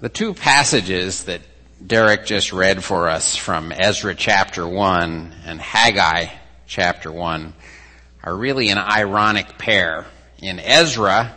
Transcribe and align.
The 0.00 0.08
two 0.08 0.32
passages 0.32 1.24
that 1.24 1.40
Derek 1.84 2.24
just 2.24 2.52
read 2.52 2.84
for 2.84 3.08
us 3.08 3.34
from 3.34 3.72
Ezra 3.72 4.14
chapter 4.14 4.64
1 4.64 5.34
and 5.44 5.60
Haggai 5.60 6.26
chapter 6.68 7.10
1 7.10 7.52
are 8.22 8.36
really 8.36 8.68
an 8.68 8.78
ironic 8.78 9.58
pair. 9.58 10.06
In 10.40 10.60
Ezra, 10.60 11.36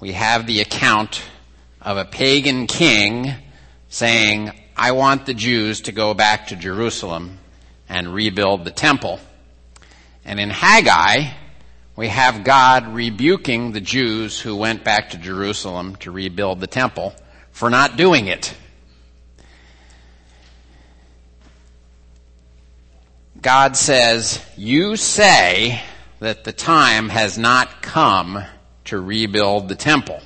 we 0.00 0.12
have 0.12 0.46
the 0.46 0.62
account 0.62 1.20
of 1.82 1.98
a 1.98 2.06
pagan 2.06 2.66
king 2.66 3.34
saying, 3.90 4.50
I 4.74 4.92
want 4.92 5.26
the 5.26 5.34
Jews 5.34 5.82
to 5.82 5.92
go 5.92 6.14
back 6.14 6.46
to 6.46 6.56
Jerusalem 6.56 7.38
and 7.86 8.14
rebuild 8.14 8.64
the 8.64 8.70
temple. 8.70 9.20
And 10.24 10.40
in 10.40 10.48
Haggai, 10.48 11.34
we 11.96 12.08
have 12.08 12.44
God 12.44 12.94
rebuking 12.94 13.72
the 13.72 13.82
Jews 13.82 14.40
who 14.40 14.56
went 14.56 14.84
back 14.84 15.10
to 15.10 15.18
Jerusalem 15.18 15.96
to 15.96 16.10
rebuild 16.10 16.60
the 16.60 16.66
temple 16.66 17.14
for 17.60 17.68
not 17.68 17.98
doing 17.98 18.26
it. 18.26 18.54
God 23.42 23.76
says, 23.76 24.42
you 24.56 24.96
say 24.96 25.82
that 26.20 26.44
the 26.44 26.54
time 26.54 27.10
has 27.10 27.36
not 27.36 27.82
come 27.82 28.42
to 28.86 28.98
rebuild 28.98 29.68
the 29.68 29.74
temple. 29.74 30.20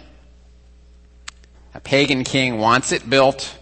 A 1.74 1.80
pagan 1.80 2.22
king 2.22 2.58
wants 2.58 2.92
it 2.92 3.10
built, 3.10 3.58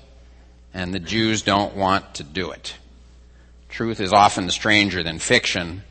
and 0.74 0.92
the 0.92 1.00
Jews 1.00 1.40
don't 1.40 1.74
want 1.74 2.16
to 2.16 2.24
do 2.24 2.50
it. 2.50 2.74
Truth 3.70 4.00
is 4.00 4.12
often 4.12 4.50
stranger 4.50 5.02
than 5.02 5.18
fiction, 5.18 5.82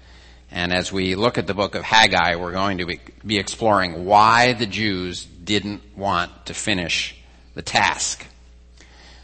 and 0.52 0.72
as 0.72 0.94
we 0.94 1.16
look 1.16 1.40
at 1.40 1.48
the 1.48 1.56
book 1.56 1.74
of 1.74 1.82
Haggai, 1.82 2.36
we're 2.36 2.52
going 2.52 2.78
to 2.78 3.00
be 3.26 3.40
exploring 3.40 4.06
why 4.06 4.54
the 4.54 4.68
Jews 4.68 5.26
didn't 5.26 5.98
want 5.98 6.46
to 6.46 6.54
finish 6.54 7.16
the 7.62 7.70
task. 7.70 8.26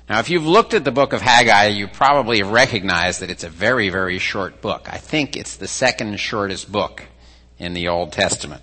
Now, 0.08 0.20
if 0.20 0.30
you've 0.30 0.46
looked 0.46 0.76
at 0.76 0.84
the 0.84 0.92
book 0.92 1.12
of 1.12 1.22
Haggai, 1.22 1.70
you 1.70 1.88
probably 1.88 2.38
have 2.38 2.52
recognized 2.52 3.22
that 3.22 3.32
it's 3.32 3.44
a 3.44 3.50
very, 3.50 3.90
very 3.90 4.20
short 4.20 4.62
book. 4.62 4.88
I 4.92 4.98
think 4.98 5.36
it's 5.36 5.56
the 5.56 5.68
second 5.68 6.20
shortest 6.20 6.72
book 6.72 7.04
in 7.58 7.74
the 7.74 7.88
Old 7.88 8.12
Testament. 8.12 8.62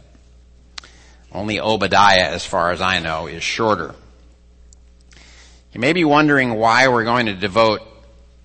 Only 1.32 1.58
Obadiah, 1.58 2.28
as 2.28 2.46
far 2.46 2.70
as 2.70 2.80
I 2.80 3.00
know, 3.00 3.26
is 3.26 3.42
shorter. 3.42 3.96
You 5.72 5.80
may 5.80 5.92
be 5.92 6.04
wondering 6.04 6.54
why 6.54 6.86
we're 6.86 7.02
going 7.02 7.26
to 7.26 7.34
devote 7.34 7.80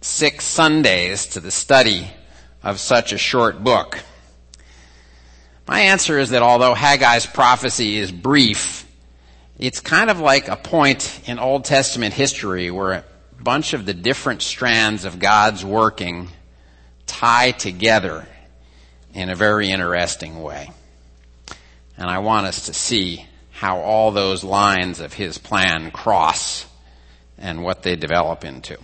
six 0.01 0.45
Sundays 0.45 1.27
to 1.27 1.39
the 1.39 1.51
study 1.51 2.07
of 2.63 2.79
such 2.79 3.13
a 3.13 3.19
short 3.19 3.63
book. 3.63 3.99
My 5.67 5.81
answer 5.81 6.17
is 6.17 6.31
that 6.31 6.41
although 6.41 6.73
Haggai's 6.73 7.27
prophecy 7.27 7.97
is 7.97 8.11
brief, 8.11 8.88
it's 9.59 9.81
kind 9.81 10.09
of 10.09 10.21
like 10.21 10.47
a 10.47 10.55
point 10.55 11.19
in 11.25 11.37
Old 11.37 11.65
Testament 11.65 12.13
history 12.13 12.71
where 12.71 12.93
a 12.93 13.03
bunch 13.41 13.73
of 13.73 13.85
the 13.85 13.93
different 13.93 14.41
strands 14.41 15.03
of 15.03 15.19
God's 15.19 15.65
working 15.65 16.29
tie 17.05 17.51
together 17.51 18.25
in 19.13 19.29
a 19.29 19.35
very 19.35 19.69
interesting 19.69 20.41
way. 20.41 20.71
And 21.97 22.09
I 22.09 22.19
want 22.19 22.47
us 22.47 22.67
to 22.67 22.73
see 22.73 23.25
how 23.51 23.79
all 23.79 24.11
those 24.11 24.45
lines 24.45 25.01
of 25.01 25.13
his 25.13 25.37
plan 25.37 25.91
cross 25.91 26.65
and 27.37 27.61
what 27.61 27.83
they 27.83 27.97
develop 27.97 28.45
into. 28.45 28.77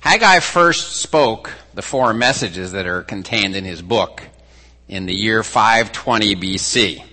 Haggai 0.00 0.40
first 0.40 0.96
spoke 0.96 1.52
the 1.74 1.82
four 1.82 2.12
messages 2.12 2.72
that 2.72 2.86
are 2.86 3.02
contained 3.02 3.54
in 3.54 3.64
his 3.64 3.80
book 3.80 4.24
in 4.88 5.06
the 5.06 5.14
year 5.14 5.44
520 5.44 6.34
BC. 6.34 7.04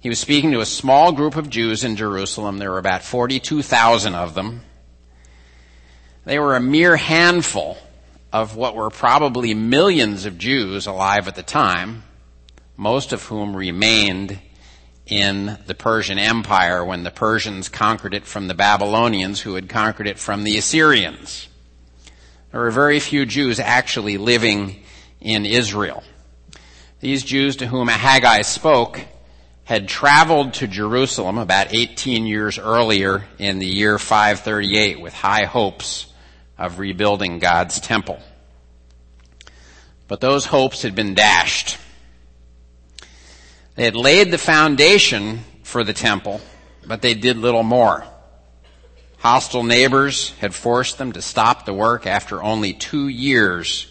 He 0.00 0.08
was 0.08 0.18
speaking 0.18 0.52
to 0.52 0.60
a 0.60 0.66
small 0.66 1.12
group 1.12 1.36
of 1.36 1.50
Jews 1.50 1.84
in 1.84 1.94
Jerusalem. 1.94 2.56
There 2.56 2.70
were 2.70 2.78
about 2.78 3.02
42,000 3.02 4.14
of 4.14 4.32
them. 4.32 4.62
They 6.24 6.38
were 6.38 6.56
a 6.56 6.60
mere 6.60 6.96
handful 6.96 7.76
of 8.32 8.56
what 8.56 8.74
were 8.74 8.88
probably 8.88 9.52
millions 9.52 10.24
of 10.24 10.38
Jews 10.38 10.86
alive 10.86 11.28
at 11.28 11.34
the 11.34 11.42
time, 11.42 12.04
most 12.78 13.12
of 13.12 13.24
whom 13.24 13.54
remained 13.54 14.38
in 15.04 15.58
the 15.66 15.74
Persian 15.74 16.18
Empire 16.18 16.82
when 16.82 17.02
the 17.02 17.10
Persians 17.10 17.68
conquered 17.68 18.14
it 18.14 18.24
from 18.24 18.48
the 18.48 18.54
Babylonians 18.54 19.42
who 19.42 19.54
had 19.54 19.68
conquered 19.68 20.06
it 20.06 20.18
from 20.18 20.44
the 20.44 20.56
Assyrians. 20.56 21.48
There 22.52 22.60
were 22.60 22.70
very 22.70 23.00
few 23.00 23.26
Jews 23.26 23.60
actually 23.60 24.16
living 24.16 24.82
in 25.20 25.44
Israel. 25.44 26.02
These 27.00 27.22
Jews 27.22 27.56
to 27.56 27.66
whom 27.66 27.88
Haggai 27.88 28.42
spoke 28.42 29.04
had 29.70 29.86
traveled 29.86 30.52
to 30.52 30.66
Jerusalem 30.66 31.38
about 31.38 31.72
18 31.72 32.26
years 32.26 32.58
earlier 32.58 33.22
in 33.38 33.60
the 33.60 33.68
year 33.68 34.00
538 34.00 35.00
with 35.00 35.14
high 35.14 35.44
hopes 35.44 36.12
of 36.58 36.80
rebuilding 36.80 37.38
God's 37.38 37.78
temple. 37.78 38.18
But 40.08 40.20
those 40.20 40.44
hopes 40.44 40.82
had 40.82 40.96
been 40.96 41.14
dashed. 41.14 41.78
They 43.76 43.84
had 43.84 43.94
laid 43.94 44.32
the 44.32 44.38
foundation 44.38 45.44
for 45.62 45.84
the 45.84 45.92
temple, 45.92 46.40
but 46.84 47.00
they 47.00 47.14
did 47.14 47.38
little 47.38 47.62
more. 47.62 48.04
Hostile 49.18 49.62
neighbors 49.62 50.30
had 50.40 50.52
forced 50.52 50.98
them 50.98 51.12
to 51.12 51.22
stop 51.22 51.64
the 51.64 51.72
work 51.72 52.08
after 52.08 52.42
only 52.42 52.72
two 52.72 53.06
years 53.06 53.86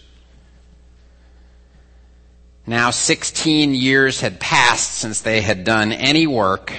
now 2.70 2.92
16 2.92 3.74
years 3.74 4.22
had 4.22 4.40
passed 4.40 4.92
since 4.92 5.22
they 5.22 5.42
had 5.42 5.64
done 5.64 5.92
any 5.92 6.28
work, 6.28 6.72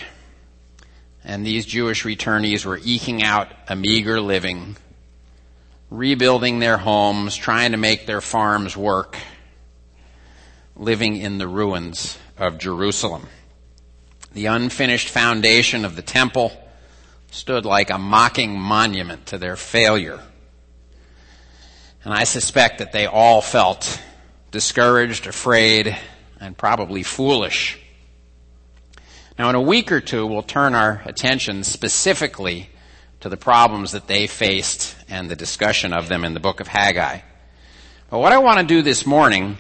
and 1.25 1.45
these 1.45 1.67
Jewish 1.67 2.05
returnees 2.05 2.65
were 2.65 2.79
eking 2.85 3.25
out 3.25 3.49
a 3.67 3.75
meager 3.75 4.21
living, 4.21 4.77
rebuilding 5.91 6.61
their 6.61 6.77
homes, 6.77 7.35
trying 7.35 7.73
to 7.73 7.77
make 7.77 8.07
their 8.07 8.21
farms 8.21 8.77
work, 8.77 9.17
living 10.77 11.17
in 11.17 11.39
the 11.39 11.49
ruins 11.49 12.17
of 12.39 12.59
Jerusalem. 12.59 13.27
The 14.33 14.47
unfinished 14.47 15.09
foundation 15.09 15.85
of 15.85 15.97
the 15.97 16.03
temple 16.03 16.53
stood 17.33 17.67
like 17.67 17.91
a 17.91 17.99
mocking 17.99 18.57
monument 18.57 19.27
to 19.27 19.39
their 19.39 19.57
failure. 19.57 20.21
And 22.05 22.15
I 22.15 22.23
suspect 22.23 22.79
that 22.79 22.93
they 22.93 23.07
all 23.07 23.43
felt 23.43 24.01
discouraged, 24.51 25.27
afraid, 25.27 25.97
and 26.41 26.57
probably 26.57 27.03
foolish. 27.03 27.79
Now, 29.39 29.49
in 29.49 29.55
a 29.55 29.61
week 29.61 29.93
or 29.93 30.01
two, 30.01 30.27
we'll 30.27 30.43
turn 30.43 30.75
our 30.75 31.03
attention 31.05 31.65
specifically 31.65 32.69
to 33.21 33.29
the 33.29 33.37
problems 33.37 33.93
that 33.93 34.07
they 34.07 34.27
faced 34.27 34.97
and 35.09 35.31
the 35.31 35.37
discussion 35.37 35.93
of 35.93 36.09
them 36.09 36.25
in 36.25 36.35
the 36.35 36.41
book 36.41 36.61
of 36.61 36.67
Haggai. 36.67 37.21
But 38.11 38.19
what 38.19 38.33
I 38.33 38.39
want 38.39 38.59
to 38.59 38.67
do 38.67 38.83
this 38.83 39.07
morning 39.07 39.57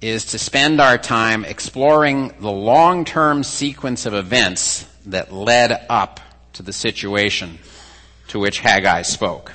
is 0.00 0.26
to 0.26 0.38
spend 0.38 0.80
our 0.80 0.98
time 0.98 1.44
exploring 1.44 2.34
the 2.40 2.50
long-term 2.50 3.42
sequence 3.42 4.04
of 4.04 4.12
events 4.14 4.84
that 5.06 5.32
led 5.32 5.86
up 5.88 6.20
to 6.52 6.62
the 6.62 6.72
situation 6.72 7.58
to 8.28 8.38
which 8.38 8.60
Haggai 8.60 9.02
spoke. 9.02 9.52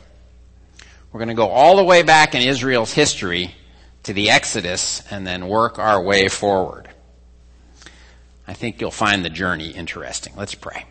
We're 1.11 1.19
going 1.19 1.27
to 1.27 1.33
go 1.35 1.49
all 1.49 1.75
the 1.75 1.83
way 1.83 2.03
back 2.03 2.33
in 2.33 2.41
Israel's 2.41 2.93
history 2.93 3.53
to 4.03 4.13
the 4.13 4.29
Exodus 4.29 5.03
and 5.11 5.25
then 5.25 5.47
work 5.47 5.77
our 5.77 6.01
way 6.01 6.27
forward. 6.27 6.89
I 8.47 8.53
think 8.53 8.81
you'll 8.81 8.91
find 8.91 9.23
the 9.23 9.29
journey 9.29 9.69
interesting. 9.69 10.33
Let's 10.35 10.55
pray. 10.55 10.85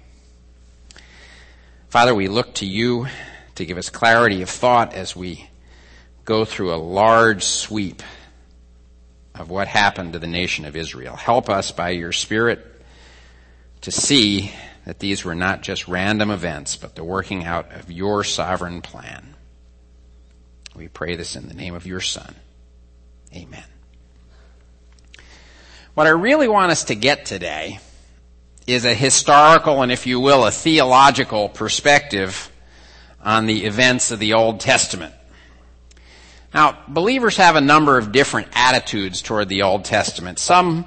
Father, 1.88 2.15
we 2.15 2.28
look 2.28 2.54
to 2.54 2.66
you 2.66 3.09
to 3.56 3.66
give 3.66 3.76
us 3.76 3.91
clarity 3.91 4.43
of 4.43 4.48
thought 4.48 4.94
as 4.94 5.16
we 5.16 5.50
go 6.25 6.44
through 6.44 6.72
a 6.72 6.76
large 6.76 7.43
sweep 7.43 8.03
of 9.34 9.50
what 9.50 9.66
happened 9.69 10.12
to 10.12 10.19
the 10.19 10.27
nation 10.27 10.65
of 10.65 10.77
Israel. 10.77 11.16
Help 11.16 11.50
us 11.50 11.72
by 11.72 11.91
your 11.91 12.12
Spirit 12.12 12.65
to 13.81 13.91
see 13.91 14.53
that 14.84 15.00
these 15.00 15.25
were 15.25 15.34
not 15.34 15.62
just 15.62 15.88
random 15.88 16.31
events, 16.31 16.77
but 16.77 16.94
the 16.94 17.04
working 17.04 17.45
out 17.45 17.72
of 17.72 17.91
your 17.91 18.22
sovereign 18.22 18.83
plan. 18.83 19.34
We 20.74 20.89
pray 20.89 21.16
this 21.16 21.36
in 21.36 21.48
the 21.48 21.54
name 21.54 21.74
of 21.74 21.86
your 21.86 22.01
Son. 22.01 22.36
Amen. 23.34 23.65
What 25.94 26.06
I 26.06 26.10
really 26.10 26.48
want 26.48 26.72
us 26.72 26.84
to 26.84 26.94
get 26.94 27.27
today 27.27 27.78
is 28.66 28.84
a 28.84 28.94
historical 28.94 29.82
and, 29.82 29.91
if 29.92 30.06
you 30.06 30.21
will, 30.21 30.47
a 30.47 30.50
theological 30.50 31.48
perspective 31.48 32.50
on 33.22 33.47
the 33.47 33.66
events 33.66 34.10
of 34.10 34.18
the 34.18 34.34
Old 34.34 34.60
Testament. 34.60 35.15
Now, 36.53 36.78
believers 36.88 37.36
have 37.36 37.54
a 37.54 37.60
number 37.60 37.98
of 37.98 38.12
different 38.12 38.48
attitudes 38.53 39.22
toward 39.22 39.48
the 39.48 39.62
Old 39.62 39.84
Testament. 39.84 40.38
Some 40.38 40.86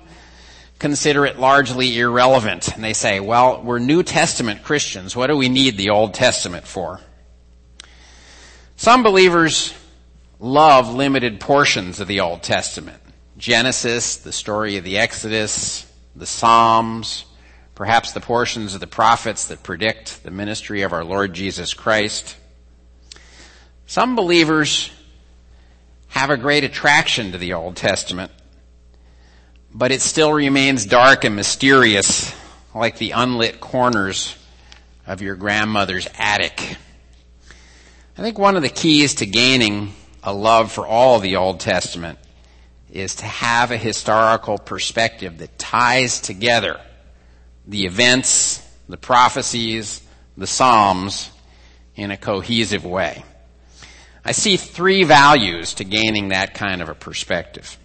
consider 0.79 1.25
it 1.25 1.39
largely 1.39 1.97
irrelevant, 1.97 2.75
and 2.75 2.83
they 2.83 2.93
say, 2.93 3.21
well, 3.21 3.61
we're 3.61 3.79
New 3.79 4.03
Testament 4.03 4.63
Christians. 4.63 5.15
What 5.15 5.27
do 5.27 5.37
we 5.37 5.47
need 5.47 5.77
the 5.77 5.91
Old 5.91 6.13
Testament 6.13 6.67
for? 6.67 6.99
Some 8.75 9.03
believers 9.03 9.73
love 10.43 10.93
limited 10.93 11.39
portions 11.39 12.01
of 12.01 12.07
the 12.09 12.19
Old 12.19 12.43
Testament. 12.43 13.01
Genesis, 13.37 14.17
the 14.17 14.33
story 14.33 14.75
of 14.75 14.83
the 14.83 14.97
Exodus, 14.97 15.89
the 16.17 16.25
Psalms, 16.25 17.23
perhaps 17.75 18.11
the 18.11 18.19
portions 18.19 18.73
of 18.73 18.81
the 18.81 18.87
prophets 18.87 19.45
that 19.45 19.63
predict 19.63 20.21
the 20.23 20.31
ministry 20.31 20.81
of 20.81 20.91
our 20.91 21.05
Lord 21.05 21.33
Jesus 21.33 21.73
Christ. 21.73 22.35
Some 23.87 24.17
believers 24.17 24.91
have 26.09 26.29
a 26.29 26.35
great 26.35 26.65
attraction 26.65 27.31
to 27.31 27.37
the 27.37 27.53
Old 27.53 27.77
Testament, 27.77 28.29
but 29.73 29.93
it 29.93 30.01
still 30.01 30.33
remains 30.33 30.85
dark 30.85 31.23
and 31.23 31.37
mysterious, 31.37 32.35
like 32.75 32.97
the 32.97 33.11
unlit 33.11 33.61
corners 33.61 34.35
of 35.07 35.21
your 35.21 35.35
grandmother's 35.35 36.09
attic. 36.17 36.75
I 38.17 38.21
think 38.21 38.37
one 38.37 38.57
of 38.57 38.61
the 38.61 38.67
keys 38.67 39.15
to 39.15 39.25
gaining 39.25 39.93
a 40.23 40.33
love 40.33 40.71
for 40.71 40.87
all 40.87 41.19
the 41.19 41.35
Old 41.35 41.59
Testament 41.59 42.17
is 42.91 43.15
to 43.15 43.25
have 43.25 43.71
a 43.71 43.77
historical 43.77 44.57
perspective 44.57 45.39
that 45.39 45.59
ties 45.59 46.21
together 46.21 46.79
the 47.67 47.85
events, 47.85 48.65
the 48.87 48.97
prophecies, 48.97 50.01
the 50.37 50.47
Psalms 50.47 51.29
in 51.95 52.11
a 52.11 52.17
cohesive 52.17 52.85
way. 52.85 53.23
I 54.25 54.31
see 54.31 54.57
three 54.57 55.03
values 55.03 55.73
to 55.75 55.83
gaining 55.83 56.29
that 56.29 56.53
kind 56.53 56.81
of 56.81 56.89
a 56.89 56.95
perspective. 56.95 57.77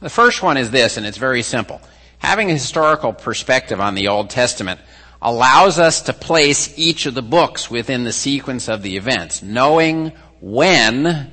The 0.00 0.10
first 0.10 0.42
one 0.42 0.56
is 0.56 0.70
this, 0.70 0.96
and 0.96 1.06
it's 1.06 1.18
very 1.18 1.42
simple. 1.42 1.80
Having 2.18 2.50
a 2.50 2.54
historical 2.54 3.12
perspective 3.12 3.80
on 3.80 3.94
the 3.94 4.08
Old 4.08 4.30
Testament 4.30 4.80
allows 5.20 5.78
us 5.78 6.02
to 6.02 6.12
place 6.12 6.76
each 6.76 7.06
of 7.06 7.14
the 7.14 7.22
books 7.22 7.70
within 7.70 8.02
the 8.02 8.12
sequence 8.12 8.68
of 8.68 8.82
the 8.82 8.96
events, 8.96 9.42
knowing 9.42 10.12
when 10.40 11.30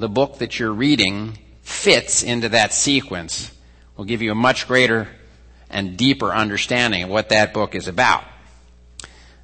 the 0.00 0.08
book 0.08 0.38
that 0.38 0.58
you're 0.58 0.72
reading 0.72 1.38
fits 1.60 2.22
into 2.22 2.48
that 2.48 2.72
sequence 2.72 3.52
will 3.96 4.06
give 4.06 4.22
you 4.22 4.32
a 4.32 4.34
much 4.34 4.66
greater 4.66 5.06
and 5.68 5.96
deeper 5.98 6.32
understanding 6.32 7.02
of 7.02 7.10
what 7.10 7.28
that 7.28 7.52
book 7.52 7.74
is 7.74 7.86
about. 7.86 8.24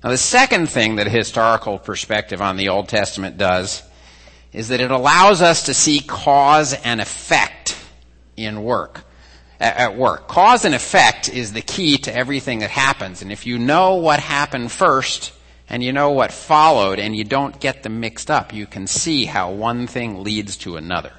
Now 0.03 0.11
the 0.11 0.17
second 0.17 0.71
thing 0.71 0.97
that 0.97 1.07
a 1.07 1.11
historical 1.11 1.79
perspective 1.79 2.41
on 2.41 2.57
the 2.57 2.71
Old 2.71 2.89
Testament 2.89 3.37
does 3.37 3.83
is 4.53 4.69
that 4.69 4.81
it 4.81 4.91
allows 4.91 5.43
us 5.43 5.65
to 5.65 5.75
see 5.75 6.01
cause 6.01 6.73
and 6.73 7.03
effect 7.03 7.77
in 8.37 8.63
work 8.63 9.05
at 9.61 9.97
work. 9.97 10.27
Cause 10.27 10.65
and 10.65 10.75
effect 10.75 11.29
is 11.29 11.53
the 11.53 11.63
key 11.63 11.99
to 11.99 12.15
everything 12.15 12.61
that 12.61 12.71
happens. 12.71 13.21
And 13.21 13.31
if 13.31 13.47
you 13.47 13.59
know 13.59 13.97
what 13.97 14.21
happened 14.21 14.73
first 14.73 15.33
and 15.69 15.83
you 15.83 15.93
know 15.93 16.11
what 16.11 16.33
followed 16.33 16.99
and 16.99 17.17
you 17.17 17.25
don't 17.25 17.61
get 17.61 17.83
them 17.83 18.01
mixed 18.01 18.31
up, 18.31 18.53
you 18.53 18.67
can 18.67 18.87
see 18.87 19.25
how 19.25 19.51
one 19.51 19.87
thing 19.87 20.23
leads 20.23 20.57
to 20.59 20.77
another. 20.77 21.13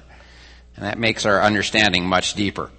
And 0.76 0.84
that 0.84 0.98
makes 0.98 1.26
our 1.26 1.42
understanding 1.42 2.06
much 2.06 2.34
deeper. 2.34 2.70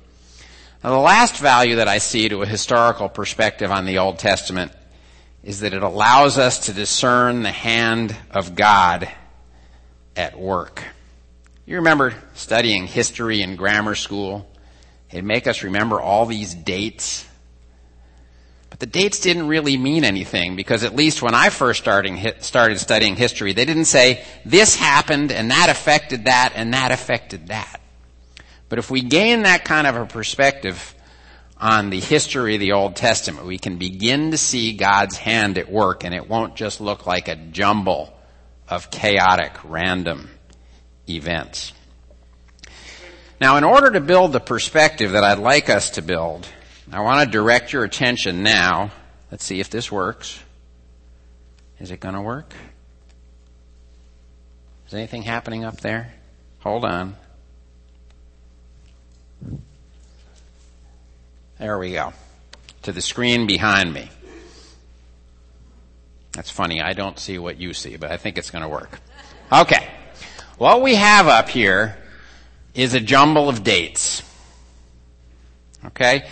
Now 0.84 0.92
the 0.92 0.98
last 0.98 1.38
value 1.38 1.76
that 1.76 1.88
I 1.88 1.98
see 1.98 2.30
to 2.30 2.42
a 2.42 2.48
historical 2.48 3.10
perspective 3.10 3.72
on 3.72 3.86
the 3.86 3.98
Old 3.98 4.20
Testament 4.20 4.72
is 5.44 5.60
that 5.60 5.74
it 5.74 5.84
allows 5.84 6.38
us 6.38 6.66
to 6.66 6.74
discern 6.74 7.44
the 7.44 7.52
hand 7.52 8.16
of 8.32 8.56
God 8.56 9.10
at 10.16 10.40
work. 10.40 10.84
You 11.66 11.76
remember 11.76 12.16
studying 12.34 12.88
history 12.88 13.42
in 13.42 13.56
grammar 13.56 13.96
school? 13.96 14.50
It'd 15.12 15.24
make 15.24 15.48
us 15.48 15.64
remember 15.64 16.02
all 16.02 16.26
these 16.26 16.54
dates. 16.54 17.28
The 18.80 18.86
dates 18.86 19.20
didn't 19.20 19.48
really 19.48 19.76
mean 19.76 20.06
anything 20.06 20.56
because 20.56 20.86
at 20.86 20.96
least 20.96 21.22
when 21.22 21.36
I 21.36 21.50
first 21.50 21.82
starting, 21.82 22.26
started 22.40 22.80
studying 22.80 23.18
history, 23.18 23.52
they 23.52 23.66
didn't 23.66 23.86
say 23.86 24.24
this 24.46 24.74
happened 24.74 25.34
and 25.34 25.52
that 25.52 25.68
affected 25.70 26.26
that 26.26 26.54
and 26.56 26.74
that 26.74 26.94
affected 26.94 27.48
that. 27.48 27.82
But 28.70 28.80
if 28.80 28.90
we 28.90 29.02
gain 29.02 29.44
that 29.44 29.66
kind 29.66 29.86
of 29.86 29.98
a 29.98 30.06
perspective 30.06 30.96
on 31.58 31.90
the 31.90 32.00
history 32.00 32.56
of 32.56 32.62
the 32.62 32.72
Old 32.72 32.96
Testament, 32.96 33.46
we 33.46 33.58
can 33.58 33.78
begin 33.78 34.32
to 34.32 34.38
see 34.38 34.72
God's 34.72 35.18
hand 35.18 35.58
at 35.58 35.70
work 35.70 36.06
and 36.06 36.16
it 36.16 36.30
won't 36.30 36.56
just 36.56 36.80
look 36.80 37.06
like 37.06 37.28
a 37.28 37.36
jumble 37.36 38.18
of 38.70 38.90
chaotic, 38.90 39.52
random 39.66 40.30
events. 41.10 41.74
Now, 43.42 43.58
in 43.58 43.66
order 43.66 43.92
to 43.92 44.00
build 44.00 44.32
the 44.32 44.40
perspective 44.40 45.12
that 45.12 45.24
I'd 45.26 45.40
like 45.40 45.70
us 45.70 45.90
to 45.92 46.02
build, 46.02 46.48
I 46.92 47.02
want 47.02 47.26
to 47.26 47.32
direct 47.32 47.72
your 47.72 47.84
attention 47.84 48.42
now. 48.42 48.92
Let's 49.32 49.44
see 49.44 49.60
if 49.60 49.70
this 49.70 49.92
works. 49.92 50.40
Is 51.80 51.92
it 51.92 52.00
going 52.00 52.16
to 52.16 52.22
work? 52.22 52.54
Is 54.88 54.94
anything 54.94 55.22
happening 55.22 55.64
up 55.64 55.82
there? 55.82 56.14
Hold 56.60 56.84
on. 56.84 57.16
There 61.60 61.78
we 61.78 61.92
go. 61.92 62.14
To 62.84 62.92
the 62.92 63.02
screen 63.02 63.46
behind 63.46 63.94
me. 63.94 64.10
That's 66.32 66.50
funny. 66.50 66.82
I 66.82 66.94
don't 66.94 67.20
see 67.20 67.38
what 67.38 67.60
you 67.60 67.74
see, 67.74 67.98
but 67.98 68.12
I 68.12 68.18
think 68.18 68.38
it's 68.38 68.50
going 68.50 68.64
to 68.64 68.68
work. 68.68 69.00
Okay. 69.52 69.88
What 70.58 70.82
we 70.82 70.96
have 70.96 71.28
up 71.28 71.50
here 71.50 71.98
is 72.74 72.94
a 72.94 73.00
jumble 73.00 73.48
of 73.48 73.64
dates. 73.64 74.24
Okay? 75.86 76.28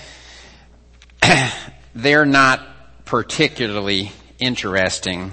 They're 1.95 2.25
not 2.25 2.62
particularly 3.06 4.12
interesting 4.39 5.31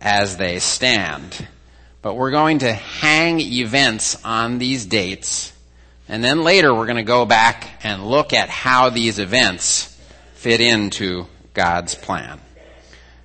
as 0.00 0.36
they 0.36 0.58
stand. 0.58 1.46
But 2.02 2.14
we're 2.14 2.32
going 2.32 2.60
to 2.60 2.72
hang 2.72 3.40
events 3.40 4.22
on 4.24 4.58
these 4.58 4.86
dates, 4.86 5.52
and 6.08 6.22
then 6.22 6.42
later 6.42 6.74
we're 6.74 6.86
going 6.86 6.96
to 6.96 7.04
go 7.04 7.24
back 7.24 7.84
and 7.84 8.04
look 8.04 8.32
at 8.32 8.48
how 8.48 8.90
these 8.90 9.18
events 9.18 9.96
fit 10.34 10.60
into 10.60 11.26
God's 11.54 11.94
plan. 11.94 12.40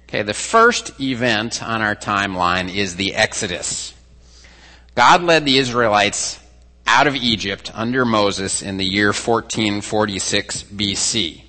Okay, 0.08 0.22
the 0.22 0.34
first 0.34 1.02
event 1.02 1.64
on 1.64 1.82
our 1.82 1.96
timeline 1.96 2.74
is 2.74 2.96
the 2.96 3.16
Exodus. 3.16 3.94
God 4.96 5.24
led 5.24 5.44
the 5.44 5.58
Israelites 5.58 6.40
out 6.86 7.08
of 7.08 7.16
Egypt 7.16 7.72
under 7.74 8.06
Moses 8.06 8.62
in 8.62 8.78
the 8.78 8.86
year 8.86 9.08
1446 9.08 10.64
BC. 10.64 11.47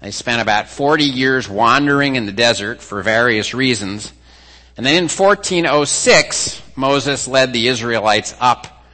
They 0.00 0.10
spent 0.10 0.40
about 0.40 0.68
40 0.68 1.04
years 1.04 1.48
wandering 1.48 2.16
in 2.16 2.26
the 2.26 2.32
desert 2.32 2.80
for 2.80 3.02
various 3.02 3.52
reasons. 3.54 4.12
And 4.76 4.86
then 4.86 4.96
in 4.96 5.08
1406, 5.08 6.62
Moses 6.74 7.28
led 7.28 7.52
the 7.52 7.68
Israelites 7.68 8.34
up 8.40 8.84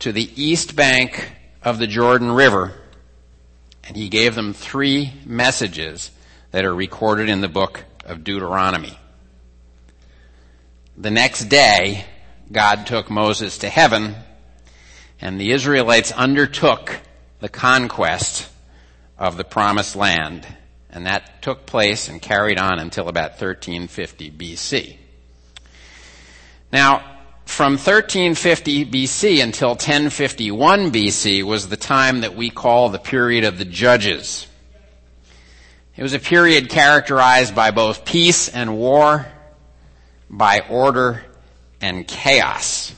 to 0.00 0.12
the 0.12 0.30
east 0.42 0.74
bank 0.74 1.32
of 1.62 1.78
the 1.78 1.86
Jordan 1.86 2.30
River, 2.30 2.72
and 3.84 3.96
he 3.96 4.08
gave 4.08 4.34
them 4.34 4.52
three 4.52 5.12
messages 5.24 6.10
that 6.50 6.64
are 6.64 6.74
recorded 6.74 7.28
in 7.28 7.40
the 7.40 7.48
book 7.48 7.84
of 8.04 8.24
Deuteronomy. 8.24 8.98
The 10.96 11.10
next 11.10 11.44
day, 11.44 12.04
God 12.50 12.86
took 12.86 13.10
Moses 13.10 13.58
to 13.58 13.68
heaven 13.68 14.16
and 15.20 15.40
the 15.40 15.52
Israelites 15.52 16.12
undertook 16.12 17.00
the 17.40 17.48
conquest 17.48 18.48
of 19.18 19.36
the 19.36 19.44
promised 19.44 19.96
land. 19.96 20.46
And 20.90 21.06
that 21.06 21.42
took 21.42 21.66
place 21.66 22.08
and 22.08 22.22
carried 22.22 22.58
on 22.58 22.78
until 22.78 23.08
about 23.08 23.32
1350 23.32 24.30
BC. 24.30 24.96
Now, 26.72 27.16
from 27.44 27.72
1350 27.74 28.86
BC 28.86 29.42
until 29.42 29.70
1051 29.70 30.90
BC 30.90 31.42
was 31.42 31.68
the 31.68 31.76
time 31.76 32.20
that 32.20 32.34
we 32.34 32.50
call 32.50 32.88
the 32.88 32.98
period 32.98 33.44
of 33.44 33.58
the 33.58 33.64
judges. 33.64 34.46
It 35.96 36.02
was 36.02 36.12
a 36.12 36.18
period 36.18 36.68
characterized 36.68 37.54
by 37.54 37.70
both 37.70 38.04
peace 38.04 38.48
and 38.48 38.76
war, 38.76 39.26
by 40.28 40.60
order 40.68 41.22
and 41.80 42.06
chaos. 42.06 42.92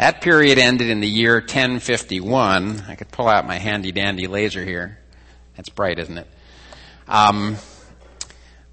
That 0.00 0.22
period 0.22 0.58
ended 0.58 0.88
in 0.88 1.00
the 1.00 1.06
year 1.06 1.34
1051. 1.40 2.84
I 2.88 2.94
could 2.94 3.10
pull 3.10 3.28
out 3.28 3.46
my 3.46 3.58
handy 3.58 3.92
dandy 3.92 4.28
laser 4.28 4.64
here. 4.64 4.98
That's 5.56 5.68
bright, 5.68 5.98
isn't 5.98 6.16
it? 6.16 6.26
Um, 7.06 7.56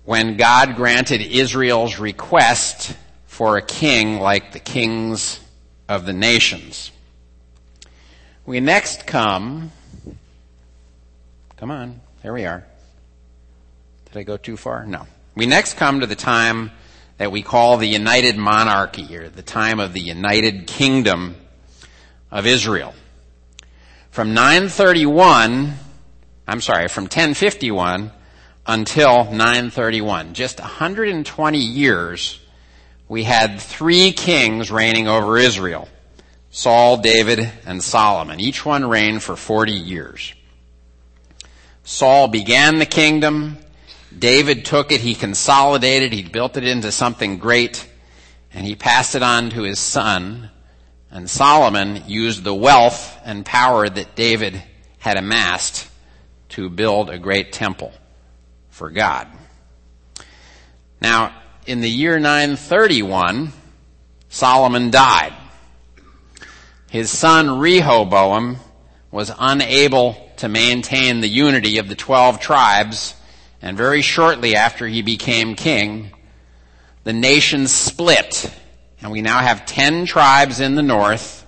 when 0.05 0.37
God 0.37 0.77
granted 0.77 1.19
Israel's 1.19 1.99
request 1.99 2.95
for 3.25 3.57
a 3.57 3.61
king 3.61 4.21
like 4.21 4.53
the 4.53 4.59
kings 4.59 5.41
of 5.89 6.05
the 6.05 6.13
nations. 6.13 6.91
We 8.45 8.61
next 8.61 9.05
come, 9.05 9.73
come 11.57 11.71
on, 11.71 11.99
there 12.23 12.31
we 12.31 12.45
are. 12.45 12.65
Did 14.05 14.17
I 14.17 14.23
go 14.23 14.37
too 14.37 14.55
far? 14.55 14.85
No. 14.85 15.05
We 15.35 15.45
next 15.45 15.73
come 15.73 15.99
to 15.99 16.07
the 16.07 16.15
time 16.15 16.71
that 17.17 17.31
we 17.31 17.41
call 17.41 17.77
the 17.77 17.87
United 17.87 18.37
Monarchy 18.37 19.15
or 19.17 19.29
the 19.29 19.41
time 19.41 19.79
of 19.79 19.93
the 19.93 20.01
United 20.01 20.67
Kingdom 20.67 21.35
of 22.31 22.45
Israel. 22.45 22.93
From 24.11 24.33
931, 24.33 25.73
I'm 26.47 26.61
sorry, 26.61 26.87
from 26.87 27.05
1051 27.05 28.11
until 28.65 29.25
931, 29.25 30.33
just 30.33 30.59
120 30.59 31.57
years, 31.57 32.39
we 33.07 33.23
had 33.23 33.59
three 33.59 34.11
kings 34.11 34.69
reigning 34.69 35.07
over 35.07 35.37
Israel. 35.37 35.87
Saul, 36.49 36.97
David, 36.97 37.51
and 37.65 37.83
Solomon. 37.83 38.39
Each 38.39 38.65
one 38.65 38.85
reigned 38.85 39.21
for 39.23 39.35
40 39.35 39.71
years. 39.71 40.33
Saul 41.83 42.27
began 42.27 42.79
the 42.79 42.85
kingdom. 42.85 43.57
David 44.17 44.65
took 44.65 44.91
it, 44.91 45.01
he 45.01 45.15
consolidated, 45.15 46.13
he 46.13 46.23
built 46.23 46.57
it 46.57 46.63
into 46.63 46.91
something 46.91 47.37
great, 47.37 47.87
and 48.53 48.65
he 48.65 48.75
passed 48.75 49.15
it 49.15 49.23
on 49.23 49.49
to 49.51 49.63
his 49.63 49.79
son. 49.79 50.49
And 51.11 51.29
Solomon 51.29 52.03
used 52.07 52.43
the 52.43 52.53
wealth 52.53 53.17
and 53.23 53.45
power 53.45 53.87
that 53.87 54.15
David 54.15 54.61
had 54.99 55.17
amassed 55.17 55.89
to 56.49 56.69
build 56.69 57.09
a 57.09 57.17
great 57.17 57.51
temple 57.51 57.91
for 58.69 58.89
God. 58.89 59.27
Now, 61.01 61.35
in 61.65 61.81
the 61.81 61.89
year 61.89 62.19
931, 62.19 63.51
Solomon 64.29 64.89
died. 64.89 65.33
His 66.89 67.09
son 67.09 67.59
Rehoboam 67.59 68.57
was 69.11 69.31
unable 69.37 70.31
to 70.37 70.47
maintain 70.47 71.21
the 71.21 71.27
unity 71.27 71.77
of 71.77 71.89
the 71.89 71.95
12 71.95 72.39
tribes, 72.39 73.15
and 73.61 73.77
very 73.77 74.01
shortly 74.01 74.55
after 74.55 74.87
he 74.87 75.01
became 75.01 75.55
king, 75.55 76.11
the 77.03 77.13
nation 77.13 77.67
split, 77.67 78.51
and 79.01 79.11
we 79.11 79.21
now 79.21 79.39
have 79.39 79.65
10 79.65 80.05
tribes 80.05 80.59
in 80.59 80.75
the 80.75 80.81
north, 80.81 81.45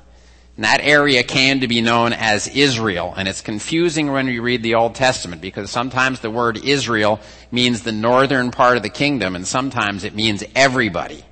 and 0.55 0.65
that 0.65 0.81
area 0.81 1.23
came 1.23 1.61
to 1.61 1.69
be 1.69 1.79
known 1.79 2.11
as 2.11 2.47
Israel. 2.49 3.13
And 3.15 3.29
it's 3.29 3.39
confusing 3.39 4.11
when 4.11 4.27
you 4.27 4.41
read 4.41 4.61
the 4.61 4.75
Old 4.75 4.93
Testament 4.93 5.41
because 5.41 5.71
sometimes 5.71 6.19
the 6.19 6.29
word 6.29 6.57
Israel 6.65 7.21
means 7.49 7.83
the 7.83 7.93
northern 7.93 8.51
part 8.51 8.75
of 8.75 8.83
the 8.83 8.89
kingdom 8.89 9.37
and 9.37 9.47
sometimes 9.47 10.03
it 10.03 10.13
means 10.13 10.43
everybody. 10.55 11.23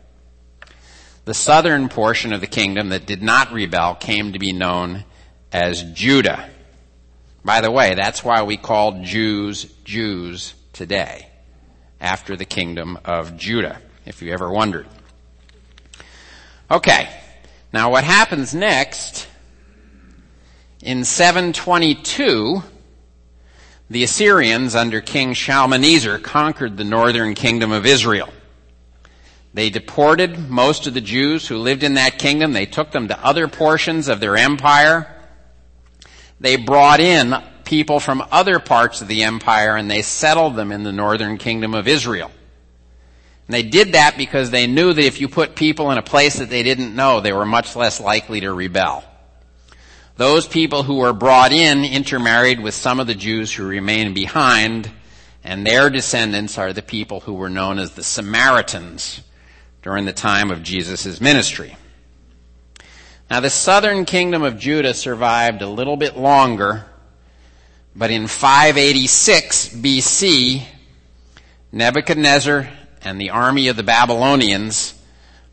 The 1.26 1.34
southern 1.34 1.90
portion 1.90 2.32
of 2.32 2.40
the 2.40 2.48
kingdom 2.48 2.88
that 2.88 3.06
did 3.06 3.22
not 3.22 3.52
rebel 3.52 3.96
came 3.96 4.32
to 4.32 4.40
be 4.40 4.54
known 4.54 5.04
as 5.52 5.84
Judah. 5.84 6.50
By 7.44 7.60
the 7.60 7.70
way, 7.70 7.96
that's 7.96 8.24
why 8.24 8.44
we 8.44 8.56
call 8.56 9.04
Jews 9.04 9.66
Jews 9.84 10.54
today, 10.78 11.28
after 12.00 12.36
the 12.36 12.46
kingdom 12.46 13.00
of 13.04 13.36
Judah, 13.36 13.82
if 14.06 14.22
you 14.22 14.32
ever 14.32 14.48
wondered. 14.52 14.86
Okay, 16.70 17.10
now 17.74 17.90
what 17.90 18.04
happens 18.04 18.54
next, 18.54 19.28
in 20.84 21.04
722, 21.04 22.62
the 23.90 24.04
Assyrians 24.04 24.76
under 24.76 25.02
King 25.02 25.34
Shalmaneser 25.34 26.20
conquered 26.20 26.78
the 26.78 26.84
northern 26.84 27.34
kingdom 27.34 27.72
of 27.72 27.88
Israel. 27.88 28.30
They 29.56 29.72
deported 29.72 30.48
most 30.48 30.86
of 30.86 30.94
the 30.94 31.02
Jews 31.02 31.48
who 31.48 31.58
lived 31.58 31.82
in 31.82 31.96
that 31.96 32.20
kingdom. 32.20 32.54
They 32.54 32.68
took 32.68 32.92
them 32.92 33.08
to 33.08 33.26
other 33.26 33.48
portions 33.48 34.10
of 34.10 34.20
their 34.20 34.38
empire. 34.38 35.12
They 36.40 36.56
brought 36.56 37.00
in 37.00 37.34
people 37.68 38.00
from 38.00 38.24
other 38.32 38.60
parts 38.60 39.02
of 39.02 39.10
the 39.10 39.24
empire 39.24 39.76
and 39.76 39.92
they 39.92 40.02
settled 40.02 40.56
them 40.56 40.72
in 40.72 40.84
the 40.84 40.92
northern 40.94 41.38
kingdom 41.38 41.74
of 41.74 41.86
Israel. 41.86 42.32
And 43.46 43.54
they 43.54 43.64
did 43.64 43.92
that 43.92 44.18
because 44.18 44.52
they 44.52 44.68
knew 44.68 44.94
that 44.94 45.04
if 45.04 45.20
you 45.20 45.28
put 45.28 45.54
people 45.56 45.92
in 45.92 45.98
a 45.98 46.02
place 46.02 46.40
that 46.40 46.50
they 46.50 46.64
didn't 46.64 46.96
know, 46.96 47.20
they 47.20 47.34
were 47.34 47.46
much 47.46 47.76
less 47.76 48.00
likely 48.00 48.40
to 48.40 48.54
rebel. 48.54 49.04
Those 50.16 50.48
people 50.48 50.84
who 50.84 50.96
were 50.96 51.14
brought 51.14 51.52
in 51.52 51.84
intermarried 51.84 52.62
with 52.62 52.74
some 52.74 53.02
of 53.02 53.08
the 53.08 53.14
Jews 53.14 53.54
who 53.54 53.68
remained 53.68 54.16
behind, 54.16 54.90
and 55.44 55.68
their 55.68 55.90
descendants 55.90 56.58
are 56.58 56.72
the 56.72 56.82
people 56.82 57.20
who 57.20 57.34
were 57.34 57.50
known 57.50 57.80
as 57.80 57.92
the 57.92 58.04
Samaritans 58.04 59.22
during 59.82 60.06
the 60.06 60.14
time 60.14 60.52
of 60.52 60.64
Jesus' 60.64 61.20
ministry. 61.20 61.76
Now 63.30 63.42
the 63.42 63.50
southern 63.50 64.06
kingdom 64.06 64.42
of 64.44 64.58
Judah 64.58 64.94
survived 64.94 65.62
a 65.62 65.70
little 65.70 65.98
bit 65.98 66.18
longer, 66.18 66.86
but 67.98 68.12
in 68.12 68.28
586 68.28 69.70
BC, 69.70 70.64
Nebuchadnezzar 71.72 72.70
and 73.02 73.20
the 73.20 73.32
army 73.32 73.68
of 73.68 73.76
the 73.76 73.84
Babylonians 73.84 74.94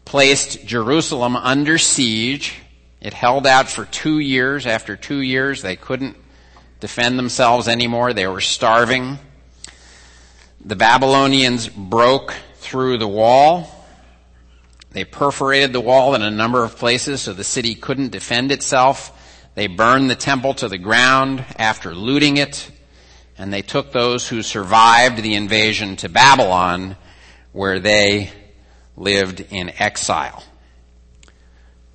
placed 0.05 0.67
Jerusalem 0.67 1.37
under 1.37 1.79
siege. 1.79 2.61
It 3.01 3.15
held 3.15 3.47
out 3.47 3.69
for 3.69 3.87
two 3.87 4.19
years. 4.19 4.67
After 4.67 4.95
two 4.97 5.21
years, 5.21 5.63
they 5.63 5.77
couldn't 5.77 6.17
defend 6.81 7.19
themselves 7.19 7.67
anymore. 7.67 8.13
They 8.13 8.27
were 8.27 8.41
starving. 8.41 9.19
The 10.65 10.77
Babylonians 10.77 11.69
broke 11.69 12.35
through 12.57 12.99
the 12.99 13.09
wall 13.09 13.75
they 14.95 15.05
perforated 15.05 15.73
the 15.73 15.81
wall 15.81 16.15
in 16.15 16.23
a 16.23 16.31
number 16.31 16.63
of 16.63 16.77
places 16.77 17.23
so 17.23 17.33
the 17.33 17.45
city 17.45 17.75
couldn't 17.75 18.13
defend 18.13 18.53
itself. 18.53 19.11
They 19.55 19.69
burned 19.69 20.11
the 20.11 20.17
temple 20.17 20.55
to 20.55 20.69
the 20.69 20.79
ground 20.79 21.45
after 21.59 21.95
looting 21.95 22.37
it. 22.37 22.71
And 23.39 23.53
they 23.53 23.63
took 23.63 23.93
those 23.93 24.29
who 24.29 24.43
survived 24.43 25.23
the 25.23 25.35
invasion 25.35 25.97
to 25.97 26.09
Babylon 26.09 26.97
where 27.53 27.81
they 27.81 28.31
lived 28.97 29.41
in 29.51 29.71
exile. 29.79 30.43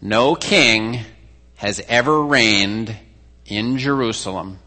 No 0.01 0.35
king 0.35 1.01
has 1.55 1.81
ever 1.87 2.23
reigned 2.23 2.95
in 3.45 3.77
Jerusalem 3.77 4.59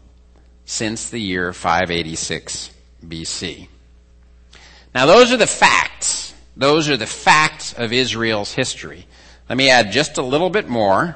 since 0.65 1.09
the 1.09 1.19
year 1.19 1.53
586 1.53 2.69
BC. 3.05 3.67
Now 4.93 5.05
those 5.05 5.31
are 5.31 5.37
the 5.37 5.47
facts. 5.47 6.33
Those 6.55 6.89
are 6.89 6.97
the 6.97 7.07
facts 7.07 7.73
of 7.73 7.91
Israel's 7.91 8.53
history. 8.53 9.07
Let 9.49 9.57
me 9.57 9.69
add 9.69 9.91
just 9.91 10.17
a 10.17 10.21
little 10.21 10.49
bit 10.49 10.69
more. 10.69 11.15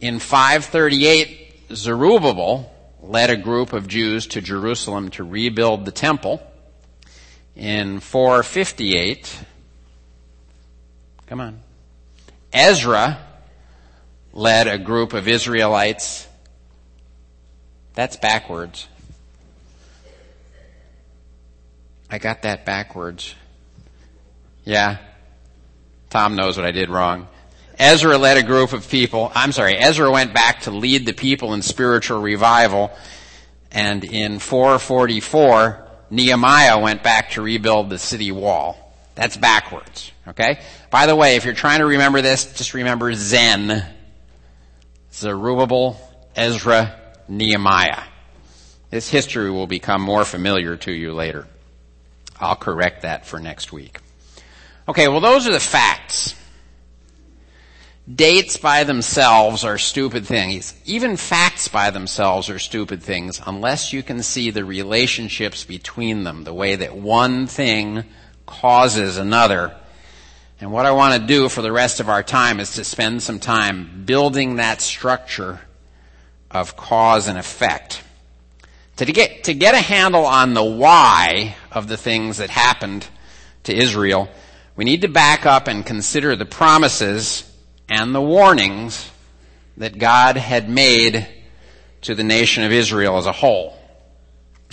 In 0.00 0.20
538, 0.20 1.74
Zerubbabel 1.74 2.72
led 3.02 3.30
a 3.30 3.36
group 3.36 3.72
of 3.72 3.88
Jews 3.88 4.28
to 4.28 4.40
Jerusalem 4.40 5.10
to 5.10 5.24
rebuild 5.24 5.84
the 5.84 5.90
temple. 5.90 6.40
In 7.56 7.98
458, 7.98 9.40
come 11.26 11.40
on, 11.40 11.60
Ezra 12.52 13.18
led 14.32 14.68
a 14.68 14.78
group 14.78 15.14
of 15.14 15.26
Israelites. 15.26 16.28
That's 17.94 18.16
backwards. 18.16 18.86
I 22.08 22.18
got 22.18 22.42
that 22.42 22.64
backwards. 22.64 23.34
Yeah. 24.64 24.98
Tom 26.08 26.36
knows 26.36 26.56
what 26.56 26.64
I 26.64 26.70
did 26.70 26.88
wrong. 26.88 27.26
Ezra 27.78 28.18
led 28.18 28.36
a 28.36 28.42
group 28.42 28.72
of 28.72 28.88
people. 28.88 29.30
I'm 29.34 29.52
sorry, 29.52 29.76
Ezra 29.76 30.10
went 30.10 30.34
back 30.34 30.62
to 30.62 30.70
lead 30.70 31.06
the 31.06 31.12
people 31.12 31.54
in 31.54 31.62
spiritual 31.62 32.20
revival. 32.20 32.90
And 33.70 34.02
in 34.04 34.38
444, 34.38 35.86
Nehemiah 36.10 36.80
went 36.80 37.02
back 37.02 37.32
to 37.32 37.42
rebuild 37.42 37.90
the 37.90 37.98
city 37.98 38.32
wall. 38.32 38.94
That's 39.14 39.36
backwards. 39.36 40.12
Okay? 40.26 40.60
By 40.90 41.06
the 41.06 41.16
way, 41.16 41.36
if 41.36 41.44
you're 41.44 41.54
trying 41.54 41.80
to 41.80 41.86
remember 41.86 42.20
this, 42.22 42.52
just 42.54 42.74
remember 42.74 43.12
Zen. 43.14 43.84
Zerubbabel, 45.12 46.00
Ezra, 46.36 46.98
Nehemiah. 47.28 48.02
This 48.90 49.08
history 49.08 49.50
will 49.50 49.66
become 49.66 50.00
more 50.00 50.24
familiar 50.24 50.76
to 50.78 50.92
you 50.92 51.12
later. 51.12 51.46
I'll 52.40 52.56
correct 52.56 53.02
that 53.02 53.26
for 53.26 53.38
next 53.38 53.72
week. 53.72 53.98
Okay, 54.88 55.08
well 55.08 55.20
those 55.20 55.46
are 55.46 55.52
the 55.52 55.60
facts. 55.60 56.34
Dates 58.14 58.56
by 58.56 58.84
themselves 58.84 59.64
are 59.64 59.76
stupid 59.76 60.24
things. 60.24 60.72
Even 60.86 61.18
facts 61.18 61.68
by 61.68 61.90
themselves 61.90 62.48
are 62.48 62.58
stupid 62.58 63.02
things 63.02 63.38
unless 63.44 63.92
you 63.92 64.02
can 64.02 64.22
see 64.22 64.50
the 64.50 64.64
relationships 64.64 65.64
between 65.64 66.24
them, 66.24 66.44
the 66.44 66.54
way 66.54 66.76
that 66.76 66.96
one 66.96 67.46
thing 67.46 68.04
causes 68.46 69.18
another. 69.18 69.74
And 70.58 70.72
what 70.72 70.86
I 70.86 70.92
want 70.92 71.20
to 71.20 71.26
do 71.26 71.50
for 71.50 71.60
the 71.60 71.70
rest 71.70 72.00
of 72.00 72.08
our 72.08 72.22
time 72.22 72.60
is 72.60 72.74
to 72.74 72.84
spend 72.84 73.22
some 73.22 73.40
time 73.40 74.04
building 74.06 74.56
that 74.56 74.80
structure 74.80 75.60
of 76.50 76.76
cause 76.76 77.28
and 77.28 77.36
effect. 77.36 78.02
To 78.96 79.04
get, 79.04 79.44
to 79.44 79.54
get 79.54 79.74
a 79.74 79.80
handle 79.82 80.24
on 80.24 80.54
the 80.54 80.64
why 80.64 81.56
of 81.70 81.88
the 81.88 81.98
things 81.98 82.38
that 82.38 82.48
happened 82.48 83.06
to 83.64 83.76
Israel, 83.76 84.30
we 84.76 84.84
need 84.84 85.02
to 85.02 85.08
back 85.08 85.44
up 85.44 85.68
and 85.68 85.84
consider 85.84 86.34
the 86.34 86.46
promises 86.46 87.44
and 87.88 88.14
the 88.14 88.20
warnings 88.20 89.10
that 89.76 89.98
God 89.98 90.36
had 90.36 90.68
made 90.68 91.26
to 92.02 92.14
the 92.14 92.24
nation 92.24 92.64
of 92.64 92.72
Israel 92.72 93.16
as 93.16 93.26
a 93.26 93.32
whole. 93.32 93.76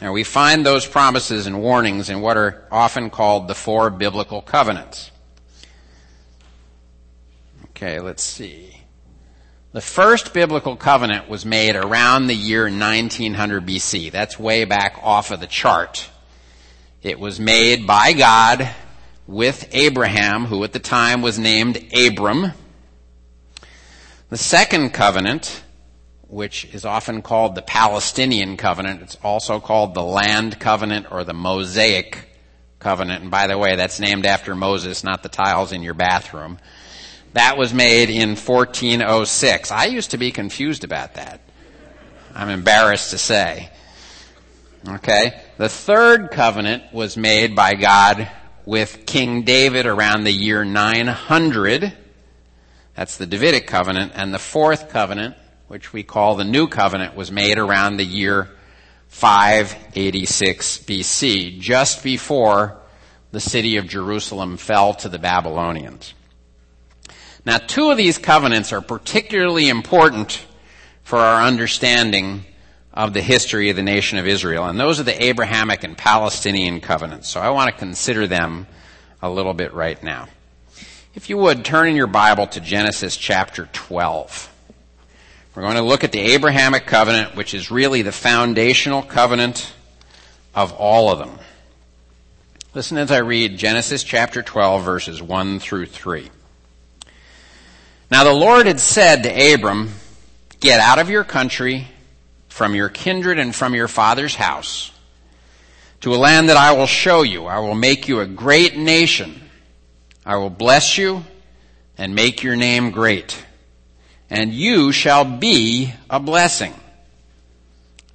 And 0.02 0.12
we 0.12 0.24
find 0.24 0.66
those 0.66 0.86
promises 0.86 1.48
and 1.48 1.62
warnings 1.62 2.10
in 2.10 2.22
what 2.22 2.38
are 2.38 2.68
often 2.72 3.10
called 3.10 3.48
the 3.48 3.56
four 3.56 3.90
biblical 3.90 4.42
covenants. 4.42 5.12
Okay, 7.70 8.00
let's 8.00 8.24
see. 8.24 8.76
The 9.72 9.82
first 9.82 10.34
biblical 10.34 10.76
covenant 10.76 11.28
was 11.30 11.46
made 11.46 11.76
around 11.76 12.28
the 12.28 12.34
year 12.34 12.64
1900 12.64 13.66
BC. 13.66 14.12
That's 14.12 14.40
way 14.40 14.64
back 14.64 14.98
off 15.04 15.32
of 15.32 15.42
the 15.42 15.48
chart. 15.48 16.10
It 17.02 17.20
was 17.20 17.40
made 17.40 17.86
by 17.86 18.14
God 18.14 18.70
with 19.28 19.68
Abraham, 19.72 20.46
who 20.46 20.64
at 20.64 20.72
the 20.72 20.80
time 20.80 21.22
was 21.22 21.38
named 21.38 21.94
Abram. 21.94 22.54
The 24.30 24.38
second 24.38 24.92
covenant 24.92 25.64
which 26.28 26.66
is 26.74 26.86
often 26.86 27.22
called 27.22 27.56
the 27.56 27.62
Palestinian 27.62 28.58
covenant. 28.58 29.02
It's 29.02 29.18
also 29.24 29.60
called 29.60 29.94
the 29.94 30.04
land 30.04 30.60
covenant 30.60 31.08
or 31.12 31.24
the 31.24 31.34
Mosaic 31.34 32.30
covenant. 32.80 33.22
And 33.22 33.32
by 33.32 33.48
the 33.48 33.58
way, 33.58 33.76
that's 33.76 34.00
named 34.00 34.26
after 34.26 34.56
Moses, 34.56 35.04
not 35.04 35.24
the 35.24 35.30
tiles 35.30 35.72
in 35.72 35.84
your 35.84 35.94
bathroom. 35.94 36.58
That 37.34 37.58
was 37.58 37.74
made 37.74 38.10
in 38.10 38.30
1406. 38.30 39.72
I 39.72 39.86
used 39.86 40.12
to 40.12 40.18
be 40.18 40.32
confused 40.32 40.84
about 40.84 41.16
that. 41.16 41.42
I'm 42.34 42.50
embarrassed 42.50 43.12
to 43.12 43.18
say. 43.18 43.70
Okay? 44.88 45.42
The 45.58 45.70
third 45.70 46.32
covenant 46.32 46.94
was 46.94 47.18
made 47.18 47.56
by 47.56 47.76
God 47.76 48.30
with 48.66 49.06
King 49.06 49.44
David 49.44 49.86
around 49.86 50.24
the 50.24 50.32
year 50.32 50.66
900. 50.66 51.94
That's 52.96 53.18
the 53.18 53.26
Davidic 53.26 53.68
covenant. 53.68 54.14
And 54.16 54.34
the 54.34 54.40
fourth 54.40 54.90
covenant, 54.90 55.36
which 55.68 55.94
we 55.94 56.04
call 56.04 56.36
the 56.36 56.44
New 56.44 56.68
Covenant, 56.68 57.16
was 57.16 57.32
made 57.32 57.58
around 57.58 57.98
the 57.98 58.06
year 58.06 58.50
586 59.10 60.80
BC, 60.80 61.60
just 61.60 62.04
before 62.04 62.78
the 63.32 63.40
city 63.40 63.78
of 63.78 63.88
Jerusalem 63.88 64.58
fell 64.58 64.94
to 64.96 65.10
the 65.10 65.20
Babylonians. 65.20 66.14
Now, 67.46 67.58
two 67.58 67.92
of 67.92 67.98
these 67.98 68.18
covenants 68.18 68.74
are 68.74 68.82
particularly 68.82 69.70
important 69.70 70.46
for 71.04 71.20
our 71.20 71.44
understanding 71.44 72.46
of 72.94 73.14
the 73.14 73.22
history 73.22 73.70
of 73.70 73.76
the 73.76 73.84
nation 73.84 74.18
of 74.18 74.26
Israel. 74.26 74.66
And 74.66 74.80
those 74.80 75.00
are 75.00 75.04
the 75.04 75.24
Abrahamic 75.24 75.84
and 75.84 75.98
Palestinian 75.98 76.80
covenants. 76.80 77.30
So 77.30 77.42
I 77.42 77.50
want 77.50 77.70
to 77.70 77.78
consider 77.78 78.26
them 78.26 78.68
a 79.22 79.30
little 79.30 79.54
bit 79.54 79.74
right 79.74 80.02
now. 80.02 80.28
If 81.16 81.30
you 81.30 81.38
would, 81.38 81.64
turn 81.64 81.88
in 81.88 81.96
your 81.96 82.08
Bible 82.08 82.46
to 82.48 82.60
Genesis 82.60 83.16
chapter 83.16 83.70
12. 83.72 84.54
We're 85.56 85.62
going 85.62 85.76
to 85.76 85.82
look 85.82 86.04
at 86.04 86.12
the 86.12 86.20
Abrahamic 86.20 86.86
covenant, 86.86 87.38
which 87.38 87.54
is 87.54 87.72
really 87.72 88.02
the 88.02 88.12
foundational 88.12 89.02
covenant 89.02 89.72
of 90.54 90.74
all 90.74 91.10
of 91.10 91.20
them. 91.20 91.40
Listen 92.74 92.98
as 92.98 93.12
I 93.12 93.20
read 93.20 93.58
Genesis 93.58 94.04
chapter 94.04 94.44
12 94.44 94.84
verses 94.84 95.22
1 95.22 95.60
through 95.60 95.86
3. 95.86 96.30
Now 98.12 98.26
the 98.26 98.34
Lord 98.34 98.66
had 98.66 98.82
said 98.82 99.24
to 99.24 99.54
Abram, 99.54 99.92
get 100.60 100.82
out 100.82 101.00
of 101.00 101.10
your 101.10 101.24
country 101.24 101.88
from 102.50 102.76
your 102.76 102.90
kindred 102.90 103.40
and 103.40 103.56
from 103.56 103.74
your 103.74 103.88
father's 103.88 104.36
house 104.36 104.92
to 106.02 106.14
a 106.14 106.18
land 106.18 106.50
that 106.50 106.58
I 106.58 106.74
will 106.74 106.88
show 106.88 107.22
you. 107.22 107.46
I 107.46 107.60
will 107.60 107.74
make 107.74 108.10
you 108.10 108.20
a 108.20 108.26
great 108.26 108.76
nation. 108.76 109.44
I 110.26 110.38
will 110.38 110.50
bless 110.50 110.98
you 110.98 111.24
and 111.98 112.16
make 112.16 112.42
your 112.42 112.56
name 112.56 112.92
great. 112.92 113.46
And 114.30 114.52
you 114.52 114.92
shall 114.92 115.24
be 115.24 115.94
a 116.10 116.20
blessing. 116.20 116.74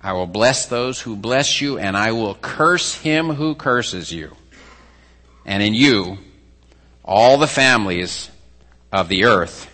I 0.02 0.14
will 0.14 0.26
bless 0.26 0.66
those 0.66 1.00
who 1.00 1.14
bless 1.14 1.60
you 1.60 1.78
and 1.78 1.96
I 1.96 2.12
will 2.12 2.34
curse 2.34 2.94
him 2.94 3.30
who 3.30 3.54
curses 3.54 4.10
you. 4.10 4.34
And 5.44 5.62
in 5.62 5.74
you, 5.74 6.18
all 7.04 7.38
the 7.38 7.46
families 7.46 8.30
of 8.90 9.08
the 9.08 9.24
earth 9.24 9.70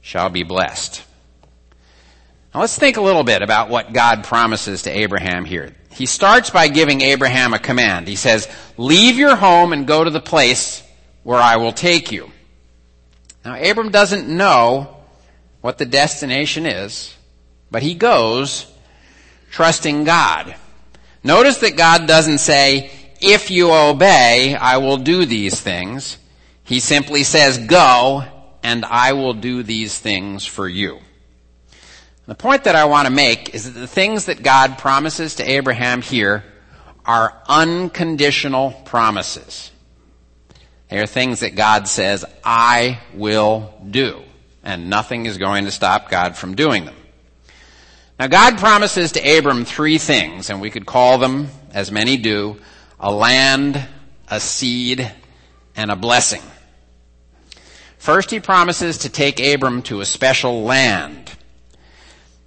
shall 0.00 0.30
be 0.30 0.42
blessed. 0.42 1.02
Now 2.54 2.60
let's 2.60 2.78
think 2.78 2.96
a 2.96 3.02
little 3.02 3.24
bit 3.24 3.42
about 3.42 3.68
what 3.68 3.92
God 3.92 4.24
promises 4.24 4.82
to 4.82 4.90
Abraham 4.90 5.44
here. 5.44 5.74
He 5.90 6.06
starts 6.06 6.50
by 6.50 6.68
giving 6.68 7.00
Abraham 7.02 7.52
a 7.52 7.58
command. 7.58 8.08
He 8.08 8.16
says, 8.16 8.48
leave 8.78 9.18
your 9.18 9.36
home 9.36 9.72
and 9.72 9.86
go 9.86 10.02
to 10.02 10.10
the 10.10 10.20
place 10.20 10.82
where 11.26 11.40
I 11.40 11.56
will 11.56 11.72
take 11.72 12.12
you. 12.12 12.30
Now 13.44 13.60
Abram 13.60 13.90
doesn't 13.90 14.28
know 14.28 14.96
what 15.60 15.76
the 15.76 15.84
destination 15.84 16.66
is, 16.66 17.16
but 17.68 17.82
he 17.82 17.94
goes 17.94 18.72
trusting 19.50 20.04
God. 20.04 20.54
Notice 21.24 21.58
that 21.58 21.76
God 21.76 22.06
doesn't 22.06 22.38
say, 22.38 22.92
if 23.20 23.50
you 23.50 23.72
obey, 23.72 24.54
I 24.54 24.76
will 24.76 24.98
do 24.98 25.26
these 25.26 25.60
things. 25.60 26.16
He 26.62 26.78
simply 26.78 27.24
says, 27.24 27.58
go 27.58 28.22
and 28.62 28.84
I 28.84 29.14
will 29.14 29.34
do 29.34 29.64
these 29.64 29.98
things 29.98 30.46
for 30.46 30.68
you. 30.68 31.00
The 32.26 32.36
point 32.36 32.62
that 32.64 32.76
I 32.76 32.84
want 32.84 33.06
to 33.08 33.12
make 33.12 33.52
is 33.52 33.64
that 33.64 33.80
the 33.80 33.88
things 33.88 34.26
that 34.26 34.44
God 34.44 34.78
promises 34.78 35.34
to 35.36 35.50
Abraham 35.50 36.02
here 36.02 36.44
are 37.04 37.36
unconditional 37.48 38.70
promises. 38.84 39.72
They 40.88 40.98
are 40.98 41.06
things 41.06 41.40
that 41.40 41.56
God 41.56 41.88
says, 41.88 42.24
I 42.44 43.00
will 43.14 43.74
do. 43.88 44.22
And 44.62 44.90
nothing 44.90 45.26
is 45.26 45.38
going 45.38 45.64
to 45.64 45.70
stop 45.70 46.10
God 46.10 46.36
from 46.36 46.54
doing 46.54 46.84
them. 46.84 46.96
Now 48.18 48.28
God 48.28 48.58
promises 48.58 49.12
to 49.12 49.38
Abram 49.38 49.64
three 49.64 49.98
things, 49.98 50.48
and 50.48 50.60
we 50.60 50.70
could 50.70 50.86
call 50.86 51.18
them, 51.18 51.48
as 51.72 51.92
many 51.92 52.16
do, 52.16 52.58
a 52.98 53.12
land, 53.12 53.86
a 54.28 54.40
seed, 54.40 55.12
and 55.76 55.90
a 55.90 55.96
blessing. 55.96 56.42
First, 57.98 58.30
he 58.30 58.40
promises 58.40 58.98
to 58.98 59.08
take 59.08 59.40
Abram 59.40 59.82
to 59.82 60.00
a 60.00 60.06
special 60.06 60.62
land. 60.62 61.32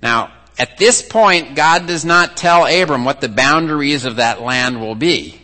Now, 0.01 0.31
at 0.57 0.77
this 0.77 1.01
point, 1.01 1.55
God 1.55 1.85
does 1.85 2.05
not 2.05 2.37
tell 2.37 2.65
Abram 2.65 3.05
what 3.05 3.21
the 3.21 3.29
boundaries 3.29 4.05
of 4.05 4.15
that 4.15 4.41
land 4.41 4.79
will 4.79 4.95
be. 4.95 5.39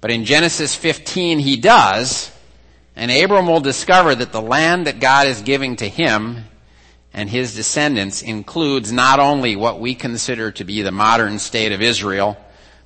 But 0.00 0.10
in 0.10 0.24
Genesis 0.24 0.74
15, 0.74 1.38
he 1.38 1.56
does, 1.56 2.31
and 2.94 3.10
Abram 3.10 3.46
will 3.46 3.60
discover 3.60 4.14
that 4.14 4.32
the 4.32 4.42
land 4.42 4.86
that 4.86 5.00
God 5.00 5.26
is 5.26 5.42
giving 5.42 5.76
to 5.76 5.88
him 5.88 6.44
and 7.14 7.28
his 7.28 7.54
descendants 7.54 8.22
includes 8.22 8.92
not 8.92 9.18
only 9.18 9.56
what 9.56 9.80
we 9.80 9.94
consider 9.94 10.50
to 10.52 10.64
be 10.64 10.82
the 10.82 10.90
modern 10.90 11.38
state 11.38 11.72
of 11.72 11.82
Israel, 11.82 12.36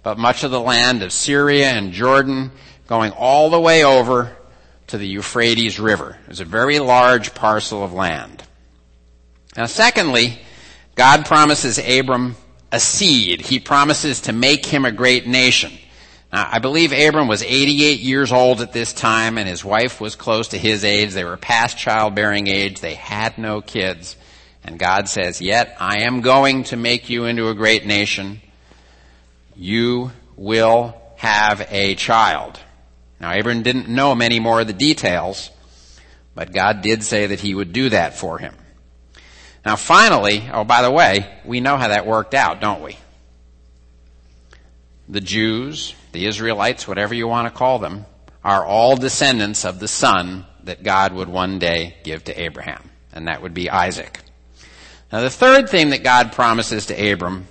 but 0.03 0.19
much 0.19 0.45
of 0.45 0.51
the 0.51 0.61
land 0.61 1.03
of 1.03 1.13
Syria 1.13 1.71
and 1.71 1.93
Jordan, 1.93 2.53
going 2.87 3.13
all 3.13 3.51
the 3.51 3.61
way 3.61 3.85
over 3.85 4.37
to 4.89 4.99
the 4.99 5.07
Euphrates 5.07 5.81
River. 5.81 6.19
It's 6.29 6.41
a 6.41 6.45
very 6.45 6.79
large 6.79 7.35
parcel 7.35 7.83
of 7.83 7.93
land. 7.93 8.43
Now 9.57 9.67
secondly, 9.67 10.39
God 10.95 11.27
promises 11.27 11.79
Abram 11.79 12.37
a 12.71 12.79
seed. 12.81 13.41
He 13.41 13.59
promises 13.59 14.21
to 14.23 14.33
make 14.33 14.67
him 14.67 14.85
a 14.85 14.93
great 14.93 15.27
nation. 15.27 15.73
Now, 16.33 16.49
I 16.51 16.59
believe 16.59 16.93
Abram 16.93 17.29
was 17.29 17.43
88 17.43 18.01
years 18.01 18.33
old 18.33 18.61
at 18.61 18.73
this 18.73 18.93
time 18.93 19.39
and 19.39 19.49
his 19.49 19.65
wife 19.65 20.01
was 20.01 20.17
close 20.17 20.49
to 20.49 20.59
his 20.59 20.85
age. 20.85 21.13
They 21.13 21.25
were 21.25 21.37
past 21.37 21.79
childbearing 21.79 22.49
age. 22.49 22.81
They 22.81 22.95
had 22.95 23.39
no 23.39 23.61
kids. 23.61 24.17
And 24.65 24.79
God 24.79 25.09
says, 25.09 25.41
yet 25.41 25.77
I 25.81 26.03
am 26.03 26.21
going 26.21 26.65
to 26.65 26.77
make 26.77 27.09
you 27.09 27.25
into 27.25 27.49
a 27.49 27.55
great 27.55 27.87
nation. 27.87 28.41
You 29.55 30.11
will 30.37 31.01
have 31.17 31.67
a 31.71 31.95
child. 31.95 32.59
Now, 33.21 33.39
Abram 33.39 33.63
didn't 33.63 33.89
know 33.89 34.15
many 34.15 34.41
more 34.41 34.61
of 34.61 34.67
the 34.67 34.73
details, 34.73 35.51
but 36.35 36.53
God 36.53 36.83
did 36.83 37.03
say 37.03 37.29
that 37.29 37.41
he 37.41 37.55
would 37.55 37.73
do 37.73 37.89
that 37.91 38.19
for 38.19 38.39
him. 38.39 38.55
Now 39.67 39.75
finally, 39.75 40.49
oh 40.53 40.63
by 40.63 40.83
the 40.83 40.93
way, 40.93 41.41
we 41.45 41.61
know 41.61 41.77
how 41.77 41.89
that 41.89 42.07
worked 42.07 42.35
out, 42.35 42.61
don't 42.61 42.83
we? 42.83 42.97
The 45.09 45.21
Jews, 45.21 45.93
the 46.17 46.27
Israelites, 46.27 46.89
whatever 46.89 47.13
you 47.13 47.29
want 47.29 47.47
to 47.47 47.57
call 47.57 47.79
them, 47.79 48.07
are 48.43 48.65
all 48.65 48.97
descendants 48.97 49.67
of 49.67 49.79
the 49.79 49.87
son 49.87 50.47
that 50.65 50.83
God 50.83 51.13
would 51.13 51.29
one 51.29 51.59
day 51.59 51.95
give 52.05 52.25
to 52.25 52.41
Abraham, 52.41 52.91
and 53.13 53.29
that 53.29 53.43
would 53.43 53.53
be 53.53 53.69
Isaac. 53.69 54.21
Now 55.13 55.21
the 55.21 55.29
third 55.29 55.69
thing 55.69 55.91
that 55.91 56.03
God 56.03 56.33
promises 56.33 56.87
to 56.87 57.13
Abram 57.13 57.47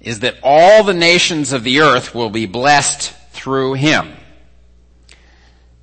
is 0.00 0.20
that 0.20 0.38
all 0.44 0.84
the 0.84 0.94
nations 0.94 1.52
of 1.52 1.64
the 1.64 1.80
earth 1.80 2.14
will 2.14 2.30
be 2.30 2.46
blessed 2.46 3.12
through 3.32 3.74
him. 3.74 4.12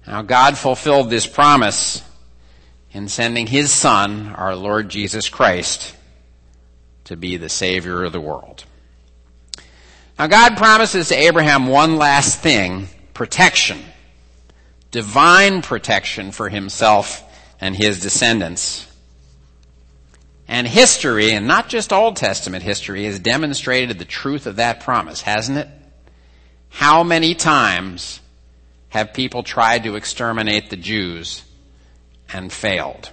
Now 0.07 0.21
God 0.21 0.57
fulfilled 0.57 1.09
this 1.09 1.27
promise 1.27 2.01
in 2.93 3.09
sending 3.09 3.47
his 3.47 3.69
son, 3.69 4.29
our 4.29 4.55
Lord 4.55 4.87
Jesus 4.87 5.27
Christ, 5.27 5.93
to 7.03 7.17
be 7.17 7.35
the 7.35 7.49
Savior 7.49 8.05
of 8.05 8.13
the 8.13 8.21
world. 8.21 8.63
Now 10.19 10.27
God 10.27 10.58
promises 10.58 11.08
to 11.08 11.15
Abraham 11.15 11.67
one 11.67 11.95
last 11.95 12.41
thing, 12.41 12.89
protection. 13.13 13.79
Divine 14.91 15.62
protection 15.62 16.32
for 16.32 16.49
himself 16.49 17.23
and 17.62 17.75
his 17.75 18.01
descendants. 18.01 18.86
And 20.47 20.67
history, 20.67 21.32
and 21.32 21.47
not 21.47 21.69
just 21.69 21.93
Old 21.93 22.17
Testament 22.17 22.63
history, 22.63 23.05
has 23.05 23.19
demonstrated 23.19 23.97
the 23.97 24.05
truth 24.05 24.45
of 24.45 24.58
that 24.58 24.82
promise, 24.82 25.21
hasn't 25.21 25.58
it? 25.58 25.69
How 26.69 27.03
many 27.03 27.34
times 27.34 28.19
have 28.89 29.13
people 29.13 29.43
tried 29.43 29.84
to 29.84 29.95
exterminate 29.95 30.69
the 30.69 30.75
Jews 30.75 31.43
and 32.32 32.51
failed. 32.51 33.10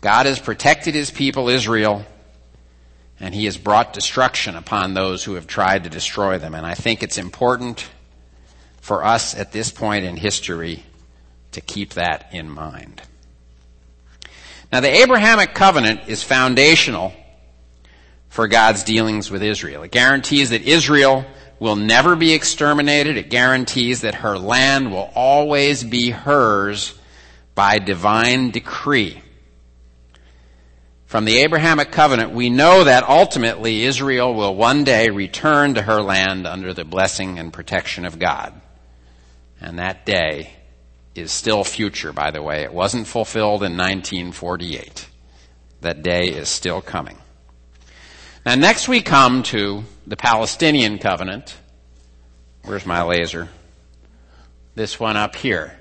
God 0.00 0.26
has 0.26 0.38
protected 0.38 0.94
his 0.94 1.10
people 1.10 1.48
Israel 1.48 2.04
and 3.22 3.32
he 3.32 3.44
has 3.44 3.56
brought 3.56 3.92
destruction 3.92 4.56
upon 4.56 4.94
those 4.94 5.22
who 5.22 5.34
have 5.34 5.46
tried 5.46 5.84
to 5.84 5.90
destroy 5.90 6.38
them. 6.38 6.56
And 6.56 6.66
I 6.66 6.74
think 6.74 7.04
it's 7.04 7.18
important 7.18 7.88
for 8.80 9.04
us 9.04 9.36
at 9.36 9.52
this 9.52 9.70
point 9.70 10.04
in 10.04 10.16
history 10.16 10.82
to 11.52 11.60
keep 11.60 11.94
that 11.94 12.28
in 12.32 12.50
mind. 12.50 13.00
Now 14.72 14.80
the 14.80 15.02
Abrahamic 15.02 15.54
covenant 15.54 16.00
is 16.08 16.24
foundational 16.24 17.12
for 18.28 18.48
God's 18.48 18.82
dealings 18.82 19.30
with 19.30 19.42
Israel. 19.44 19.84
It 19.84 19.92
guarantees 19.92 20.50
that 20.50 20.62
Israel 20.62 21.24
will 21.60 21.76
never 21.76 22.16
be 22.16 22.32
exterminated. 22.32 23.16
It 23.16 23.30
guarantees 23.30 24.00
that 24.00 24.16
her 24.16 24.36
land 24.36 24.90
will 24.90 25.12
always 25.14 25.84
be 25.84 26.10
hers 26.10 26.98
by 27.54 27.78
divine 27.78 28.50
decree. 28.50 29.21
From 31.12 31.26
the 31.26 31.40
Abrahamic 31.40 31.92
covenant, 31.92 32.30
we 32.30 32.48
know 32.48 32.84
that 32.84 33.06
ultimately 33.06 33.84
Israel 33.84 34.32
will 34.32 34.56
one 34.56 34.82
day 34.82 35.10
return 35.10 35.74
to 35.74 35.82
her 35.82 36.00
land 36.00 36.46
under 36.46 36.72
the 36.72 36.86
blessing 36.86 37.38
and 37.38 37.52
protection 37.52 38.06
of 38.06 38.18
God. 38.18 38.58
And 39.60 39.78
that 39.78 40.06
day 40.06 40.54
is 41.14 41.30
still 41.30 41.64
future, 41.64 42.14
by 42.14 42.30
the 42.30 42.40
way. 42.40 42.62
It 42.62 42.72
wasn't 42.72 43.06
fulfilled 43.06 43.62
in 43.62 43.76
1948. 43.76 45.06
That 45.82 46.02
day 46.02 46.28
is 46.28 46.48
still 46.48 46.80
coming. 46.80 47.18
Now 48.46 48.54
next 48.54 48.88
we 48.88 49.02
come 49.02 49.42
to 49.42 49.84
the 50.06 50.16
Palestinian 50.16 50.96
covenant. 50.96 51.54
Where's 52.64 52.86
my 52.86 53.02
laser? 53.02 53.50
This 54.76 54.98
one 54.98 55.18
up 55.18 55.36
here. 55.36 55.78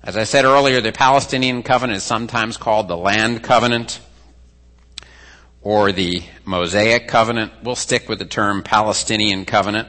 As 0.00 0.16
I 0.16 0.22
said 0.22 0.44
earlier, 0.44 0.80
the 0.80 0.92
Palestinian 0.92 1.64
covenant 1.64 1.96
is 1.96 2.04
sometimes 2.04 2.56
called 2.56 2.86
the 2.86 2.96
land 2.96 3.42
covenant 3.42 3.98
or 5.62 5.92
the 5.92 6.22
Mosaic 6.44 7.08
covenant. 7.08 7.52
We'll 7.62 7.76
stick 7.76 8.08
with 8.08 8.18
the 8.18 8.24
term 8.24 8.62
Palestinian 8.62 9.44
covenant. 9.44 9.88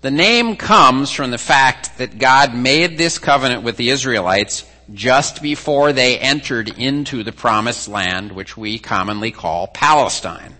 The 0.00 0.10
name 0.10 0.56
comes 0.56 1.10
from 1.10 1.30
the 1.30 1.38
fact 1.38 1.98
that 1.98 2.18
God 2.18 2.54
made 2.54 2.98
this 2.98 3.18
covenant 3.18 3.62
with 3.62 3.76
the 3.76 3.90
Israelites 3.90 4.64
just 4.92 5.40
before 5.40 5.92
they 5.92 6.18
entered 6.18 6.68
into 6.68 7.22
the 7.22 7.32
promised 7.32 7.88
land, 7.88 8.32
which 8.32 8.56
we 8.56 8.78
commonly 8.78 9.30
call 9.30 9.66
Palestine. 9.66 10.56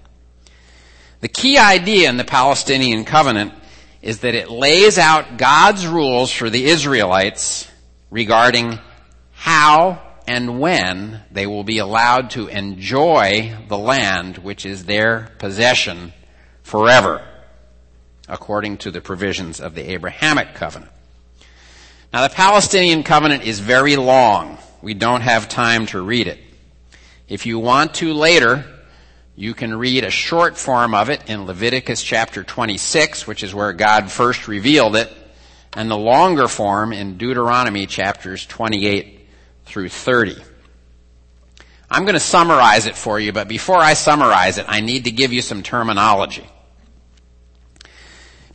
The 1.21 1.29
key 1.29 1.59
idea 1.59 2.09
in 2.09 2.17
the 2.17 2.25
Palestinian 2.25 3.05
covenant 3.05 3.53
is 4.03 4.21
that 4.21 4.35
it 4.35 4.51
lays 4.51 4.99
out 4.99 5.39
God's 5.39 5.87
rules 5.87 6.31
for 6.31 6.51
the 6.51 6.65
Israelites 6.65 7.71
regarding 8.11 8.79
how 9.33 10.01
and 10.27 10.61
when 10.61 11.23
they 11.31 11.47
will 11.47 11.65
be 11.65 11.79
allowed 11.79 12.31
to 12.31 12.49
enjoy 12.49 13.57
the 13.69 13.79
land 13.79 14.39
which 14.39 14.65
is 14.65 14.85
their 14.85 15.31
possession 15.39 16.13
forever, 16.63 17.27
according 18.29 18.79
to 18.79 18.91
the 18.91 19.01
provisions 19.01 19.61
of 19.61 19.75
the 19.75 19.91
Abrahamic 19.93 20.55
covenant. 20.55 20.91
Now 22.13 22.27
the 22.27 22.35
Palestinian 22.35 23.03
covenant 23.03 23.45
is 23.45 23.61
very 23.61 23.97
long. 23.97 24.59
We 24.81 24.95
don't 24.95 25.23
have 25.23 25.49
time 25.49 25.87
to 25.87 26.01
read 26.01 26.29
it. 26.29 26.39
If 27.29 27.47
you 27.47 27.59
want 27.59 27.95
to 27.95 28.13
later, 28.13 28.65
you 29.37 29.53
can 29.53 29.75
read 29.75 30.05
a 30.05 30.11
short 30.11 30.57
form 30.57 30.95
of 30.95 31.11
it 31.11 31.29
in 31.29 31.47
Leviticus 31.47 32.03
chapter 32.03 32.45
26, 32.45 33.27
which 33.27 33.43
is 33.43 33.55
where 33.55 33.73
God 33.73 34.11
first 34.11 34.47
revealed 34.47 34.95
it, 34.95 35.13
and 35.73 35.91
the 35.91 35.99
longer 35.99 36.49
form 36.49 36.93
in 36.93 37.19
Deuteronomy 37.19 37.87
chapters 37.87 38.47
28 38.47 39.24
through 39.65 39.89
30. 39.89 40.37
I'm 41.91 42.05
going 42.05 42.15
to 42.15 42.21
summarize 42.21 42.87
it 42.87 42.97
for 42.97 43.21
you, 43.21 43.33
but 43.33 43.49
before 43.49 43.79
I 43.79 43.95
summarize 43.95 44.59
it, 44.59 44.67
I 44.69 44.81
need 44.81 45.05
to 45.05 45.11
give 45.11 45.33
you 45.33 45.43
some 45.43 45.63
terminology. 45.63 46.47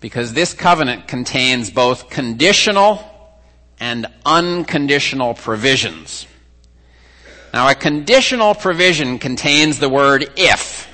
Because 0.01 0.33
this 0.33 0.53
covenant 0.53 1.07
contains 1.07 1.69
both 1.69 2.09
conditional 2.09 3.03
and 3.79 4.07
unconditional 4.25 5.33
provisions. 5.33 6.25
Now 7.53 7.67
a 7.69 7.75
conditional 7.75 8.55
provision 8.55 9.19
contains 9.19 9.79
the 9.79 9.89
word 9.89 10.31
if. 10.35 10.87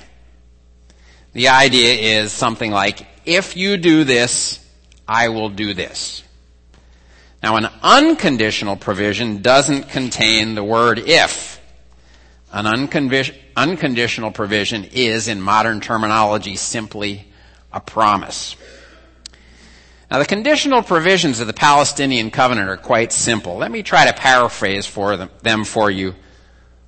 The 1.32 1.48
idea 1.48 2.20
is 2.20 2.32
something 2.32 2.70
like, 2.70 3.06
if 3.26 3.56
you 3.56 3.76
do 3.76 4.04
this, 4.04 4.64
I 5.06 5.28
will 5.28 5.50
do 5.50 5.74
this. 5.74 6.22
Now 7.42 7.56
an 7.56 7.68
unconditional 7.82 8.76
provision 8.76 9.42
doesn't 9.42 9.88
contain 9.90 10.54
the 10.54 10.64
word 10.64 10.98
if. 10.98 11.60
An 12.52 12.66
unconditional 12.66 14.30
provision 14.30 14.84
is, 14.84 15.28
in 15.28 15.40
modern 15.40 15.80
terminology, 15.80 16.56
simply 16.56 17.26
a 17.72 17.80
promise. 17.80 18.56
Now 20.10 20.18
the 20.18 20.24
conditional 20.24 20.82
provisions 20.82 21.40
of 21.40 21.48
the 21.48 21.52
Palestinian 21.52 22.30
covenant 22.30 22.68
are 22.68 22.76
quite 22.76 23.12
simple. 23.12 23.56
Let 23.56 23.70
me 23.70 23.82
try 23.82 24.06
to 24.06 24.12
paraphrase 24.12 24.86
for 24.86 25.16
them, 25.16 25.30
them 25.42 25.64
for 25.64 25.90
you 25.90 26.14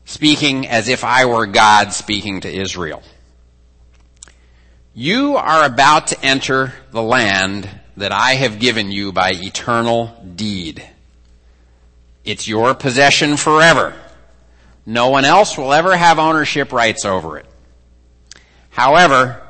speaking 0.04 0.66
as 0.66 0.88
if 0.88 1.04
I 1.04 1.26
were 1.26 1.46
God 1.46 1.92
speaking 1.92 2.40
to 2.40 2.48
Israel. 2.48 3.02
You 4.94 5.36
are 5.36 5.64
about 5.64 6.06
to 6.08 6.24
enter 6.24 6.72
the 6.92 7.02
land 7.02 7.68
that 7.98 8.12
I 8.12 8.34
have 8.34 8.60
given 8.60 8.90
you 8.90 9.12
by 9.12 9.32
eternal 9.34 10.16
deed. 10.36 10.86
It's 12.24 12.46
your 12.46 12.74
possession 12.74 13.36
forever. 13.36 13.94
No 14.86 15.08
one 15.10 15.24
else 15.24 15.58
will 15.58 15.72
ever 15.72 15.96
have 15.96 16.18
ownership 16.18 16.72
rights 16.72 17.04
over 17.04 17.38
it. 17.38 17.46
However, 18.70 19.42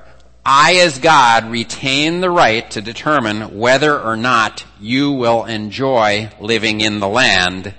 I 0.45 0.77
as 0.77 0.99
God 0.99 1.51
retain 1.51 2.21
the 2.21 2.31
right 2.31 2.69
to 2.71 2.81
determine 2.81 3.59
whether 3.59 4.01
or 4.01 4.17
not 4.17 4.65
you 4.81 5.13
will 5.13 5.45
enjoy 5.45 6.31
living 6.41 6.81
in 6.81 7.01
the 7.01 7.09
land 7.09 7.75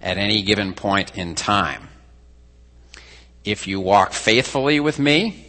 at 0.00 0.16
any 0.16 0.42
given 0.42 0.74
point 0.74 1.16
in 1.18 1.34
time. 1.34 1.88
If 3.44 3.66
you 3.66 3.80
walk 3.80 4.12
faithfully 4.12 4.78
with 4.78 5.00
me, 5.00 5.47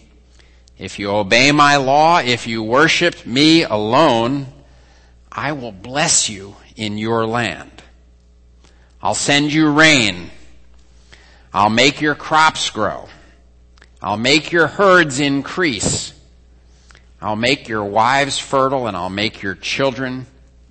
if 0.80 0.98
you 0.98 1.12
obey 1.12 1.52
my 1.52 1.76
law, 1.76 2.20
if 2.20 2.48
you 2.48 2.64
worship 2.64 3.26
me 3.26 3.64
alone, 3.64 4.48
I 5.30 5.52
will 5.52 5.74
bless 5.74 6.30
you 6.30 6.56
in 6.78 6.98
your 6.98 7.28
land. 7.28 7.84
I'll 9.02 9.14
send 9.14 9.52
you 9.52 9.70
rain. 9.72 10.32
I'll 11.54 11.70
make 11.70 12.00
your 12.00 12.16
crops 12.16 12.70
grow. 12.70 13.10
I'll 14.02 14.18
make 14.18 14.54
your 14.54 14.68
herds 14.68 15.20
increase. 15.20 16.14
I'll 17.22 17.36
make 17.36 17.68
your 17.68 17.84
wives 17.84 18.40
fertile 18.40 18.88
and 18.88 18.96
I'll 18.96 19.10
make 19.10 19.42
your 19.42 19.56
children 19.56 20.28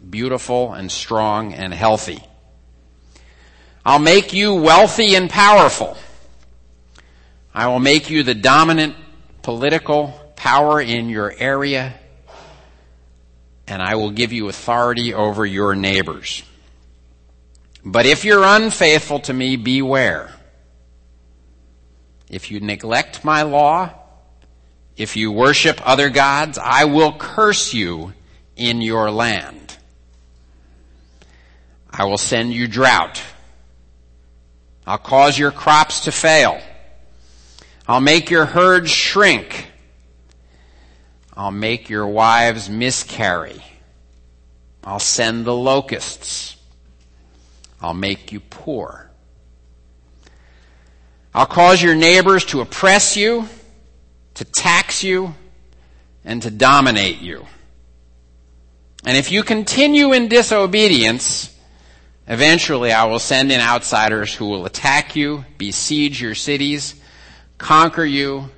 beautiful 0.08 0.72
and 0.72 0.90
strong 0.90 1.52
and 1.52 1.74
healthy. 1.74 2.22
I'll 3.84 3.98
make 3.98 4.32
you 4.32 4.54
wealthy 4.54 5.14
and 5.14 5.28
powerful. 5.28 5.98
I 7.54 7.66
will 7.66 7.80
make 7.80 8.08
you 8.08 8.22
the 8.22 8.34
dominant 8.34 8.96
political 9.48 10.08
power 10.36 10.78
in 10.78 11.08
your 11.08 11.32
area, 11.38 11.94
and 13.66 13.80
I 13.80 13.94
will 13.94 14.10
give 14.10 14.30
you 14.30 14.50
authority 14.50 15.14
over 15.14 15.46
your 15.46 15.74
neighbors. 15.74 16.42
But 17.82 18.04
if 18.04 18.26
you're 18.26 18.44
unfaithful 18.44 19.20
to 19.20 19.32
me, 19.32 19.56
beware. 19.56 20.30
If 22.28 22.50
you 22.50 22.60
neglect 22.60 23.24
my 23.24 23.40
law, 23.40 23.94
if 24.98 25.16
you 25.16 25.32
worship 25.32 25.80
other 25.82 26.10
gods, 26.10 26.58
I 26.58 26.84
will 26.84 27.14
curse 27.14 27.72
you 27.72 28.12
in 28.54 28.82
your 28.82 29.10
land. 29.10 29.78
I 31.90 32.04
will 32.04 32.18
send 32.18 32.52
you 32.52 32.68
drought. 32.68 33.22
I'll 34.86 34.98
cause 34.98 35.38
your 35.38 35.52
crops 35.52 36.00
to 36.00 36.12
fail. 36.12 36.60
I'll 37.88 38.02
make 38.02 38.28
your 38.28 38.44
herds 38.44 38.90
shrink. 38.90 39.66
I'll 41.34 41.50
make 41.50 41.88
your 41.88 42.06
wives 42.06 42.68
miscarry. 42.68 43.62
I'll 44.84 44.98
send 44.98 45.46
the 45.46 45.54
locusts. 45.54 46.56
I'll 47.80 47.94
make 47.94 48.30
you 48.30 48.40
poor. 48.40 49.10
I'll 51.34 51.46
cause 51.46 51.82
your 51.82 51.94
neighbors 51.94 52.44
to 52.46 52.60
oppress 52.60 53.16
you, 53.16 53.48
to 54.34 54.44
tax 54.44 55.02
you, 55.02 55.34
and 56.24 56.42
to 56.42 56.50
dominate 56.50 57.20
you. 57.20 57.46
And 59.04 59.16
if 59.16 59.32
you 59.32 59.42
continue 59.42 60.12
in 60.12 60.28
disobedience, 60.28 61.56
eventually 62.26 62.92
I 62.92 63.04
will 63.04 63.18
send 63.18 63.50
in 63.50 63.60
outsiders 63.60 64.34
who 64.34 64.46
will 64.46 64.66
attack 64.66 65.16
you, 65.16 65.44
besiege 65.56 66.20
your 66.20 66.34
cities, 66.34 66.97
conquer 67.58 68.04
you, 68.04 68.50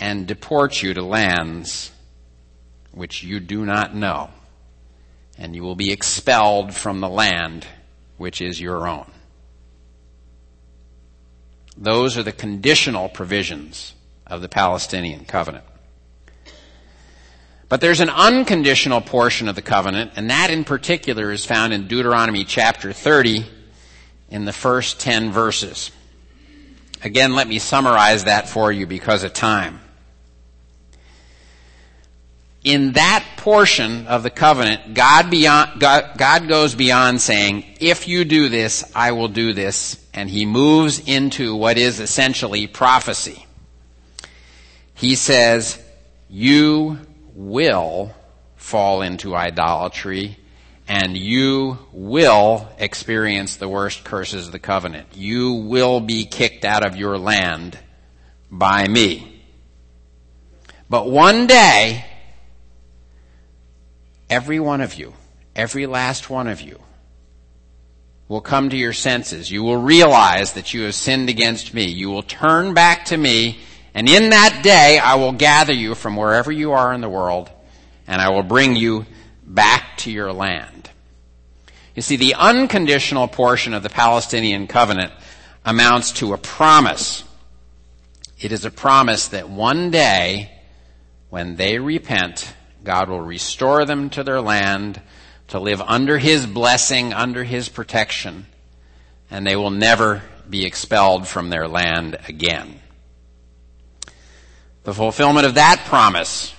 and 0.00 0.26
deport 0.26 0.82
you 0.82 0.94
to 0.94 1.02
lands 1.02 1.90
which 2.92 3.22
you 3.22 3.40
do 3.40 3.64
not 3.64 3.94
know. 3.94 4.30
And 5.38 5.54
you 5.54 5.62
will 5.62 5.76
be 5.76 5.92
expelled 5.92 6.74
from 6.74 7.00
the 7.00 7.08
land 7.08 7.66
which 8.16 8.40
is 8.40 8.60
your 8.60 8.88
own. 8.88 9.10
Those 11.76 12.18
are 12.18 12.24
the 12.24 12.32
conditional 12.32 13.08
provisions 13.08 13.94
of 14.26 14.42
the 14.42 14.48
Palestinian 14.48 15.24
covenant. 15.24 15.64
But 17.68 17.80
there's 17.80 18.00
an 18.00 18.10
unconditional 18.10 19.00
portion 19.00 19.48
of 19.48 19.54
the 19.54 19.62
covenant, 19.62 20.12
and 20.16 20.30
that 20.30 20.50
in 20.50 20.64
particular 20.64 21.30
is 21.30 21.44
found 21.44 21.72
in 21.72 21.86
Deuteronomy 21.86 22.44
chapter 22.44 22.92
30 22.92 23.46
in 24.30 24.44
the 24.44 24.52
first 24.52 24.98
10 25.00 25.30
verses. 25.30 25.90
Again, 27.02 27.34
let 27.34 27.46
me 27.46 27.58
summarize 27.58 28.24
that 28.24 28.48
for 28.48 28.72
you 28.72 28.86
because 28.86 29.22
of 29.22 29.32
time. 29.32 29.80
In 32.64 32.92
that 32.92 33.24
portion 33.36 34.06
of 34.08 34.24
the 34.24 34.30
covenant, 34.30 34.94
God, 34.94 35.30
beyond, 35.30 35.80
God, 35.80 36.18
God 36.18 36.48
goes 36.48 36.74
beyond 36.74 37.20
saying, 37.20 37.64
if 37.80 38.08
you 38.08 38.24
do 38.24 38.48
this, 38.48 38.84
I 38.94 39.12
will 39.12 39.28
do 39.28 39.52
this, 39.52 40.04
and 40.12 40.28
he 40.28 40.44
moves 40.44 40.98
into 40.98 41.54
what 41.54 41.78
is 41.78 42.00
essentially 42.00 42.66
prophecy. 42.66 43.46
He 44.94 45.14
says, 45.14 45.80
you 46.28 46.98
will 47.34 48.12
fall 48.56 49.02
into 49.02 49.36
idolatry 49.36 50.36
and 50.88 51.18
you 51.18 51.78
will 51.92 52.66
experience 52.78 53.56
the 53.56 53.68
worst 53.68 54.04
curses 54.04 54.46
of 54.46 54.52
the 54.52 54.58
covenant. 54.58 55.08
You 55.14 55.52
will 55.52 56.00
be 56.00 56.24
kicked 56.24 56.64
out 56.64 56.84
of 56.84 56.96
your 56.96 57.18
land 57.18 57.78
by 58.50 58.88
me. 58.88 59.42
But 60.88 61.10
one 61.10 61.46
day, 61.46 62.06
every 64.30 64.58
one 64.58 64.80
of 64.80 64.94
you, 64.94 65.12
every 65.54 65.84
last 65.84 66.30
one 66.30 66.48
of 66.48 66.62
you, 66.62 66.80
will 68.26 68.40
come 68.40 68.70
to 68.70 68.76
your 68.76 68.94
senses. 68.94 69.50
You 69.50 69.62
will 69.62 69.76
realize 69.76 70.54
that 70.54 70.72
you 70.72 70.84
have 70.84 70.94
sinned 70.94 71.28
against 71.28 71.74
me. 71.74 71.84
You 71.84 72.08
will 72.08 72.22
turn 72.22 72.72
back 72.72 73.06
to 73.06 73.16
me, 73.16 73.58
and 73.92 74.08
in 74.08 74.30
that 74.30 74.60
day 74.62 74.98
I 74.98 75.16
will 75.16 75.32
gather 75.32 75.74
you 75.74 75.94
from 75.94 76.16
wherever 76.16 76.50
you 76.50 76.72
are 76.72 76.94
in 76.94 77.02
the 77.02 77.08
world, 77.10 77.50
and 78.06 78.22
I 78.22 78.30
will 78.30 78.42
bring 78.42 78.74
you 78.74 79.04
back 79.48 79.96
to 79.98 80.10
your 80.10 80.32
land. 80.32 80.90
You 81.94 82.02
see, 82.02 82.16
the 82.16 82.34
unconditional 82.34 83.26
portion 83.26 83.74
of 83.74 83.82
the 83.82 83.88
Palestinian 83.88 84.68
covenant 84.68 85.12
amounts 85.64 86.12
to 86.12 86.32
a 86.32 86.38
promise. 86.38 87.24
It 88.38 88.52
is 88.52 88.64
a 88.64 88.70
promise 88.70 89.28
that 89.28 89.48
one 89.48 89.90
day, 89.90 90.52
when 91.28 91.56
they 91.56 91.78
repent, 91.78 92.54
God 92.84 93.08
will 93.08 93.20
restore 93.20 93.84
them 93.84 94.10
to 94.10 94.22
their 94.22 94.40
land 94.40 95.00
to 95.48 95.58
live 95.58 95.80
under 95.80 96.18
His 96.18 96.46
blessing, 96.46 97.12
under 97.12 97.42
His 97.42 97.68
protection, 97.68 98.46
and 99.30 99.46
they 99.46 99.56
will 99.56 99.70
never 99.70 100.22
be 100.48 100.64
expelled 100.64 101.26
from 101.26 101.50
their 101.50 101.66
land 101.66 102.16
again. 102.28 102.80
The 104.84 104.94
fulfillment 104.94 105.46
of 105.46 105.54
that 105.54 105.84
promise 105.86 106.54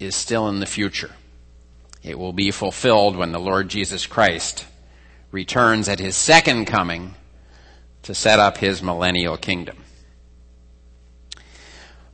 is 0.00 0.16
still 0.16 0.48
in 0.48 0.60
the 0.60 0.66
future. 0.66 1.10
It 2.08 2.18
will 2.18 2.32
be 2.32 2.50
fulfilled 2.50 3.16
when 3.16 3.32
the 3.32 3.38
Lord 3.38 3.68
Jesus 3.68 4.06
Christ 4.06 4.64
returns 5.30 5.90
at 5.90 5.98
His 5.98 6.16
second 6.16 6.64
coming 6.64 7.14
to 8.04 8.14
set 8.14 8.38
up 8.38 8.56
His 8.56 8.82
millennial 8.82 9.36
kingdom. 9.36 9.76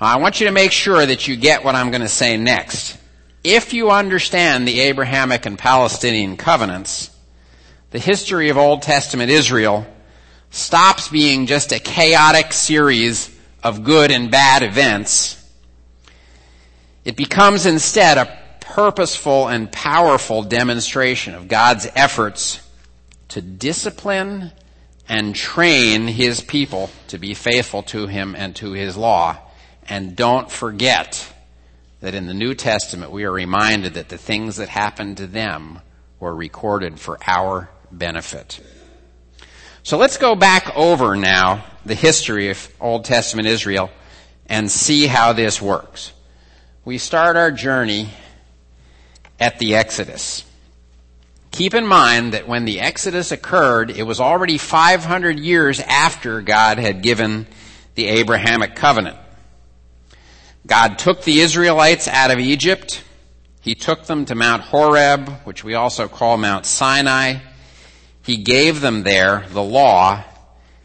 I 0.00 0.16
want 0.16 0.40
you 0.40 0.48
to 0.48 0.52
make 0.52 0.72
sure 0.72 1.06
that 1.06 1.28
you 1.28 1.36
get 1.36 1.64
what 1.64 1.76
I'm 1.76 1.92
going 1.92 2.02
to 2.02 2.08
say 2.08 2.36
next 2.36 2.98
if 3.44 3.72
you 3.72 3.92
understand 3.92 4.66
the 4.66 4.80
Abrahamic 4.80 5.46
and 5.46 5.56
Palestinian 5.56 6.36
covenants, 6.36 7.16
the 7.92 8.00
history 8.00 8.48
of 8.48 8.58
Old 8.58 8.82
Testament 8.82 9.30
Israel 9.30 9.86
stops 10.50 11.08
being 11.08 11.46
just 11.46 11.70
a 11.70 11.78
chaotic 11.78 12.52
series 12.52 13.30
of 13.62 13.84
good 13.84 14.10
and 14.10 14.28
bad 14.28 14.64
events. 14.64 15.40
It 17.04 17.14
becomes 17.14 17.64
instead 17.64 18.18
a 18.18 18.43
purposeful 18.74 19.46
and 19.46 19.70
powerful 19.70 20.42
demonstration 20.42 21.32
of 21.32 21.46
God's 21.46 21.86
efforts 21.94 22.60
to 23.28 23.40
discipline 23.40 24.50
and 25.08 25.32
train 25.32 26.08
His 26.08 26.40
people 26.40 26.90
to 27.06 27.16
be 27.16 27.34
faithful 27.34 27.84
to 27.84 28.08
Him 28.08 28.34
and 28.36 28.56
to 28.56 28.72
His 28.72 28.96
law. 28.96 29.38
And 29.88 30.16
don't 30.16 30.50
forget 30.50 31.32
that 32.00 32.16
in 32.16 32.26
the 32.26 32.34
New 32.34 32.52
Testament 32.52 33.12
we 33.12 33.22
are 33.22 33.30
reminded 33.30 33.94
that 33.94 34.08
the 34.08 34.18
things 34.18 34.56
that 34.56 34.68
happened 34.68 35.18
to 35.18 35.28
them 35.28 35.78
were 36.18 36.34
recorded 36.34 36.98
for 36.98 37.16
our 37.28 37.70
benefit. 37.92 38.58
So 39.84 39.98
let's 39.98 40.18
go 40.18 40.34
back 40.34 40.76
over 40.76 41.14
now 41.14 41.64
the 41.86 41.94
history 41.94 42.50
of 42.50 42.68
Old 42.80 43.04
Testament 43.04 43.46
Israel 43.46 43.88
and 44.46 44.68
see 44.68 45.06
how 45.06 45.32
this 45.32 45.62
works. 45.62 46.12
We 46.84 46.98
start 46.98 47.36
our 47.36 47.52
journey 47.52 48.10
at 49.38 49.58
the 49.58 49.74
Exodus. 49.74 50.44
Keep 51.50 51.74
in 51.74 51.86
mind 51.86 52.32
that 52.32 52.48
when 52.48 52.64
the 52.64 52.80
Exodus 52.80 53.30
occurred, 53.30 53.90
it 53.90 54.02
was 54.02 54.20
already 54.20 54.58
500 54.58 55.38
years 55.38 55.78
after 55.80 56.42
God 56.42 56.78
had 56.78 57.02
given 57.02 57.46
the 57.94 58.08
Abrahamic 58.08 58.74
covenant. 58.74 59.16
God 60.66 60.98
took 60.98 61.22
the 61.22 61.40
Israelites 61.40 62.08
out 62.08 62.30
of 62.30 62.38
Egypt. 62.38 63.04
He 63.60 63.74
took 63.74 64.06
them 64.06 64.24
to 64.24 64.34
Mount 64.34 64.62
Horeb, 64.62 65.28
which 65.44 65.62
we 65.62 65.74
also 65.74 66.08
call 66.08 66.36
Mount 66.36 66.66
Sinai. 66.66 67.36
He 68.22 68.38
gave 68.38 68.80
them 68.80 69.02
there 69.02 69.46
the 69.50 69.62
law, 69.62 70.24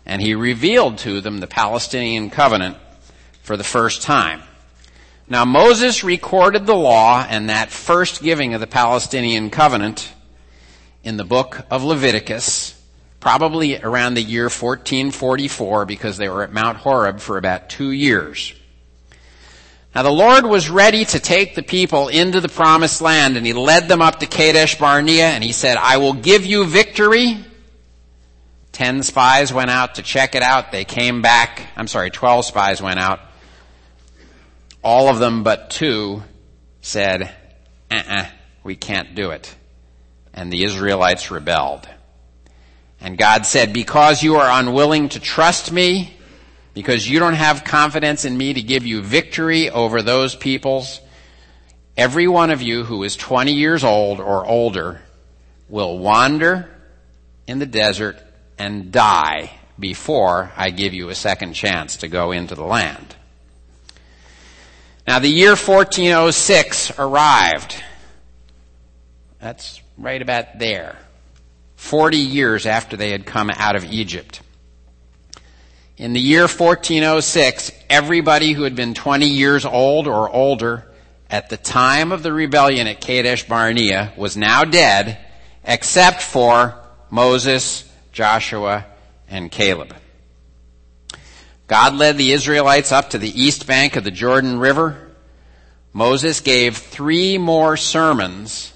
and 0.06 0.22
he 0.22 0.36
revealed 0.36 0.98
to 1.00 1.22
them 1.22 1.40
the 1.40 1.48
Palestinian 1.48 2.30
covenant 2.30 2.78
for 3.42 3.58
the 3.58 3.64
first 3.64 4.02
time. 4.02 4.44
Now 5.32 5.46
Moses 5.46 6.04
recorded 6.04 6.66
the 6.66 6.76
law 6.76 7.24
and 7.30 7.52
that 7.52 7.70
first 7.70 8.24
giving 8.24 8.56
of 8.56 8.62
the 8.62 8.68
Palestinian 8.68 9.52
covenant 9.52 10.12
in 11.04 11.18
the 11.18 11.24
book 11.24 11.68
of 11.70 11.84
Leviticus, 11.84 12.76
probably 13.20 13.80
around 13.80 14.16
the 14.16 14.24
year 14.24 14.46
1444 14.46 15.86
because 15.86 16.18
they 16.18 16.30
were 16.30 16.42
at 16.42 16.52
Mount 16.52 16.78
Horeb 16.78 17.20
for 17.20 17.38
about 17.38 17.70
two 17.70 17.92
years. 17.92 18.56
Now 19.94 20.02
the 20.02 20.10
Lord 20.10 20.48
was 20.48 20.68
ready 20.68 21.06
to 21.06 21.20
take 21.20 21.54
the 21.54 21.62
people 21.62 22.08
into 22.08 22.42
the 22.42 22.50
promised 22.50 23.00
land 23.00 23.38
and 23.38 23.46
he 23.46 23.54
led 23.54 23.88
them 23.88 24.02
up 24.02 24.22
to 24.22 24.26
Kadesh 24.26 24.80
Barnea 24.80 25.28
and 25.28 25.44
he 25.44 25.52
said, 25.52 25.78
I 25.78 25.98
will 25.98 26.14
give 26.14 26.44
you 26.44 26.66
victory. 26.66 27.38
Ten 28.72 29.04
spies 29.04 29.54
went 29.54 29.70
out 29.70 29.96
to 29.96 30.02
check 30.02 30.34
it 30.34 30.42
out. 30.42 30.72
They 30.72 30.86
came 30.86 31.22
back. 31.22 31.68
I'm 31.76 31.88
sorry, 31.88 32.10
twelve 32.10 32.46
spies 32.46 32.82
went 32.82 33.00
out. 33.00 33.20
All 34.84 35.10
of 35.10 35.20
them 35.20 35.44
but 35.44 35.70
two 35.70 36.24
said, 36.82 37.34
uh-uh, 37.92 38.26
we 38.64 38.76
can't 38.76 39.16
do 39.16 39.32
it. 39.32 39.56
And 40.34 40.52
the 40.52 40.64
Israelites 40.64 41.32
rebelled. 41.32 41.88
And 43.02 43.18
God 43.18 43.46
said, 43.46 43.74
because 43.74 44.24
you 44.24 44.38
are 44.38 44.60
unwilling 44.60 45.10
to 45.10 45.20
trust 45.20 45.72
me, 45.72 46.14
because 46.74 47.10
you 47.10 47.20
don't 47.20 47.34
have 47.34 47.64
confidence 47.64 48.26
in 48.26 48.38
me 48.38 48.54
to 48.54 48.62
give 48.62 48.86
you 48.86 49.02
victory 49.02 49.70
over 49.70 50.02
those 50.02 50.36
peoples, 50.36 51.02
every 51.98 52.28
one 52.28 52.52
of 52.52 52.62
you 52.62 52.84
who 52.84 53.04
is 53.04 53.16
20 53.16 53.54
years 53.54 53.84
old 53.84 54.20
or 54.20 54.46
older 54.46 55.02
will 55.68 55.98
wander 55.98 56.70
in 57.48 57.60
the 57.60 57.66
desert 57.66 58.18
and 58.58 58.92
die 58.92 59.52
before 59.78 60.52
I 60.56 60.70
give 60.70 60.94
you 60.94 61.10
a 61.10 61.16
second 61.16 61.54
chance 61.54 61.98
to 61.98 62.08
go 62.08 62.32
into 62.32 62.56
the 62.56 62.66
land. 62.66 63.16
Now 65.10 65.18
the 65.18 65.28
year 65.28 65.56
1406 65.56 67.00
arrived. 67.00 67.84
That's 69.40 69.82
right 69.98 70.22
about 70.22 70.60
there. 70.60 70.98
40 71.78 72.18
years 72.18 72.68
after 72.68 72.96
they 72.96 73.10
had 73.10 73.26
come 73.26 73.50
out 73.50 73.76
of 73.76 73.86
Egypt. 73.86 74.42
In 75.98 76.14
the 76.14 76.20
year 76.20 76.42
1406, 76.42 77.72
everybody 77.90 78.54
who 78.54 78.62
had 78.62 78.76
been 78.76 78.94
20 78.94 79.26
years 79.26 79.66
old 79.66 80.08
or 80.08 80.30
older 80.30 80.86
at 81.28 81.50
the 81.50 81.58
time 81.58 82.12
of 82.12 82.22
the 82.22 82.32
rebellion 82.32 82.86
at 82.86 83.02
Kadesh 83.02 83.48
Barnea 83.48 84.14
was 84.16 84.38
now 84.38 84.64
dead, 84.64 85.18
except 85.64 86.22
for 86.22 86.80
Moses, 87.10 87.84
Joshua, 88.12 88.86
and 89.28 89.50
Caleb. 89.50 89.96
God 91.70 91.94
led 91.94 92.18
the 92.18 92.32
Israelites 92.32 92.92
up 92.92 93.12
to 93.12 93.20
the 93.20 93.42
east 93.42 93.68
bank 93.68 93.96
of 93.96 94.04
the 94.04 94.10
Jordan 94.10 94.58
River. 94.58 95.12
Moses 95.94 96.40
gave 96.40 96.78
three 96.78 97.38
more 97.38 97.78
sermons 97.78 98.74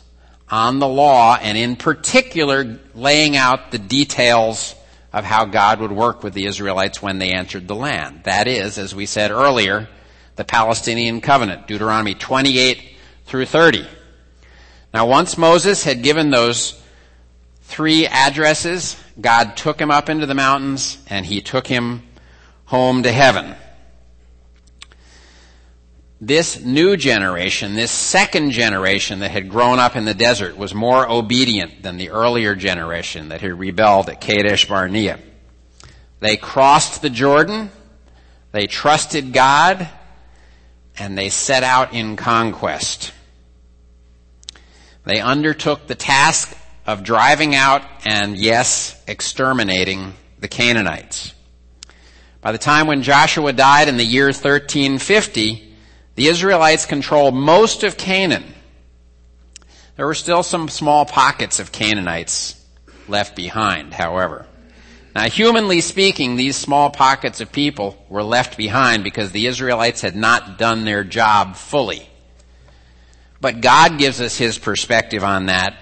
on 0.48 0.78
the 0.78 0.88
law 0.88 1.36
and 1.42 1.58
in 1.58 1.76
particular 1.76 2.80
laying 2.94 3.36
out 3.36 3.72
the 3.72 3.80
details 3.80 4.76
of 5.12 5.26
how 5.26 5.46
God 5.46 5.80
would 5.80 5.92
work 5.92 6.22
with 6.22 6.36
the 6.36 6.46
Israelites 6.46 7.02
when 7.02 7.18
they 7.18 7.32
entered 7.32 7.68
the 7.68 7.74
land. 7.74 8.26
That 8.26 8.48
is, 8.48 8.78
as 8.78 8.94
we 8.94 9.08
said 9.08 9.32
earlier, 9.32 9.90
the 10.36 10.46
Palestinian 10.46 11.20
covenant, 11.20 11.66
Deuteronomy 11.66 12.14
28 12.14 12.96
through 13.26 13.48
30. 13.48 13.88
Now 14.94 15.08
once 15.08 15.36
Moses 15.36 15.84
had 15.84 16.04
given 16.04 16.30
those 16.30 16.80
three 17.64 18.06
addresses, 18.06 19.02
God 19.20 19.58
took 19.58 19.82
him 19.82 19.90
up 19.90 20.10
into 20.10 20.28
the 20.28 20.36
mountains 20.36 21.00
and 21.10 21.26
he 21.26 21.42
took 21.42 21.66
him 21.66 22.04
home 22.74 23.04
to 23.04 23.12
heaven 23.12 23.56
this 26.28 26.64
new 26.64 26.96
generation, 26.96 27.74
this 27.74 27.92
second 27.92 28.52
generation 28.52 29.20
that 29.20 29.32
had 29.32 29.50
grown 29.50 29.78
up 29.78 29.98
in 29.98 30.06
the 30.06 30.14
desert 30.14 30.58
was 30.58 30.74
more 30.74 31.10
obedient 31.10 31.84
than 31.84 31.98
the 31.98 32.12
earlier 32.12 32.56
generation 32.56 33.30
that 33.30 33.42
had 33.42 33.60
rebelled 33.60 34.10
at 34.10 34.22
Kadesh 34.22 34.66
Barnea. 34.68 35.20
They 36.22 36.38
crossed 36.38 37.02
the 37.02 37.10
Jordan 37.10 37.70
They 38.54 38.68
trusted 38.68 39.34
God 39.34 39.90
and 40.98 41.18
they 41.18 41.30
set 41.30 41.64
out 41.64 41.94
in 41.94 42.16
conquest. 42.16 43.12
They 45.06 45.20
undertook 45.20 45.88
the 45.88 45.96
task 45.96 46.56
of 46.86 47.04
driving 47.04 47.56
out 47.56 47.82
and, 48.06 48.38
yes, 48.38 49.02
exterminating 49.08 50.14
the 50.40 50.48
Canaanites. 50.48 51.34
By 52.44 52.52
the 52.52 52.58
time 52.58 52.88
when 52.88 53.04
Joshua 53.04 53.54
died 53.54 53.88
in 53.88 53.96
the 53.96 54.04
year 54.04 54.26
1350, 54.26 55.74
the 56.16 56.28
Israelites 56.28 56.86
controlled 56.86 57.34
most 57.34 57.84
of 57.84 57.96
Canaan. 57.96 58.44
There 59.96 60.06
were 60.06 60.14
still 60.14 60.44
some 60.44 60.68
small 60.68 61.06
pockets 61.06 61.62
of 61.62 61.72
Canaanites 61.72 62.62
left 63.08 63.38
behind, 63.38 63.94
however. 63.94 64.46
Now, 65.16 65.30
humanly 65.30 65.80
speaking, 65.80 66.36
these 66.36 66.58
small 66.58 66.90
pockets 66.90 67.40
of 67.40 67.50
people 67.50 68.04
were 68.10 68.24
left 68.24 68.58
behind 68.58 69.06
because 69.06 69.32
the 69.32 69.48
Israelites 69.48 70.02
had 70.02 70.16
not 70.18 70.58
done 70.58 70.84
their 70.84 71.06
job 71.06 71.56
fully. 71.56 72.10
But 73.40 73.62
God 73.62 73.98
gives 73.98 74.20
us 74.20 74.38
His 74.38 74.58
perspective 74.58 75.24
on 75.24 75.46
that 75.46 75.78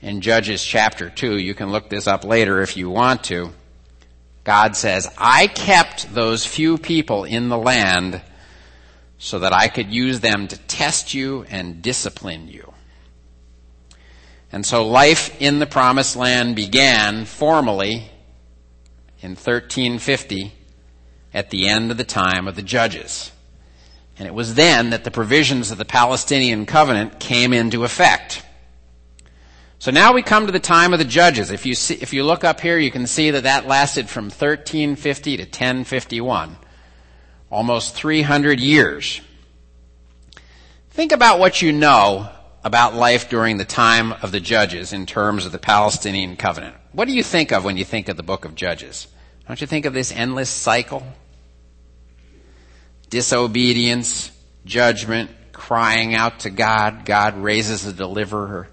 in 0.00 0.22
Judges 0.22 0.64
chapter 0.64 1.10
2. 1.10 1.36
You 1.36 1.54
can 1.54 1.70
look 1.70 1.90
this 1.90 2.06
up 2.06 2.24
later 2.24 2.62
if 2.62 2.78
you 2.78 2.88
want 2.88 3.24
to. 3.24 3.52
God 4.48 4.76
says, 4.76 5.12
I 5.18 5.46
kept 5.46 6.14
those 6.14 6.46
few 6.46 6.78
people 6.78 7.24
in 7.24 7.50
the 7.50 7.58
land 7.58 8.22
so 9.18 9.40
that 9.40 9.52
I 9.52 9.68
could 9.68 9.92
use 9.92 10.20
them 10.20 10.48
to 10.48 10.56
test 10.56 11.12
you 11.12 11.44
and 11.50 11.82
discipline 11.82 12.48
you. 12.48 12.72
And 14.50 14.64
so 14.64 14.88
life 14.88 15.38
in 15.38 15.58
the 15.58 15.66
promised 15.66 16.16
land 16.16 16.56
began 16.56 17.26
formally 17.26 18.10
in 19.20 19.32
1350 19.32 20.54
at 21.34 21.50
the 21.50 21.68
end 21.68 21.90
of 21.90 21.98
the 21.98 22.02
time 22.02 22.48
of 22.48 22.56
the 22.56 22.62
judges. 22.62 23.30
And 24.18 24.26
it 24.26 24.32
was 24.32 24.54
then 24.54 24.88
that 24.88 25.04
the 25.04 25.10
provisions 25.10 25.70
of 25.70 25.76
the 25.76 25.84
Palestinian 25.84 26.64
covenant 26.64 27.20
came 27.20 27.52
into 27.52 27.84
effect. 27.84 28.42
So 29.88 29.92
now 29.92 30.12
we 30.12 30.20
come 30.20 30.44
to 30.44 30.52
the 30.52 30.60
time 30.60 30.92
of 30.92 30.98
the 30.98 31.04
judges. 31.06 31.50
If 31.50 31.64
you 31.64 31.74
see, 31.74 31.94
if 31.94 32.12
you 32.12 32.22
look 32.22 32.44
up 32.44 32.60
here, 32.60 32.76
you 32.76 32.90
can 32.90 33.06
see 33.06 33.30
that 33.30 33.44
that 33.44 33.66
lasted 33.66 34.06
from 34.06 34.24
1350 34.24 35.38
to 35.38 35.44
1051. 35.44 36.58
Almost 37.50 37.94
300 37.94 38.60
years. 38.60 39.22
Think 40.90 41.12
about 41.12 41.38
what 41.38 41.62
you 41.62 41.72
know 41.72 42.28
about 42.62 42.96
life 42.96 43.30
during 43.30 43.56
the 43.56 43.64
time 43.64 44.12
of 44.12 44.30
the 44.30 44.40
judges 44.40 44.92
in 44.92 45.06
terms 45.06 45.46
of 45.46 45.52
the 45.52 45.58
Palestinian 45.58 46.36
covenant. 46.36 46.76
What 46.92 47.08
do 47.08 47.14
you 47.14 47.22
think 47.22 47.50
of 47.50 47.64
when 47.64 47.78
you 47.78 47.84
think 47.86 48.10
of 48.10 48.18
the 48.18 48.22
book 48.22 48.44
of 48.44 48.54
Judges? 48.54 49.06
Don't 49.46 49.58
you 49.58 49.66
think 49.66 49.86
of 49.86 49.94
this 49.94 50.12
endless 50.12 50.50
cycle? 50.50 51.02
Disobedience, 53.08 54.32
judgment, 54.66 55.30
crying 55.52 56.14
out 56.14 56.40
to 56.40 56.50
God. 56.50 57.06
God 57.06 57.38
raises 57.38 57.86
a 57.86 57.92
deliverer. 57.94 58.68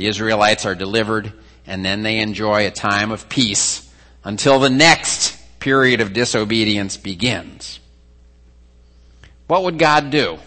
The 0.00 0.06
Israelites 0.06 0.64
are 0.64 0.74
delivered 0.74 1.30
and 1.66 1.84
then 1.84 2.02
they 2.02 2.20
enjoy 2.20 2.66
a 2.66 2.70
time 2.70 3.10
of 3.10 3.28
peace 3.28 3.86
until 4.24 4.58
the 4.58 4.70
next 4.70 5.36
period 5.60 6.00
of 6.00 6.14
disobedience 6.14 6.96
begins. 6.96 7.80
What 9.46 9.64
would 9.64 9.78
God 9.78 10.08
do? 10.10 10.38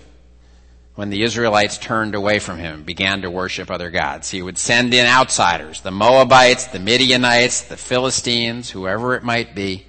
when 0.95 1.09
the 1.09 1.23
Israelites 1.23 1.79
turned 1.79 2.13
away 2.13 2.37
from 2.37 2.59
him 2.59 2.75
and 2.75 2.85
began 2.85 3.23
to 3.23 3.29
worship 3.29 3.71
other 3.71 3.89
gods. 3.89 4.29
He 4.29 4.43
would 4.43 4.59
send 4.59 4.93
in 4.93 5.07
outsiders, 5.07 5.81
the 5.81 5.89
Moabites, 5.89 6.67
the 6.67 6.77
Midianites, 6.77 7.61
the 7.61 7.77
Philistines, 7.77 8.69
whoever 8.69 9.15
it 9.15 9.23
might 9.23 9.55
be, 9.55 9.87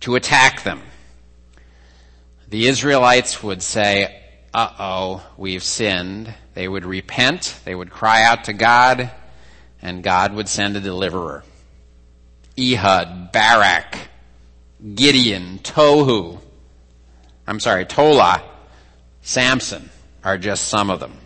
to 0.00 0.16
attack 0.16 0.62
them. 0.62 0.82
The 2.48 2.66
Israelites 2.66 3.42
would 3.42 3.62
say, 3.62 4.22
uh-oh, 4.52 5.24
we've 5.38 5.64
sinned. 5.64 6.34
They 6.54 6.68
would 6.68 6.84
repent, 6.84 7.58
they 7.64 7.74
would 7.74 7.90
cry 7.90 8.22
out 8.22 8.44
to 8.44 8.52
God, 8.52 9.10
and 9.82 10.02
God 10.02 10.32
would 10.34 10.48
send 10.48 10.76
a 10.76 10.80
deliverer. 10.80 11.44
Ehud, 12.58 13.32
Barak, 13.32 13.98
Gideon, 14.94 15.58
Tohu, 15.58 16.40
I'm 17.46 17.60
sorry, 17.60 17.84
Tola, 17.84 18.42
Samson 19.22 19.90
are 20.22 20.38
just 20.38 20.68
some 20.68 20.90
of 20.90 21.00
them. 21.00 21.18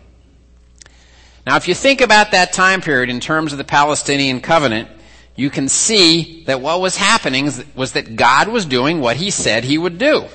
Now, 1.45 1.55
if 1.55 1.67
you 1.67 1.75
think 1.75 2.01
about 2.01 2.31
that 2.31 2.51
time 2.51 2.81
period 2.81 3.09
in 3.09 3.19
terms 3.19 3.51
of 3.51 3.57
the 3.57 3.63
Palestinian 3.63 4.41
covenant, 4.41 4.89
you 5.35 5.49
can 5.49 5.69
see 5.69 6.43
that 6.45 6.59
what 6.59 6.81
was 6.81 6.97
happening 6.97 7.49
was 7.75 7.93
that 7.93 8.15
God 8.15 8.49
was 8.49 8.65
doing 8.65 8.99
what 8.99 9.15
he 9.15 9.31
said 9.31 9.63
he 9.63 9.77
would 9.77 9.97
do. 9.97 10.25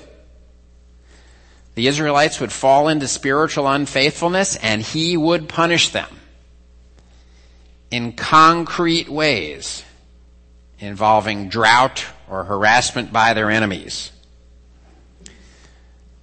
The 1.75 1.89
Israelites 1.89 2.41
would 2.41 2.53
fall 2.53 2.89
into 2.89 3.09
spiritual 3.09 3.67
unfaithfulness 3.67 4.57
and 4.57 4.81
he 4.81 5.17
would 5.17 5.49
punish 5.49 5.89
them 5.89 6.09
in 7.91 8.13
concrete 8.13 9.09
ways 9.09 9.85
involving 10.79 11.49
drought 11.49 12.05
or 12.29 12.45
harassment 12.45 13.13
by 13.13 13.35
their 13.35 13.51
enemies. 13.51 14.11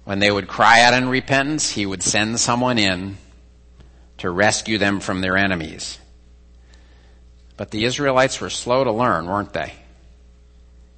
When 0.04 0.18
they 0.18 0.30
would 0.30 0.48
cry 0.48 0.82
out 0.82 0.94
in 0.94 1.08
repentance, 1.08 1.70
he 1.70 1.86
would 1.86 2.02
send 2.02 2.40
someone 2.40 2.78
in 2.78 3.18
to 4.18 4.30
rescue 4.30 4.78
them 4.78 5.00
from 5.00 5.20
their 5.20 5.36
enemies. 5.36 5.98
But 7.56 7.70
the 7.70 7.84
Israelites 7.84 8.40
were 8.40 8.50
slow 8.50 8.84
to 8.84 8.92
learn, 8.92 9.26
weren't 9.26 9.52
they? 9.52 9.74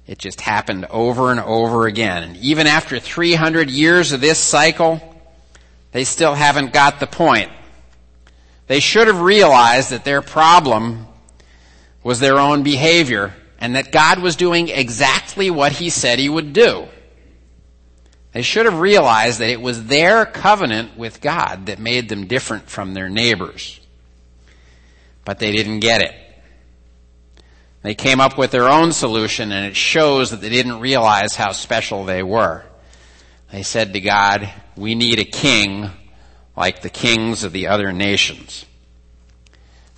It 0.07 0.19
just 0.19 0.41
happened 0.41 0.85
over 0.89 1.31
and 1.31 1.39
over 1.39 1.87
again. 1.87 2.23
And 2.23 2.37
even 2.37 2.67
after 2.67 2.99
300 2.99 3.69
years 3.69 4.11
of 4.11 4.21
this 4.21 4.39
cycle, 4.39 5.01
they 5.91 6.03
still 6.03 6.35
haven't 6.35 6.73
got 6.73 6.99
the 6.99 7.07
point. 7.07 7.51
They 8.67 8.79
should 8.79 9.07
have 9.07 9.21
realized 9.21 9.91
that 9.91 10.03
their 10.03 10.21
problem 10.21 11.07
was 12.03 12.19
their 12.19 12.37
own 12.37 12.63
behavior 12.63 13.33
and 13.59 13.75
that 13.75 13.91
God 13.91 14.19
was 14.19 14.35
doing 14.35 14.69
exactly 14.69 15.49
what 15.49 15.71
he 15.71 15.89
said 15.89 16.19
he 16.19 16.29
would 16.29 16.53
do. 16.53 16.87
They 18.31 18.41
should 18.41 18.65
have 18.65 18.79
realized 18.79 19.39
that 19.39 19.49
it 19.49 19.61
was 19.61 19.85
their 19.85 20.25
covenant 20.25 20.97
with 20.97 21.21
God 21.21 21.67
that 21.67 21.79
made 21.79 22.09
them 22.09 22.27
different 22.27 22.69
from 22.69 22.93
their 22.93 23.09
neighbors. 23.09 23.79
But 25.23 25.39
they 25.39 25.53
didn't 25.53 25.79
get 25.79 26.01
it. 26.01 26.13
They 27.85 27.95
came 27.95 28.19
up 28.19 28.37
with 28.37 28.51
their 28.51 28.69
own 28.69 28.91
solution 28.91 29.51
and 29.51 29.65
it 29.65 29.75
shows 29.75 30.31
that 30.31 30.41
they 30.41 30.49
didn't 30.49 30.79
realize 30.79 31.35
how 31.35 31.51
special 31.51 32.05
they 32.05 32.23
were. 32.23 32.63
They 33.51 33.63
said 33.63 33.93
to 33.93 34.01
God, 34.01 34.51
we 34.75 34.95
need 34.95 35.19
a 35.19 35.25
king 35.25 35.89
like 36.57 36.81
the 36.81 36.89
kings 36.89 37.43
of 37.43 37.51
the 37.51 37.67
other 37.67 37.91
nations. 37.93 38.65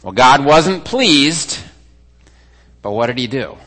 Well, 0.04 0.14
God 0.14 0.46
wasn't 0.46 0.86
pleased, 0.86 1.60
but 2.82 2.92
what 2.92 3.08
did 3.08 3.18
he 3.18 3.28
do? 3.28 3.58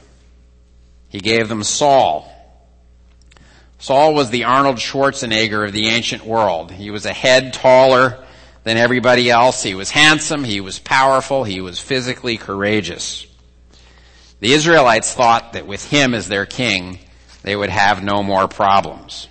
He 1.09 1.21
gave 1.21 1.49
them 1.49 1.63
Saul, 1.63 2.31
Saul 3.81 4.13
was 4.13 4.29
the 4.29 4.45
Arnold 4.45 4.77
Schwarzenegger 4.77 5.67
of 5.67 5.73
the 5.73 5.89
ancient 5.89 6.27
world. 6.27 6.71
He 6.71 6.91
was 6.91 7.07
a 7.07 7.15
head 7.15 7.55
taller 7.55 8.23
than 8.63 8.77
everybody 8.77 9.31
else. 9.31 9.63
He 9.63 9.75
was 9.75 9.91
handsome. 9.91 10.45
He 10.45 10.61
was 10.61 10.79
powerful. 10.79 11.45
He 11.45 11.63
was 11.63 11.81
physically 11.81 12.37
courageous. 12.37 13.27
The 14.41 14.53
Israelites 14.55 15.13
thought 15.13 15.53
that 15.53 15.67
with 15.67 15.91
him 15.91 16.15
as 16.15 16.29
their 16.29 16.47
king, 16.47 16.99
they 17.43 17.55
would 17.55 17.71
have 17.71 18.03
no 18.03 18.23
more 18.23 18.49
problems. 18.49 19.29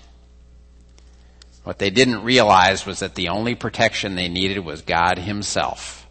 What 1.63 1.79
they 1.79 1.89
didn't 1.89 2.23
realize 2.23 2.85
was 2.85 2.99
that 2.99 3.15
the 3.15 3.29
only 3.29 3.55
protection 3.55 4.15
they 4.15 4.29
needed 4.29 4.59
was 4.59 4.81
God 4.81 5.17
himself. 5.17 6.07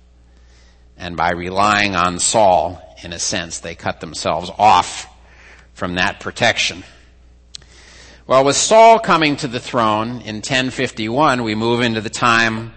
And 0.96 1.16
by 1.16 1.30
relying 1.32 1.94
on 1.94 2.18
Saul, 2.18 2.82
in 3.02 3.12
a 3.12 3.18
sense, 3.18 3.60
they 3.60 3.74
cut 3.76 4.00
themselves 4.00 4.50
off 4.58 5.06
from 5.74 5.94
that 5.94 6.18
protection. 6.18 6.82
Well, 8.26 8.44
with 8.44 8.56
Saul 8.56 8.98
coming 8.98 9.36
to 9.36 9.48
the 9.48 9.60
throne 9.60 10.20
in 10.20 10.36
1051, 10.36 11.44
we 11.44 11.54
move 11.54 11.80
into 11.80 12.00
the 12.00 12.10
time 12.10 12.74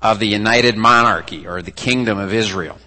of 0.00 0.18
the 0.18 0.26
united 0.26 0.76
monarchy 0.76 1.46
or 1.46 1.60
the 1.60 1.70
kingdom 1.70 2.18
of 2.18 2.32
Israel. 2.32 2.78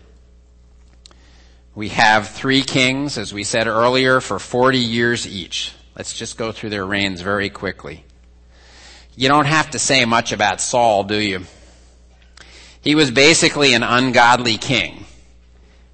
We 1.74 1.90
have 1.90 2.30
three 2.30 2.64
kings, 2.64 3.18
as 3.18 3.34
we 3.34 3.46
said 3.46 3.68
earlier, 3.68 4.20
for 4.20 4.40
40 4.40 4.78
years 4.78 5.26
each. 5.26 5.74
Let's 5.96 6.14
just 6.14 6.38
go 6.38 6.52
through 6.52 6.72
their 6.72 6.86
reigns 6.86 7.22
very 7.22 7.50
quickly. 7.50 8.04
You 9.16 9.30
don't 9.30 9.46
have 9.46 9.72
to 9.72 9.80
say 9.80 10.04
much 10.04 10.34
about 10.34 10.60
Saul, 10.60 11.06
do 11.06 11.16
you? 11.16 11.46
He 12.82 12.96
was 12.96 13.12
basically 13.12 13.74
an 13.74 13.84
ungodly 13.84 14.58
king. 14.58 15.06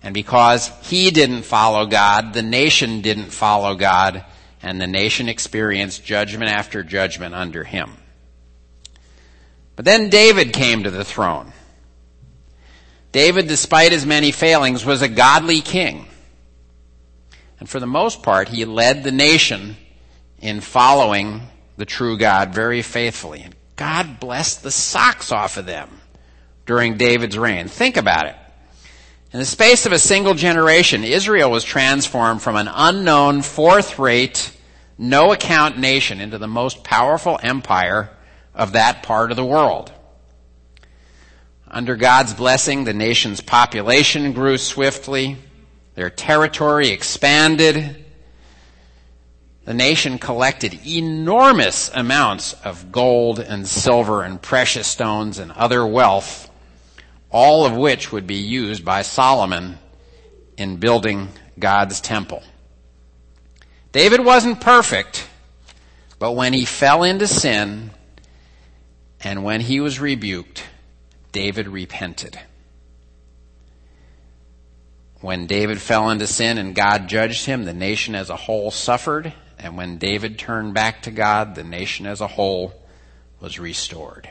And 0.01 0.13
because 0.13 0.71
he 0.83 1.11
didn't 1.11 1.43
follow 1.43 1.85
God, 1.85 2.33
the 2.33 2.43
nation 2.43 3.01
didn't 3.01 3.31
follow 3.31 3.75
God, 3.75 4.25
and 4.63 4.79
the 4.79 4.87
nation 4.87 5.29
experienced 5.29 6.05
judgment 6.05 6.51
after 6.51 6.81
judgment 6.81 7.35
under 7.35 7.63
him. 7.63 7.97
But 9.75 9.85
then 9.85 10.09
David 10.09 10.53
came 10.53 10.83
to 10.83 10.91
the 10.91 11.03
throne. 11.03 11.53
David, 13.11 13.47
despite 13.47 13.91
his 13.91 14.05
many 14.05 14.31
failings, 14.31 14.85
was 14.85 15.01
a 15.01 15.07
godly 15.07 15.61
king. 15.61 16.07
And 17.59 17.67
for 17.67 17.79
the 17.79 17.87
most 17.87 18.21
part, 18.21 18.49
he 18.49 18.65
led 18.65 19.03
the 19.03 19.11
nation 19.11 19.77
in 20.39 20.61
following 20.61 21.41
the 21.77 21.85
true 21.85 22.17
God 22.17 22.53
very 22.53 22.81
faithfully. 22.81 23.41
And 23.41 23.55
God 23.75 24.19
blessed 24.19 24.63
the 24.63 24.71
socks 24.71 25.31
off 25.31 25.57
of 25.57 25.65
them 25.65 26.01
during 26.65 26.97
David's 26.97 27.37
reign. 27.37 27.67
Think 27.67 27.97
about 27.97 28.27
it. 28.27 28.35
In 29.33 29.39
the 29.39 29.45
space 29.45 29.85
of 29.85 29.91
a 29.91 29.99
single 29.99 30.33
generation, 30.33 31.03
Israel 31.03 31.51
was 31.51 31.63
transformed 31.63 32.41
from 32.41 32.55
an 32.55 32.69
unknown, 32.71 33.41
fourth 33.41 33.99
rate, 33.99 34.51
no 34.97 35.31
account 35.31 35.77
nation 35.77 36.21
into 36.21 36.37
the 36.37 36.47
most 36.47 36.83
powerful 36.83 37.39
empire 37.43 38.09
of 38.55 38.73
that 38.73 39.03
part 39.03 39.31
of 39.31 39.37
the 39.37 39.45
world. 39.45 39.91
Under 41.69 41.97
God's 41.97 42.33
blessing, 42.33 42.85
the 42.85 42.93
nation's 42.93 43.41
population 43.41 44.31
grew 44.31 44.57
swiftly, 44.57 45.37
their 45.95 46.09
territory 46.09 46.89
expanded, 46.89 48.05
the 49.65 49.73
nation 49.73 50.17
collected 50.17 50.79
enormous 50.87 51.91
amounts 51.93 52.53
of 52.63 52.89
gold 52.93 53.39
and 53.39 53.67
silver 53.67 54.23
and 54.23 54.41
precious 54.41 54.87
stones 54.87 55.39
and 55.39 55.51
other 55.51 55.85
wealth, 55.85 56.49
all 57.29 57.65
of 57.65 57.75
which 57.75 58.13
would 58.13 58.25
be 58.25 58.35
used 58.35 58.85
by 58.85 59.01
Solomon 59.01 59.77
in 60.57 60.77
building 60.77 61.27
God's 61.59 61.99
temple. 61.99 62.43
David 63.91 64.23
wasn't 64.23 64.61
perfect, 64.61 65.27
but 66.17 66.31
when 66.31 66.53
he 66.53 66.63
fell 66.63 67.03
into 67.03 67.27
sin 67.27 67.91
and 69.19 69.43
when 69.43 69.59
he 69.59 69.81
was 69.81 69.99
rebuked, 69.99 70.63
David 71.31 71.67
repented. 71.67 72.39
When 75.21 75.47
David 75.47 75.81
fell 75.81 76.09
into 76.09 76.27
sin 76.27 76.57
and 76.57 76.75
God 76.75 77.07
judged 77.07 77.45
him, 77.45 77.65
the 77.65 77.73
nation 77.73 78.15
as 78.15 78.29
a 78.29 78.35
whole 78.35 78.71
suffered 78.71 79.33
and 79.59 79.75
when 79.75 79.97
David 79.97 80.37
turned 80.37 80.73
back 80.73 81.03
to 81.03 81.11
God, 81.11 81.55
the 81.55 81.63
nation 81.63 82.05
as 82.05 82.21
a 82.21 82.27
whole 82.27 82.73
was 83.39 83.59
restored. 83.59 84.29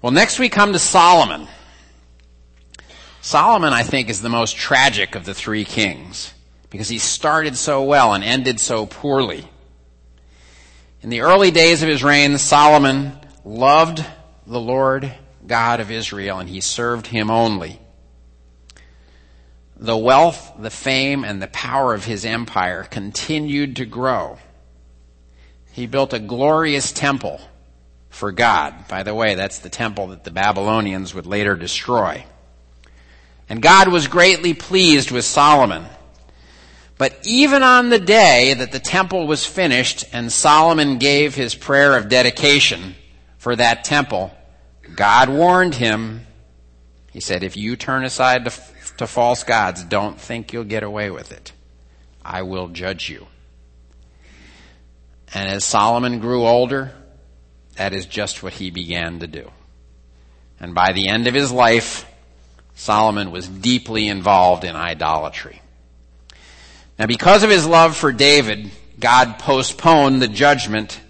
Well, 0.00 0.12
next 0.12 0.38
we 0.38 0.48
come 0.48 0.72
to 0.72 0.78
Solomon. 0.78 1.48
Solomon, 3.20 3.72
I 3.72 3.82
think, 3.82 4.08
is 4.08 4.22
the 4.22 4.28
most 4.28 4.56
tragic 4.56 5.14
of 5.14 5.24
the 5.24 5.34
three 5.34 5.64
kings 5.64 6.32
because 6.70 6.88
he 6.88 6.98
started 6.98 7.56
so 7.56 7.82
well 7.82 8.14
and 8.14 8.22
ended 8.22 8.60
so 8.60 8.86
poorly. 8.86 9.48
In 11.02 11.10
the 11.10 11.22
early 11.22 11.50
days 11.50 11.82
of 11.82 11.88
his 11.88 12.04
reign, 12.04 12.38
Solomon 12.38 13.18
loved 13.44 14.04
the 14.46 14.60
Lord 14.60 15.12
God 15.46 15.80
of 15.80 15.90
Israel 15.90 16.38
and 16.38 16.48
he 16.48 16.60
served 16.60 17.08
him 17.08 17.30
only 17.30 17.80
the 19.78 19.96
wealth, 19.96 20.54
the 20.58 20.70
fame, 20.70 21.24
and 21.24 21.40
the 21.40 21.48
power 21.48 21.94
of 21.94 22.04
his 22.04 22.24
empire 22.24 22.84
continued 22.84 23.76
to 23.76 23.84
grow. 23.84 24.38
He 25.72 25.86
built 25.86 26.14
a 26.14 26.18
glorious 26.18 26.92
temple 26.92 27.40
for 28.08 28.32
God. 28.32 28.88
By 28.88 29.02
the 29.02 29.14
way, 29.14 29.34
that's 29.34 29.58
the 29.58 29.68
temple 29.68 30.08
that 30.08 30.24
the 30.24 30.30
Babylonians 30.30 31.14
would 31.14 31.26
later 31.26 31.54
destroy. 31.54 32.24
And 33.48 33.60
God 33.60 33.88
was 33.88 34.08
greatly 34.08 34.54
pleased 34.54 35.10
with 35.10 35.26
Solomon. 35.26 35.84
But 36.96 37.18
even 37.24 37.62
on 37.62 37.90
the 37.90 37.98
day 37.98 38.54
that 38.54 38.72
the 38.72 38.80
temple 38.80 39.26
was 39.26 39.44
finished 39.44 40.06
and 40.14 40.32
Solomon 40.32 40.96
gave 40.96 41.34
his 41.34 41.54
prayer 41.54 41.98
of 41.98 42.08
dedication 42.08 42.94
for 43.36 43.54
that 43.54 43.84
temple, 43.84 44.32
God 44.94 45.28
warned 45.28 45.74
him. 45.74 46.26
He 47.12 47.20
said, 47.20 47.42
if 47.42 47.56
you 47.56 47.76
turn 47.76 48.04
aside 48.04 48.44
to 48.44 48.50
to 48.98 49.06
false 49.06 49.44
gods, 49.44 49.84
don't 49.84 50.20
think 50.20 50.52
you'll 50.52 50.64
get 50.64 50.82
away 50.82 51.10
with 51.10 51.32
it. 51.32 51.52
I 52.24 52.42
will 52.42 52.68
judge 52.68 53.08
you. 53.08 53.26
And 55.34 55.48
as 55.48 55.64
Solomon 55.64 56.18
grew 56.18 56.46
older, 56.46 56.92
that 57.76 57.92
is 57.92 58.06
just 58.06 58.42
what 58.42 58.54
he 58.54 58.70
began 58.70 59.18
to 59.20 59.26
do. 59.26 59.50
And 60.58 60.74
by 60.74 60.92
the 60.92 61.08
end 61.08 61.26
of 61.26 61.34
his 61.34 61.52
life, 61.52 62.10
Solomon 62.74 63.30
was 63.30 63.48
deeply 63.48 64.08
involved 64.08 64.64
in 64.64 64.74
idolatry. 64.74 65.60
Now 66.98 67.06
because 67.06 67.42
of 67.42 67.50
his 67.50 67.66
love 67.66 67.96
for 67.96 68.12
David, 68.12 68.70
God 68.98 69.38
postponed 69.38 70.22
the 70.22 70.28
judgment 70.28 71.00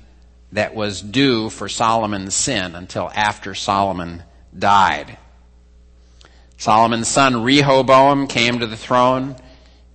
that 0.52 0.74
was 0.74 1.02
due 1.02 1.50
for 1.50 1.68
Solomon's 1.68 2.34
sin 2.34 2.74
until 2.74 3.10
after 3.14 3.54
Solomon 3.54 4.22
died. 4.56 5.18
Solomon's 6.56 7.08
son 7.08 7.42
Rehoboam 7.42 8.26
came 8.26 8.60
to 8.60 8.66
the 8.66 8.76
throne 8.76 9.36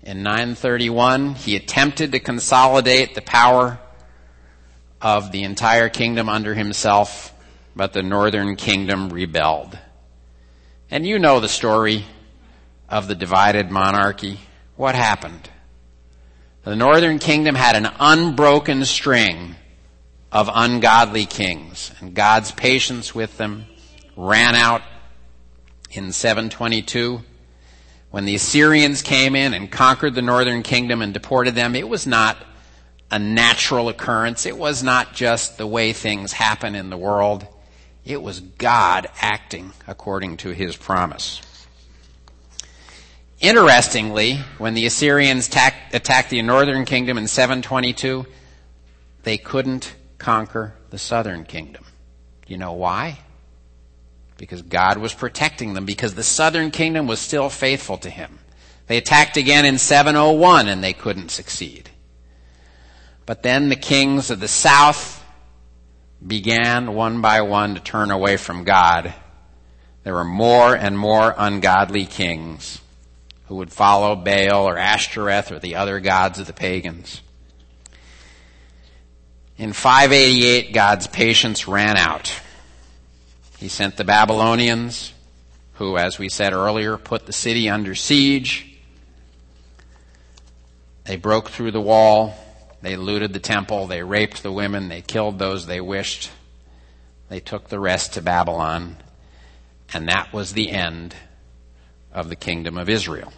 in 0.03 0.23
931. 0.23 1.35
He 1.35 1.55
attempted 1.55 2.11
to 2.11 2.19
consolidate 2.19 3.15
the 3.15 3.21
power 3.21 3.79
of 5.01 5.31
the 5.31 5.43
entire 5.43 5.89
kingdom 5.89 6.29
under 6.29 6.53
himself, 6.53 7.33
but 7.75 7.93
the 7.93 8.03
northern 8.03 8.55
kingdom 8.55 9.09
rebelled. 9.11 9.77
And 10.91 11.07
you 11.07 11.17
know 11.17 11.39
the 11.39 11.49
story 11.49 12.05
of 12.87 13.07
the 13.07 13.15
divided 13.15 13.71
monarchy. 13.71 14.41
What 14.75 14.93
happened? 14.93 15.49
The 16.63 16.75
northern 16.75 17.17
kingdom 17.17 17.55
had 17.55 17.75
an 17.75 17.89
unbroken 17.99 18.85
string 18.85 19.55
of 20.31 20.49
ungodly 20.53 21.25
kings, 21.25 21.91
and 21.99 22.13
God's 22.13 22.51
patience 22.51 23.13
with 23.13 23.37
them 23.37 23.65
ran 24.15 24.55
out 24.55 24.81
in 25.91 26.11
722 26.11 27.21
when 28.11 28.25
the 28.25 28.35
Assyrians 28.35 29.01
came 29.01 29.35
in 29.35 29.53
and 29.53 29.71
conquered 29.71 30.15
the 30.15 30.21
northern 30.21 30.63
kingdom 30.63 31.01
and 31.01 31.13
deported 31.13 31.55
them, 31.55 31.75
it 31.75 31.87
was 31.87 32.05
not 32.05 32.37
a 33.09 33.17
natural 33.17 33.87
occurrence. 33.87 34.45
It 34.45 34.57
was 34.57 34.83
not 34.83 35.13
just 35.13 35.57
the 35.57 35.65
way 35.65 35.93
things 35.93 36.33
happen 36.33 36.75
in 36.75 36.89
the 36.89 36.97
world. 36.97 37.47
It 38.03 38.21
was 38.21 38.41
God 38.41 39.07
acting 39.21 39.71
according 39.87 40.37
to 40.37 40.49
his 40.49 40.75
promise. 40.75 41.41
Interestingly, 43.39 44.35
when 44.57 44.73
the 44.73 44.85
Assyrians 44.85 45.47
attacked, 45.47 46.29
the 46.29 46.41
northern 46.41 46.83
kingdom 46.83 47.17
in 47.17 47.27
722, 47.27 48.25
they 49.23 49.37
couldn't 49.37 49.93
conquer 50.21 50.73
the 50.89 50.97
southern 50.97 51.43
kingdom. 51.43 51.83
You 52.47 52.57
know 52.57 52.73
why? 52.73 53.19
because 54.41 54.63
God 54.63 54.97
was 54.97 55.13
protecting 55.13 55.75
them 55.75 55.85
because 55.85 56.15
the 56.15 56.23
southern 56.23 56.71
kingdom 56.71 57.05
was 57.05 57.19
still 57.19 57.47
faithful 57.47 57.97
to 57.99 58.09
him. 58.09 58.39
They 58.87 58.97
attacked 58.97 59.37
again 59.37 59.65
in 59.65 59.77
701 59.77 60.67
and 60.67 60.83
they 60.83 60.93
couldn't 60.93 61.29
succeed. 61.29 61.91
But 63.27 63.43
then 63.43 63.69
the 63.69 63.75
kings 63.75 64.31
of 64.31 64.39
the 64.39 64.47
south 64.47 65.23
began 66.25 66.95
one 66.95 67.21
by 67.21 67.41
one 67.41 67.75
to 67.75 67.81
turn 67.81 68.09
away 68.09 68.35
from 68.37 68.63
God. 68.63 69.13
There 70.03 70.15
were 70.15 70.25
more 70.25 70.75
and 70.75 70.97
more 70.97 71.35
ungodly 71.37 72.07
kings 72.07 72.81
who 73.45 73.57
would 73.57 73.71
follow 73.71 74.15
Baal 74.15 74.67
or 74.67 74.75
Ashtoreth 74.75 75.51
or 75.51 75.59
the 75.59 75.75
other 75.75 75.99
gods 75.99 76.39
of 76.39 76.47
the 76.47 76.53
pagans. 76.53 77.21
In 79.61 79.73
588, 79.73 80.73
God's 80.73 81.05
patience 81.05 81.67
ran 81.67 81.95
out. 81.95 82.33
He 83.59 83.67
sent 83.67 83.95
the 83.95 84.03
Babylonians, 84.03 85.13
who, 85.73 85.97
as 85.97 86.17
we 86.17 86.29
said 86.29 86.51
earlier, 86.51 86.97
put 86.97 87.27
the 87.27 87.31
city 87.31 87.69
under 87.69 87.93
siege. 87.93 88.75
They 91.03 91.15
broke 91.15 91.49
through 91.49 91.73
the 91.73 91.79
wall. 91.79 92.33
They 92.81 92.95
looted 92.95 93.33
the 93.33 93.39
temple. 93.39 93.85
They 93.85 94.01
raped 94.01 94.41
the 94.41 94.51
women. 94.51 94.89
They 94.89 95.03
killed 95.03 95.37
those 95.37 95.67
they 95.67 95.79
wished. 95.79 96.31
They 97.29 97.39
took 97.39 97.69
the 97.69 97.79
rest 97.79 98.13
to 98.13 98.23
Babylon. 98.23 98.97
And 99.93 100.07
that 100.07 100.33
was 100.33 100.53
the 100.53 100.71
end 100.71 101.15
of 102.11 102.29
the 102.29 102.35
kingdom 102.35 102.79
of 102.79 102.89
Israel. 102.89 103.31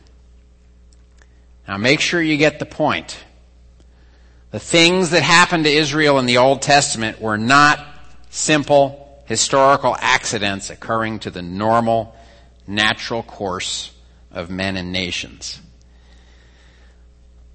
Now 1.68 1.76
make 1.76 2.00
sure 2.00 2.22
you 2.22 2.38
get 2.38 2.60
the 2.60 2.66
point. 2.66 3.26
The 4.54 4.60
things 4.60 5.10
that 5.10 5.24
happened 5.24 5.64
to 5.64 5.72
Israel 5.72 6.20
in 6.20 6.28
the 6.28 6.38
Old 6.38 6.62
Testament 6.62 7.20
were 7.20 7.40
not 7.40 7.84
simple 8.30 9.24
historical 9.26 9.98
accidents 10.00 10.70
occurring 10.70 11.18
to 11.22 11.32
the 11.32 11.42
normal, 11.42 12.16
natural 12.68 13.24
course 13.24 13.92
of 14.30 14.52
men 14.52 14.78
and 14.78 14.92
nations. 14.92 15.60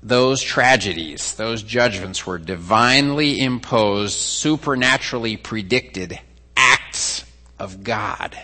Those 0.03 0.43
tragedies, 0.43 1.37
those 1.37 1.63
judgments 1.63 2.27
were 2.27 2.37
divinely 2.37 3.41
imposed, 3.41 4.19
supernaturally 4.19 5.37
predicted 5.37 6.19
acts 6.57 7.25
of 7.61 7.85
God. 7.85 8.37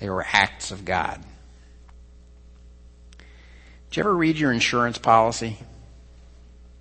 They 0.00 0.10
were 0.10 0.26
acts 0.32 0.72
of 0.72 0.84
God. 0.84 1.22
Did 3.90 3.98
you 3.98 4.00
ever 4.00 4.16
read 4.16 4.36
your 4.36 4.52
insurance 4.52 4.98
policy? 4.98 5.58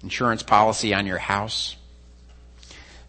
Insurance 0.03 0.43
policy 0.43 0.93
on 0.93 1.05
your 1.05 1.17
house? 1.17 1.75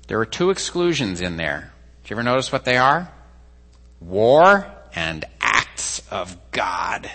There 0.07 0.19
are 0.21 0.27
two 0.27 0.51
exclusions 0.51 1.21
in 1.21 1.37
there. 1.37 1.73
Did 2.03 2.11
you 2.11 2.15
ever 2.15 2.23
notice 2.23 2.51
what 2.51 2.65
they 2.65 2.79
are? 2.79 3.11
War 4.01 4.67
and 4.95 5.25
acts 5.41 6.03
of 6.11 6.37
God. 6.51 7.11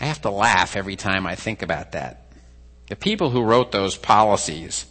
I 0.00 0.04
have 0.04 0.22
to 0.22 0.30
laugh 0.30 0.76
every 0.76 0.96
time 0.96 1.26
I 1.26 1.34
think 1.34 1.62
about 1.62 1.92
that. 1.92 2.32
The 2.88 2.96
people 2.96 3.30
who 3.30 3.42
wrote 3.42 3.72
those 3.72 3.96
policies 3.96 4.86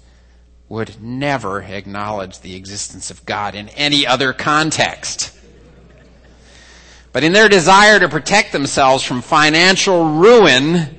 would 0.68 1.02
never 1.02 1.62
acknowledge 1.62 2.40
the 2.40 2.56
existence 2.56 3.10
of 3.10 3.26
God 3.26 3.56
in 3.56 3.70
any 3.70 4.06
other 4.06 4.34
context. 4.34 5.36
But 7.12 7.24
in 7.24 7.34
their 7.34 7.50
desire 7.50 8.00
to 8.00 8.08
protect 8.08 8.52
themselves 8.52 9.04
from 9.04 9.22
financial 9.22 10.06
ruin, 10.06 10.99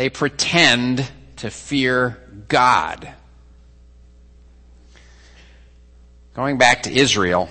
they 0.00 0.08
pretend 0.08 1.06
to 1.36 1.50
fear 1.50 2.16
God. 2.48 3.12
Going 6.32 6.56
back 6.56 6.84
to 6.84 6.90
Israel, 6.90 7.50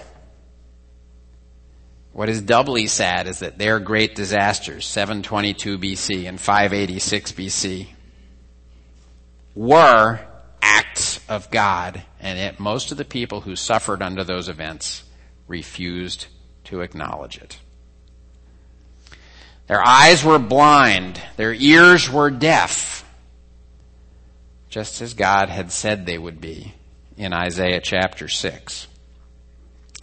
what 2.12 2.28
is 2.28 2.41
doubly 2.41 2.88
sad 2.88 3.28
is 3.28 3.38
that 3.41 3.60
their 3.60 3.80
great 3.80 4.16
disasters, 4.16 4.88
722 4.88 5.78
BC 5.78 6.28
and 6.28 6.41
586 6.41 7.34
BC, 7.34 7.88
were 9.54 10.20
acts 10.60 11.20
of 11.30 11.52
God, 11.52 12.02
and 12.20 12.39
yet 12.39 12.60
most 12.60 12.91
of 12.91 12.97
the 12.97 13.06
people 13.06 13.41
who 13.41 13.56
suffered 13.56 14.02
under 14.02 14.24
those 14.24 14.50
events 14.50 15.04
refused 15.47 16.26
to 16.64 16.82
acknowledge 16.82 17.38
it. 17.38 17.60
Their 19.70 19.86
eyes 19.86 20.24
were 20.24 20.39
blind, 20.39 21.22
their 21.38 21.53
ears 21.53 22.09
were 22.09 22.32
deaf, 22.32 23.07
just 24.67 24.99
as 24.99 25.13
God 25.13 25.49
had 25.49 25.72
said 25.72 26.07
they 26.07 26.17
would 26.17 26.41
be 26.41 26.74
in 27.17 27.34
Isaiah 27.34 27.80
chapter 27.80 28.28
6. 28.28 28.88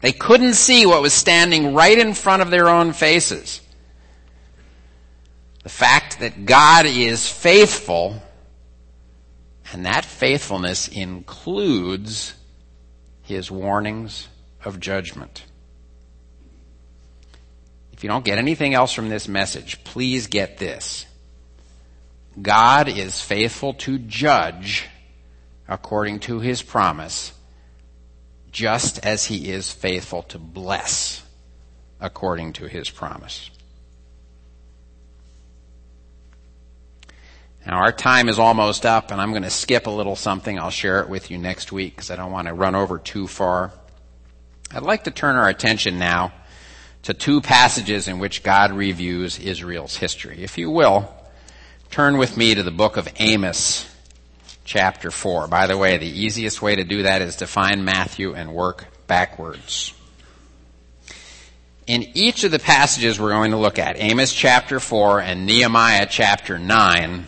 They 0.03 0.13
couldn't 0.13 0.55
see 0.55 0.87
what 0.87 1.03
was 1.03 1.13
standing 1.13 1.75
right 1.75 1.99
in 1.99 2.15
front 2.15 2.43
of 2.43 2.51
their 2.51 2.69
own 2.69 2.93
faces. 2.93 3.61
The 5.65 5.69
fact 5.69 6.21
that 6.21 6.47
God 6.47 6.87
is 6.87 7.29
faithful 7.29 8.23
and 9.73 9.85
that 9.85 10.05
faithfulness 10.05 10.87
includes 10.87 12.35
his 13.23 13.51
warnings 13.51 14.29
of 14.65 14.79
judgment. 14.79 15.45
If 17.97 18.05
you 18.05 18.11
don't 18.11 18.25
get 18.25 18.37
anything 18.37 18.75
else 18.75 18.93
from 18.93 19.09
this 19.09 19.27
message, 19.27 19.83
please 19.85 20.27
get 20.27 20.59
this. 20.59 21.07
God 22.41 22.89
is 22.89 23.23
faithful 23.23 23.73
to 23.75 23.99
judge 23.99 24.87
according 25.67 26.21
to 26.21 26.41
his 26.41 26.61
promise, 26.61 27.33
just 28.53 29.05
as 29.07 29.25
he 29.25 29.51
is 29.51 29.73
faithful 29.73 30.23
to 30.25 30.39
bless 30.39 31.25
according 31.99 32.53
to 32.55 32.67
his 32.67 32.91
promise. 32.91 33.51
Now 37.65 37.79
our 37.79 37.93
time 37.93 38.29
is 38.29 38.39
almost 38.39 38.85
up 38.85 39.11
and 39.11 39.21
I'm 39.23 39.31
going 39.31 39.43
to 39.43 39.51
skip 39.51 39.87
a 39.87 39.91
little 39.91 40.17
something. 40.17 40.59
I'll 40.59 40.71
share 40.71 41.01
it 41.01 41.09
with 41.09 41.31
you 41.31 41.39
next 41.39 41.73
week 41.73 41.97
because 41.97 42.11
I 42.11 42.17
don't 42.17 42.31
want 42.31 42.47
to 42.47 42.55
run 42.55 42.75
over 42.75 42.99
too 42.99 43.27
far. 43.27 43.73
I'd 44.71 44.83
like 44.83 45.05
to 45.05 45.11
turn 45.11 45.37
our 45.37 45.49
attention 45.49 45.99
now 45.99 46.33
to 47.07 47.15
two 47.15 47.41
passages 47.41 48.09
in 48.09 48.19
which 48.19 48.43
God 48.43 48.73
reviews 48.73 49.39
Israel's 49.39 49.97
history. 49.97 50.43
If 50.43 50.59
you 50.59 50.73
will, 50.73 51.09
turn 51.89 52.19
with 52.19 52.37
me 52.37 52.57
to 52.57 52.65
the 52.65 52.73
book 52.73 52.97
of 52.97 53.09
Amos, 53.21 53.89
chapter 54.65 55.13
4. 55.13 55.47
By 55.47 55.69
the 55.69 55.79
way, 55.79 55.99
the 55.99 56.09
easiest 56.09 56.61
way 56.61 56.75
to 56.75 56.83
do 56.83 57.05
that 57.05 57.23
is 57.23 57.37
to 57.37 57.47
find 57.47 57.85
Matthew 57.85 58.35
and 58.35 58.53
work 58.53 58.87
backwards. 59.07 59.95
In 61.87 62.03
each 62.15 62.43
of 62.43 62.51
the 62.51 62.59
passages 62.59 63.21
we're 63.21 63.31
going 63.31 63.53
to 63.53 63.57
look 63.57 63.79
at, 63.79 64.01
Amos 64.01 64.33
chapter 64.33 64.81
4 64.81 65.21
and 65.21 65.47
Nehemiah 65.47 66.09
chapter 66.11 66.59
9, 66.59 67.25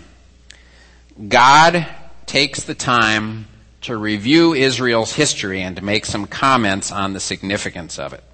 God 1.29 1.87
takes 2.27 2.65
the 2.65 2.75
time 2.75 3.47
to 3.83 3.97
review 3.97 4.55
Israel's 4.55 5.13
history 5.13 5.63
and 5.63 5.77
to 5.77 5.85
make 5.85 6.05
some 6.05 6.27
comments 6.27 6.91
on 6.91 7.13
the 7.13 7.21
significance 7.21 8.01
of 8.01 8.13
it. 8.13 8.25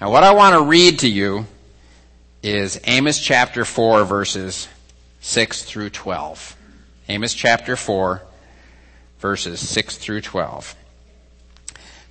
Now 0.00 0.10
what 0.10 0.24
I 0.24 0.32
want 0.32 0.54
to 0.54 0.62
read 0.62 1.00
to 1.00 1.08
you 1.08 1.46
is 2.42 2.80
Amos 2.84 3.20
chapter 3.20 3.64
4 3.64 4.04
verses 4.04 4.68
6 5.20 5.64
through 5.64 5.90
12. 5.90 6.56
Amos 7.08 7.34
chapter 7.34 7.76
4 7.76 8.22
verses 9.18 9.60
6 9.60 9.98
through 9.98 10.22
12. 10.22 10.74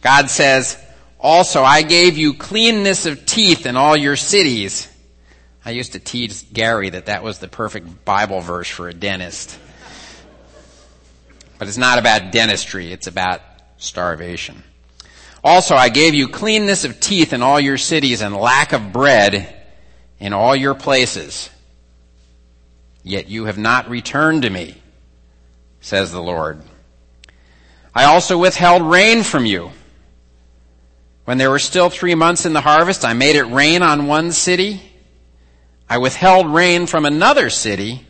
God 0.02 0.30
says, 0.30 0.78
also 1.20 1.64
I 1.64 1.82
gave 1.82 2.18
you 2.18 2.34
cleanness 2.34 3.06
of 3.06 3.26
teeth 3.26 3.66
in 3.66 3.76
all 3.76 3.98
your 3.98 4.16
cities 4.16 4.88
I 5.66 5.72
used 5.72 5.92
to 5.94 6.00
tease 6.00 6.44
Gary 6.52 6.90
that 6.90 7.08
that 7.08 7.22
was 7.22 7.40
the 7.40 7.48
perfect 7.48 8.06
Bible 8.06 8.40
verse 8.40 8.68
for 8.68 8.88
a 8.88 8.94
dentist. 8.94 9.60
But 11.58 11.68
it's 11.68 11.78
not 11.78 12.00
about 12.00 12.32
dentistry, 12.32 12.92
it's 12.92 13.08
about 13.08 13.42
starvation. 13.78 14.64
Also, 15.44 15.76
I 15.76 15.90
gave 15.90 16.14
you 16.14 16.28
cleanness 16.28 16.84
of 16.84 17.00
teeth 17.00 17.34
in 17.34 17.42
all 17.42 17.60
your 17.60 17.78
cities 17.78 18.22
and 18.22 18.36
lack 18.36 18.74
of 18.74 18.92
bread 18.92 19.56
in 20.20 20.34
all 20.34 20.56
your 20.56 20.76
places. 20.76 21.50
Yet 23.04 23.30
you 23.30 23.46
have 23.46 23.58
not 23.58 23.90
returned 23.90 24.44
to 24.44 24.50
me, 24.50 24.82
says 25.80 26.12
the 26.12 26.22
Lord. 26.22 26.62
I 27.96 28.06
also 28.06 28.38
withheld 28.38 28.82
rain 28.82 29.24
from 29.24 29.46
you. 29.46 29.72
When 31.26 31.38
there 31.38 31.50
were 31.50 31.60
still 31.60 31.90
three 31.90 32.16
months 32.16 32.46
in 32.46 32.54
the 32.54 32.62
harvest, 32.62 33.06
I 33.06 33.14
made 33.14 33.36
it 33.36 33.44
rain 33.44 33.82
on 33.82 34.08
one 34.08 34.32
city 34.32 34.82
I 35.90 35.98
withheld 35.98 36.54
rain 36.54 36.86
from 36.86 37.06
another 37.06 37.50
city. 37.50 38.06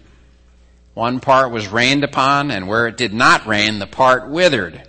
One 0.96 1.22
part 1.22 1.52
was 1.52 1.70
rained 1.70 2.04
upon, 2.04 2.52
and 2.52 2.68
where 2.68 2.88
it 2.88 2.98
did 2.98 3.14
not 3.14 3.48
rain, 3.48 3.80
the 3.80 3.88
part 3.88 4.28
withered. 4.30 4.84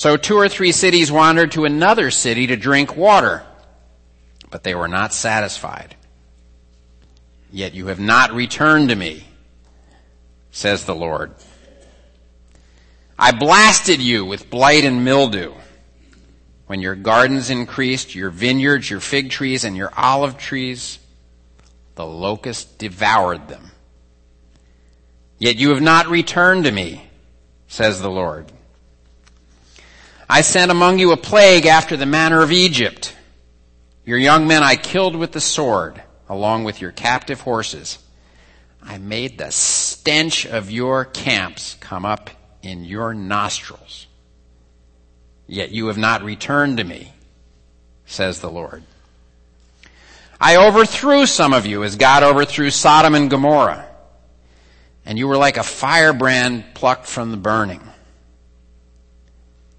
So 0.00 0.16
two 0.16 0.36
or 0.36 0.48
three 0.48 0.72
cities 0.72 1.12
wandered 1.12 1.52
to 1.52 1.66
another 1.66 2.10
city 2.10 2.46
to 2.46 2.56
drink 2.56 2.96
water, 2.96 3.44
but 4.48 4.62
they 4.62 4.74
were 4.74 4.88
not 4.88 5.12
satisfied. 5.12 5.94
Yet 7.52 7.74
you 7.74 7.88
have 7.88 8.00
not 8.00 8.32
returned 8.32 8.88
to 8.88 8.96
me, 8.96 9.26
says 10.52 10.86
the 10.86 10.94
Lord. 10.94 11.34
I 13.18 13.32
blasted 13.32 14.00
you 14.00 14.24
with 14.24 14.48
blight 14.48 14.86
and 14.86 15.04
mildew. 15.04 15.52
When 16.66 16.80
your 16.80 16.94
gardens 16.94 17.50
increased, 17.50 18.14
your 18.14 18.30
vineyards, 18.30 18.88
your 18.88 19.00
fig 19.00 19.28
trees, 19.28 19.64
and 19.64 19.76
your 19.76 19.92
olive 19.94 20.38
trees 20.38 20.98
the 21.96 22.06
locust 22.06 22.78
devoured 22.78 23.48
them. 23.48 23.70
Yet 25.38 25.56
you 25.56 25.68
have 25.74 25.82
not 25.82 26.08
returned 26.08 26.64
to 26.64 26.72
me, 26.72 27.10
says 27.68 28.00
the 28.00 28.08
Lord. 28.10 28.50
I 30.32 30.42
sent 30.42 30.70
among 30.70 31.00
you 31.00 31.10
a 31.10 31.16
plague 31.16 31.66
after 31.66 31.96
the 31.96 32.06
manner 32.06 32.40
of 32.40 32.52
Egypt. 32.52 33.16
Your 34.04 34.16
young 34.16 34.46
men 34.46 34.62
I 34.62 34.76
killed 34.76 35.16
with 35.16 35.32
the 35.32 35.40
sword, 35.40 36.00
along 36.28 36.62
with 36.62 36.80
your 36.80 36.92
captive 36.92 37.40
horses. 37.40 37.98
I 38.80 38.98
made 38.98 39.38
the 39.38 39.50
stench 39.50 40.46
of 40.46 40.70
your 40.70 41.04
camps 41.04 41.76
come 41.80 42.06
up 42.06 42.30
in 42.62 42.84
your 42.84 43.12
nostrils. 43.12 44.06
Yet 45.48 45.72
you 45.72 45.88
have 45.88 45.98
not 45.98 46.22
returned 46.22 46.76
to 46.76 46.84
me, 46.84 47.12
says 48.06 48.40
the 48.40 48.52
Lord. 48.52 48.84
I 50.40 50.64
overthrew 50.64 51.26
some 51.26 51.52
of 51.52 51.66
you 51.66 51.82
as 51.82 51.96
God 51.96 52.22
overthrew 52.22 52.70
Sodom 52.70 53.16
and 53.16 53.28
Gomorrah. 53.28 53.88
And 55.04 55.18
you 55.18 55.26
were 55.26 55.36
like 55.36 55.56
a 55.56 55.64
firebrand 55.64 56.66
plucked 56.74 57.06
from 57.06 57.32
the 57.32 57.36
burning. 57.36 57.80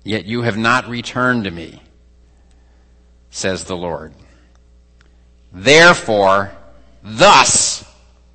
Yet 0.04 0.26
you 0.26 0.42
have 0.42 0.58
not 0.58 0.88
returned 0.88 1.44
to 1.44 1.52
me, 1.52 1.82
says 3.30 3.66
the 3.66 3.78
Lord. 3.78 4.14
Therefore, 5.54 6.52
thus 7.04 7.86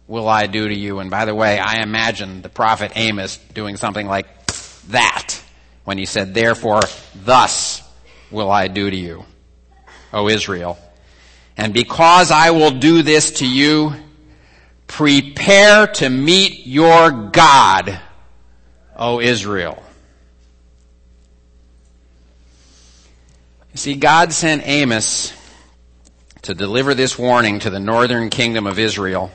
will 0.07 0.29
I 0.29 0.47
do 0.47 0.69
to 0.69 0.75
you. 0.75 1.01
And 1.01 1.11
by 1.11 1.25
the 1.25 1.35
way, 1.35 1.59
I 1.59 1.83
imagine 1.83 2.43
the 2.43 2.49
prophet 2.49 2.93
Amos 2.95 3.39
doing 3.53 3.77
something 3.77 4.07
like 4.07 4.27
that 4.89 5.41
when 5.85 5.99
he 5.99 6.07
said, 6.07 6.35
therefore, 6.35 6.83
thus 7.15 7.83
will 8.31 8.51
I 8.51 8.69
do 8.69 8.89
to 8.89 8.97
you, 8.97 9.25
O 10.13 10.29
Israel. 10.29 10.79
And 11.57 11.73
because 11.73 12.31
I 12.31 12.51
will 12.51 12.73
do 12.73 13.03
this 13.03 13.33
to 13.39 13.47
you, 13.47 13.95
prepare 14.87 15.87
to 15.87 16.09
meet 16.09 16.67
your 16.67 17.11
God, 17.11 17.99
O 18.97 19.21
Israel. 19.21 19.83
See, 23.77 23.95
God 23.95 24.33
sent 24.33 24.67
Amos 24.67 25.35
to 26.43 26.55
deliver 26.55 26.95
this 26.95 27.19
warning 27.19 27.59
to 27.59 27.69
the 27.69 27.79
northern 27.79 28.31
kingdom 28.31 28.67
of 28.67 28.79
Israel 28.79 29.31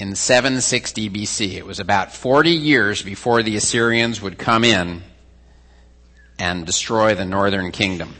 in 0.00 0.16
760 0.16 1.08
BC. 1.10 1.52
It 1.52 1.64
was 1.64 1.78
about 1.78 2.12
40 2.12 2.50
years 2.50 3.02
before 3.02 3.44
the 3.44 3.56
Assyrians 3.56 4.20
would 4.20 4.36
come 4.36 4.64
in 4.64 5.04
and 6.40 6.66
destroy 6.66 7.14
the 7.14 7.24
northern 7.24 7.70
kingdom. 7.70 8.16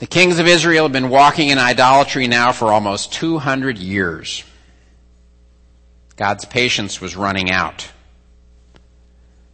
The 0.00 0.08
kings 0.08 0.40
of 0.40 0.48
Israel 0.48 0.86
have 0.86 0.92
been 0.92 1.08
walking 1.08 1.50
in 1.50 1.58
idolatry 1.58 2.26
now 2.26 2.50
for 2.50 2.72
almost 2.72 3.12
200 3.12 3.78
years. 3.78 4.42
God's 6.16 6.46
patience 6.46 7.00
was 7.00 7.14
running 7.14 7.48
out. 7.48 7.88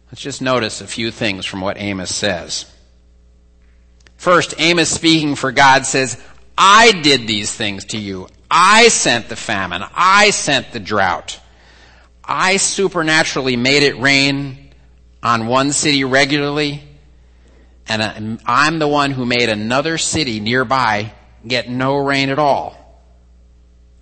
Let's 0.07 0.21
just 0.21 0.41
notice 0.41 0.81
a 0.81 0.87
few 0.87 1.11
things 1.11 1.45
from 1.45 1.61
what 1.61 1.79
Amos 1.79 2.13
says. 2.13 2.65
First, 4.19 4.55
Amos 4.57 4.89
speaking 4.89 5.35
for 5.35 5.53
God 5.53 5.85
says, 5.85 6.21
I 6.57 6.91
did 6.91 7.25
these 7.25 7.55
things 7.55 7.85
to 7.85 7.97
you. 7.97 8.27
I 8.51 8.89
sent 8.89 9.29
the 9.29 9.37
famine. 9.37 9.81
I 9.95 10.31
sent 10.31 10.73
the 10.73 10.79
drought. 10.81 11.39
I 12.21 12.57
supernaturally 12.57 13.55
made 13.55 13.83
it 13.83 13.97
rain 13.97 14.71
on 15.23 15.47
one 15.47 15.71
city 15.71 16.03
regularly, 16.03 16.83
and 17.87 18.41
I'm 18.45 18.79
the 18.79 18.89
one 18.89 19.11
who 19.11 19.25
made 19.25 19.47
another 19.47 19.97
city 19.97 20.41
nearby 20.41 21.13
get 21.47 21.69
no 21.69 21.95
rain 21.95 22.27
at 22.27 22.39
all. 22.39 22.75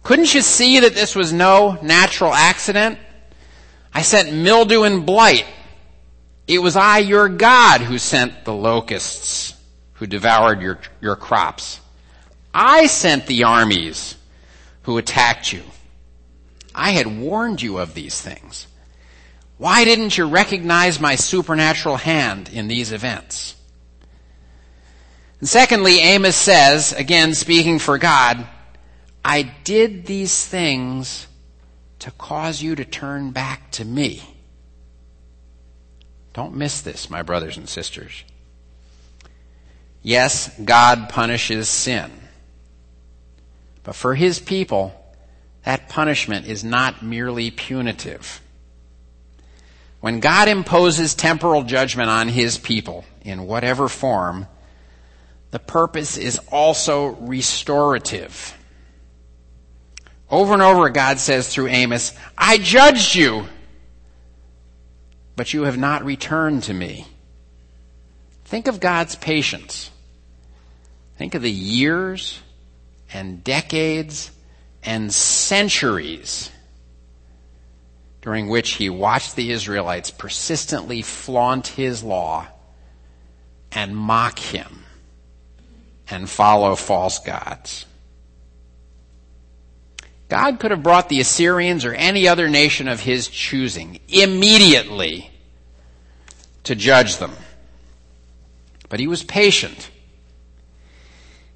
Couldn't 0.02 0.34
you 0.34 0.42
see 0.42 0.80
that 0.80 0.96
this 0.96 1.16
was 1.16 1.32
no 1.32 1.78
natural 1.84 2.34
accident? 2.34 2.98
I 3.94 4.02
sent 4.02 4.34
mildew 4.34 4.82
and 4.82 5.06
blight. 5.06 5.46
It 6.48 6.58
was 6.58 6.76
I, 6.76 6.98
your 6.98 7.30
God, 7.30 7.82
who 7.82 8.00
sent 8.00 8.46
the 8.46 8.54
locusts 8.54 9.54
who 9.98 10.08
devoured 10.08 10.62
your, 10.62 10.80
your 11.02 11.16
crops. 11.16 11.80
I 12.54 12.88
sent 12.88 13.28
the 13.28 13.44
armies 13.44 14.16
who 14.84 14.98
attacked 14.98 15.52
you. 15.52 15.64
I 16.74 16.92
had 16.92 17.20
warned 17.20 17.62
you 17.62 17.80
of 17.80 17.94
these 17.94 18.22
things. 18.22 18.68
Why 19.58 19.86
didn't 19.86 20.18
you 20.18 20.26
recognize 20.26 21.00
my 21.00 21.16
supernatural 21.16 21.98
hand 21.98 22.50
in 22.50 22.68
these 22.68 22.92
events? 22.92 23.56
And 25.40 25.50
secondly, 25.50 26.00
Amos 26.00 26.36
says, 26.36 26.94
again 26.94 27.34
speaking 27.34 27.80
for 27.80 27.98
God, 27.98 28.48
I 29.26 29.42
did 29.64 30.06
these 30.06 30.46
things 30.46 31.28
to 32.00 32.12
cause 32.12 32.62
you 32.62 32.76
to 32.76 32.86
turn 32.86 33.32
back 33.32 33.72
to 33.72 33.86
me. 33.86 34.24
Don't 36.34 36.56
miss 36.56 36.82
this, 36.82 37.10
my 37.10 37.24
brothers 37.24 37.58
and 37.58 37.68
sisters. 37.68 38.24
Yes, 40.02 40.50
God 40.64 41.10
punishes 41.10 41.68
sin. 41.70 42.12
But 43.84 43.96
for 43.96 44.16
his 44.16 44.40
people, 44.40 44.94
that 45.64 45.90
punishment 45.90 46.48
is 46.48 46.64
not 46.64 47.04
merely 47.04 47.52
punitive. 47.52 48.42
When 50.00 50.20
God 50.20 50.48
imposes 50.48 51.14
temporal 51.14 51.64
judgment 51.64 52.10
on 52.10 52.28
his 52.30 52.58
people 52.58 53.06
in 53.22 53.48
whatever 53.48 53.90
form, 53.90 54.48
the 55.52 55.60
purpose 55.60 56.18
is 56.18 56.40
also 56.52 57.08
restorative. 57.08 58.58
Over 60.30 60.54
and 60.54 60.62
over, 60.62 60.90
God 60.90 61.20
says 61.20 61.48
through 61.48 61.68
Amos, 61.68 62.14
I 62.38 62.58
judged 62.58 63.16
you, 63.16 63.48
but 65.36 65.54
you 65.54 65.64
have 65.64 65.78
not 65.78 66.04
returned 66.04 66.64
to 66.64 66.74
me. 66.74 67.08
Think 68.48 68.68
of 68.68 68.80
God's 68.80 69.18
patience. 69.18 69.92
Think 71.18 71.36
of 71.36 71.42
the 71.42 71.52
years 71.52 72.40
and 73.12 73.44
decades 73.44 74.32
and 74.82 75.14
centuries 75.14 76.50
during 78.22 78.48
which 78.48 78.76
he 78.76 78.90
watched 78.90 79.36
the 79.36 79.52
Israelites 79.52 80.12
persistently 80.12 81.02
flaunt 81.02 81.68
his 81.68 82.04
law 82.04 82.48
and 83.74 83.98
mock 83.98 84.40
him 84.40 84.86
and 86.10 86.30
follow 86.30 86.78
false 86.78 87.20
gods. 87.20 87.86
God 90.30 90.58
could 90.62 90.72
have 90.72 90.84
brought 90.84 91.10
the 91.10 91.20
Assyrians 91.20 91.84
or 91.84 91.94
any 91.94 92.30
other 92.30 92.48
nation 92.48 92.88
of 92.88 93.02
his 93.02 93.28
choosing 93.28 94.00
immediately 94.08 95.32
to 96.64 96.76
judge 96.76 97.18
them. 97.18 97.34
But 98.90 99.00
he 99.00 99.08
was 99.08 99.24
patient. 99.24 99.90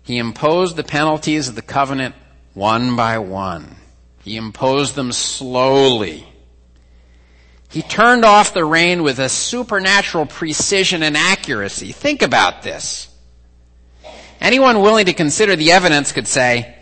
He 0.03 0.17
imposed 0.17 0.75
the 0.75 0.83
penalties 0.83 1.47
of 1.47 1.55
the 1.55 1.61
covenant 1.61 2.15
one 2.53 2.95
by 2.95 3.19
one. 3.19 3.75
He 4.23 4.35
imposed 4.35 4.95
them 4.95 5.11
slowly. 5.11 6.27
He 7.69 7.81
turned 7.81 8.25
off 8.25 8.53
the 8.53 8.65
rain 8.65 9.01
with 9.01 9.19
a 9.19 9.29
supernatural 9.29 10.25
precision 10.25 11.03
and 11.03 11.15
accuracy. 11.15 11.93
Think 11.93 12.21
about 12.21 12.63
this. 12.63 13.07
Anyone 14.41 14.81
willing 14.81 15.05
to 15.05 15.13
consider 15.13 15.55
the 15.55 15.71
evidence 15.71 16.11
could 16.11 16.27
say, 16.27 16.75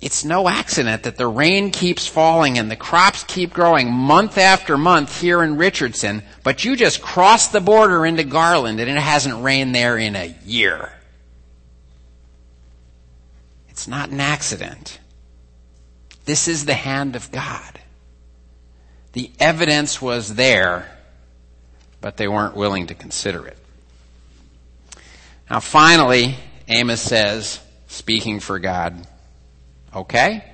it's 0.00 0.24
no 0.24 0.48
accident 0.48 1.04
that 1.04 1.16
the 1.16 1.26
rain 1.26 1.70
keeps 1.70 2.06
falling 2.06 2.58
and 2.58 2.70
the 2.70 2.76
crops 2.76 3.24
keep 3.24 3.54
growing 3.54 3.90
month 3.90 4.36
after 4.36 4.76
month 4.76 5.20
here 5.20 5.42
in 5.42 5.56
Richardson, 5.56 6.22
but 6.44 6.64
you 6.64 6.76
just 6.76 7.00
crossed 7.00 7.52
the 7.52 7.60
border 7.60 8.04
into 8.04 8.22
Garland 8.22 8.78
and 8.78 8.90
it 8.90 8.96
hasn't 8.98 9.42
rained 9.42 9.74
there 9.74 9.96
in 9.96 10.14
a 10.14 10.34
year. 10.44 10.92
It's 13.70 13.88
not 13.88 14.10
an 14.10 14.20
accident. 14.20 14.98
This 16.26 16.46
is 16.46 16.66
the 16.66 16.74
hand 16.74 17.16
of 17.16 17.32
God. 17.32 17.80
The 19.12 19.30
evidence 19.40 20.02
was 20.02 20.34
there, 20.34 20.90
but 22.02 22.18
they 22.18 22.28
weren't 22.28 22.56
willing 22.56 22.88
to 22.88 22.94
consider 22.94 23.46
it. 23.46 23.56
Now 25.48 25.60
finally, 25.60 26.36
Amos 26.68 27.00
says, 27.00 27.60
speaking 27.86 28.40
for 28.40 28.58
God, 28.58 29.06
okay? 29.96 30.44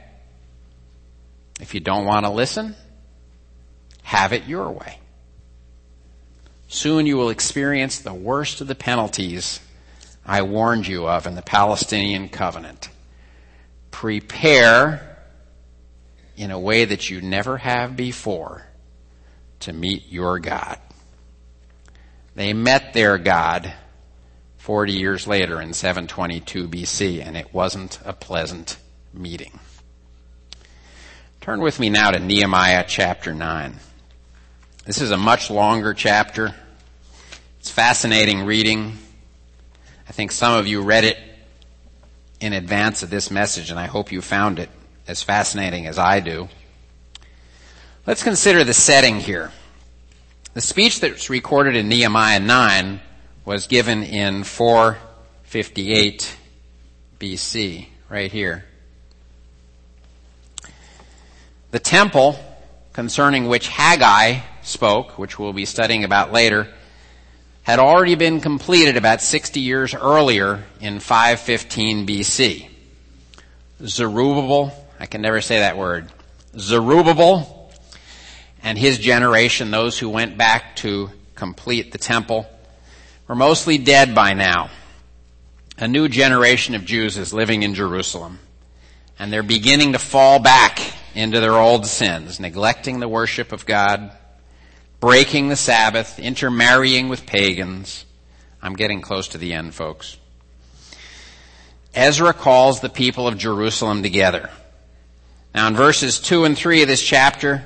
If 1.61 1.74
you 1.74 1.80
don't 1.80 2.07
want 2.07 2.24
to 2.24 2.30
listen, 2.30 2.74
have 4.03 4.32
it 4.32 4.47
your 4.47 4.70
way. 4.70 4.99
Soon 6.68 7.05
you 7.05 7.16
will 7.18 7.28
experience 7.28 7.99
the 7.99 8.14
worst 8.14 8.61
of 8.62 8.66
the 8.66 8.74
penalties 8.74 9.61
I 10.24 10.43
warned 10.43 10.86
you 10.86 11.07
of 11.07 11.26
in 11.26 11.34
the 11.34 11.43
Palestinian 11.43 12.28
covenant. 12.28 12.88
Prepare 13.90 15.18
in 16.36 16.51
a 16.51 16.59
way 16.59 16.84
that 16.84 17.11
you 17.11 17.20
never 17.20 17.59
have 17.59 17.97
before 17.97 18.66
to 19.61 19.72
meet 19.72 20.11
your 20.11 20.38
God. 20.38 20.78
They 22.34 22.53
met 22.53 22.95
their 22.95 23.18
God 23.18 23.72
40 24.59 24.93
years 24.93 25.26
later 25.26 25.61
in 25.61 25.74
722 25.74 26.68
BC, 26.68 27.26
and 27.26 27.36
it 27.36 27.53
wasn't 27.53 27.99
a 28.05 28.12
pleasant 28.12 28.78
meeting. 29.13 29.59
Turn 31.41 31.61
with 31.61 31.81
me 31.81 31.91
now 31.91 32.11
to 32.11 32.21
Nehemiah 32.21 32.85
chapter 32.87 33.35
9. 33.35 33.75
This 34.85 35.01
is 35.01 35.11
a 35.11 35.17
much 35.17 35.51
longer 35.51 35.95
chapter. 35.95 36.55
It's 37.59 37.71
fascinating 37.71 38.45
reading. 38.45 38.99
I 40.09 40.13
think 40.13 40.33
some 40.33 40.59
of 40.59 40.67
you 40.67 40.83
read 40.83 41.05
it 41.05 41.19
in 42.41 42.53
advance 42.53 43.03
of 43.03 43.11
this 43.11 43.31
message, 43.31 43.71
and 43.71 43.79
I 43.79 43.87
hope 43.87 44.13
you 44.13 44.21
found 44.21 44.59
it 44.59 44.71
as 45.07 45.23
fascinating 45.23 45.87
as 45.87 45.99
I 45.99 46.21
do. 46.21 46.49
Let's 48.07 48.23
consider 48.23 48.65
the 48.65 48.75
setting 48.75 49.21
here. 49.21 49.53
The 50.55 50.61
speech 50.61 51.01
that's 51.01 51.31
recorded 51.31 51.77
in 51.77 51.89
Nehemiah 51.89 52.41
9 52.41 53.01
was 53.45 53.67
given 53.69 54.03
in 54.03 54.45
458 54.45 56.37
BC, 57.19 57.87
right 58.09 58.31
here. 58.31 58.65
The 61.73 61.79
temple, 61.79 62.39
concerning 62.93 63.49
which 63.49 63.66
Haggai 63.66 64.41
spoke, 64.62 65.18
which 65.18 65.39
we'll 65.39 65.55
be 65.55 65.64
studying 65.64 66.05
about 66.05 66.31
later, 66.31 66.68
had 67.62 67.79
already 67.79 68.14
been 68.14 68.43
completed 68.43 68.99
about 68.99 69.23
60 69.23 69.59
years 69.59 69.95
earlier 69.95 70.64
in 70.83 71.01
515 71.01 72.07
BC. 72.07 72.68
Zerubbabel, 73.87 74.70
I 75.01 75.07
can 75.07 75.23
never 75.23 75.41
say 75.41 75.61
that 75.61 75.79
word, 75.79 76.12
Zerubbabel 76.59 77.73
and 78.62 78.77
his 78.77 78.99
generation, 78.99 79.70
those 79.70 79.99
who 79.99 80.11
went 80.11 80.37
back 80.37 80.77
to 80.77 81.09
complete 81.35 81.91
the 81.91 81.97
temple, 81.97 82.47
were 83.27 83.35
mostly 83.35 83.79
dead 83.79 84.14
by 84.14 84.35
now. 84.35 84.68
A 85.79 85.89
new 85.89 86.07
generation 86.11 86.75
of 86.75 86.85
Jews 86.85 87.16
is 87.16 87.33
living 87.33 87.62
in 87.62 87.75
Jerusalem, 87.75 88.41
and 89.18 89.33
they're 89.33 89.43
beginning 89.43 89.93
to 89.95 89.99
fall 89.99 90.39
back 90.39 90.79
into 91.15 91.41
their 91.41 91.57
old 91.57 91.87
sins, 91.87 92.41
neglecting 92.41 93.01
the 93.01 93.09
worship 93.09 93.53
of 93.53 93.67
God, 93.67 94.13
breaking 95.01 95.49
the 95.49 95.57
Sabbath, 95.57 96.19
intermarrying 96.19 97.09
with 97.09 97.27
pagans. 97.27 98.05
I'm 98.63 98.75
getting 98.75 99.01
close 99.01 99.29
to 99.29 99.39
the 99.39 99.53
end, 99.53 99.75
folks. 99.75 100.17
Ezra 101.95 102.33
calls 102.33 102.81
the 102.81 102.89
people 102.89 103.27
of 103.27 103.37
Jerusalem 103.37 104.03
together. 104.03 104.51
Now 105.55 105.69
in 105.69 105.77
verses 105.77 106.21
2 106.21 106.45
and 106.45 106.57
3 106.57 106.83
of 106.83 106.89
this 106.89 107.03
chapter, 107.03 107.65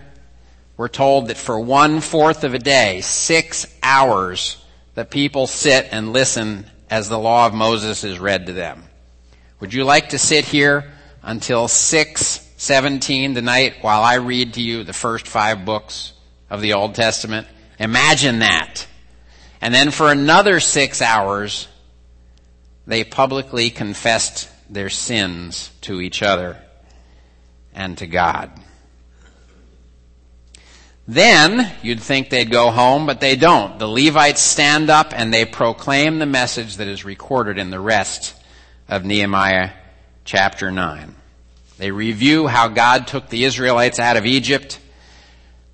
we're 0.76 0.88
told 0.88 1.28
that 1.28 1.36
for 1.36 1.60
one 1.60 2.00
fourth 2.00 2.42
of 2.42 2.52
a 2.52 2.58
day, 2.58 3.00
six 3.00 3.66
hours, 3.82 4.62
that 4.94 5.10
people 5.10 5.46
sit 5.46 5.88
and 5.90 6.12
listen 6.12 6.66
as 6.90 7.08
the 7.08 7.18
law 7.18 7.46
of 7.46 7.54
Moses 7.54 8.02
is 8.02 8.18
read 8.18 8.46
to 8.46 8.52
them. 8.52 8.84
Would 9.60 9.72
you 9.72 9.84
like 9.84 10.10
to 10.10 10.18
sit 10.18 10.44
here 10.44 10.92
until 11.22 11.68
six 11.68 12.45
17 12.56 13.34
tonight 13.34 13.76
while 13.82 14.02
I 14.02 14.14
read 14.14 14.54
to 14.54 14.62
you 14.62 14.82
the 14.82 14.92
first 14.92 15.28
five 15.28 15.64
books 15.64 16.12
of 16.48 16.60
the 16.60 16.72
Old 16.72 16.94
Testament. 16.94 17.46
Imagine 17.78 18.38
that. 18.38 18.86
And 19.60 19.74
then 19.74 19.90
for 19.90 20.10
another 20.10 20.60
six 20.60 21.02
hours, 21.02 21.68
they 22.86 23.04
publicly 23.04 23.70
confessed 23.70 24.48
their 24.70 24.88
sins 24.88 25.70
to 25.82 26.00
each 26.00 26.22
other 26.22 26.56
and 27.74 27.98
to 27.98 28.06
God. 28.06 28.50
Then 31.08 31.72
you'd 31.82 32.00
think 32.00 32.30
they'd 32.30 32.50
go 32.50 32.70
home, 32.70 33.06
but 33.06 33.20
they 33.20 33.36
don't. 33.36 33.78
The 33.78 33.86
Levites 33.86 34.40
stand 34.40 34.90
up 34.90 35.12
and 35.14 35.32
they 35.32 35.44
proclaim 35.44 36.18
the 36.18 36.26
message 36.26 36.76
that 36.76 36.88
is 36.88 37.04
recorded 37.04 37.58
in 37.58 37.70
the 37.70 37.78
rest 37.78 38.34
of 38.88 39.04
Nehemiah 39.04 39.70
chapter 40.24 40.72
9. 40.72 41.14
They 41.78 41.90
review 41.90 42.46
how 42.46 42.68
God 42.68 43.06
took 43.06 43.28
the 43.28 43.44
Israelites 43.44 43.98
out 43.98 44.16
of 44.16 44.24
Egypt, 44.24 44.78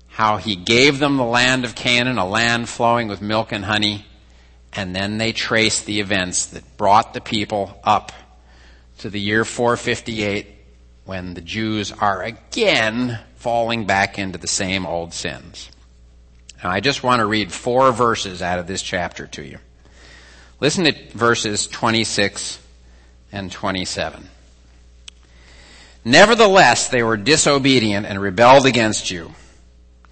how 0.09 0.37
he 0.37 0.55
gave 0.55 0.99
them 0.99 1.17
the 1.17 1.23
land 1.23 1.65
of 1.65 1.75
Canaan, 1.75 2.17
a 2.17 2.27
land 2.27 2.67
flowing 2.67 3.07
with 3.07 3.21
milk 3.21 3.51
and 3.51 3.63
honey, 3.65 4.05
and 4.73 4.95
then 4.95 5.17
they 5.17 5.31
trace 5.31 5.81
the 5.81 5.99
events 5.99 6.47
that 6.47 6.77
brought 6.77 7.13
the 7.13 7.21
people 7.21 7.79
up 7.83 8.11
to 8.99 9.09
the 9.09 9.19
year 9.19 9.45
458 9.45 10.47
when 11.05 11.33
the 11.33 11.41
Jews 11.41 11.91
are 11.91 12.23
again 12.23 13.19
falling 13.35 13.85
back 13.85 14.17
into 14.17 14.37
the 14.37 14.47
same 14.47 14.85
old 14.85 15.13
sins. 15.13 15.69
Now, 16.63 16.69
I 16.69 16.79
just 16.79 17.03
want 17.03 17.19
to 17.19 17.25
read 17.25 17.51
four 17.51 17.91
verses 17.91 18.41
out 18.41 18.59
of 18.59 18.67
this 18.67 18.81
chapter 18.81 19.27
to 19.27 19.43
you. 19.43 19.59
Listen 20.59 20.85
to 20.85 20.93
verses 21.13 21.67
26 21.67 22.59
and 23.31 23.51
27. 23.51 24.29
Nevertheless, 26.05 26.89
they 26.89 27.03
were 27.03 27.17
disobedient 27.17 28.05
and 28.05 28.21
rebelled 28.21 28.65
against 28.65 29.09
you, 29.09 29.33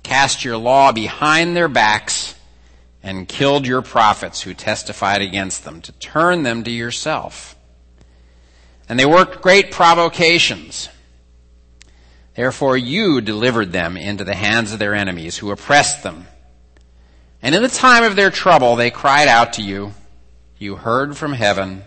cast 0.03 0.45
your 0.45 0.57
law 0.57 0.91
behind 0.91 1.55
their 1.55 1.67
backs, 1.67 2.35
and 3.03 3.27
killed 3.27 3.67
your 3.67 3.81
prophets 3.81 4.41
who 4.41 4.53
testified 4.53 5.21
against 5.21 5.63
them 5.65 5.81
to 5.81 5.91
turn 5.93 6.43
them 6.43 6.63
to 6.63 6.71
yourself. 6.71 7.55
And 8.87 8.99
they 8.99 9.05
worked 9.05 9.41
great 9.41 9.71
provocations 9.71 10.89
Therefore 12.35 12.77
you 12.77 13.21
delivered 13.21 13.71
them 13.71 13.97
into 13.97 14.23
the 14.23 14.35
hands 14.35 14.71
of 14.71 14.79
their 14.79 14.95
enemies 14.95 15.37
who 15.37 15.51
oppressed 15.51 16.03
them. 16.03 16.27
And 17.41 17.53
in 17.53 17.61
the 17.61 17.69
time 17.69 18.03
of 18.03 18.15
their 18.15 18.31
trouble 18.31 18.75
they 18.75 18.89
cried 18.89 19.27
out 19.27 19.53
to 19.53 19.61
you. 19.61 19.93
You 20.57 20.75
heard 20.75 21.17
from 21.17 21.33
heaven, 21.33 21.83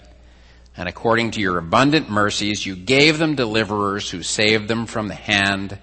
and 0.77 0.89
according 0.89 1.33
to 1.33 1.41
your 1.41 1.59
abundant 1.59 2.11
mercies 2.11 2.67
you 2.67 2.77
gave 2.77 3.19
them 3.19 3.35
deliverers 3.35 4.11
who 4.11 4.23
saved 4.23 4.69
them 4.69 4.87
from 4.87 5.09
the 5.09 5.15
hand 5.15 5.79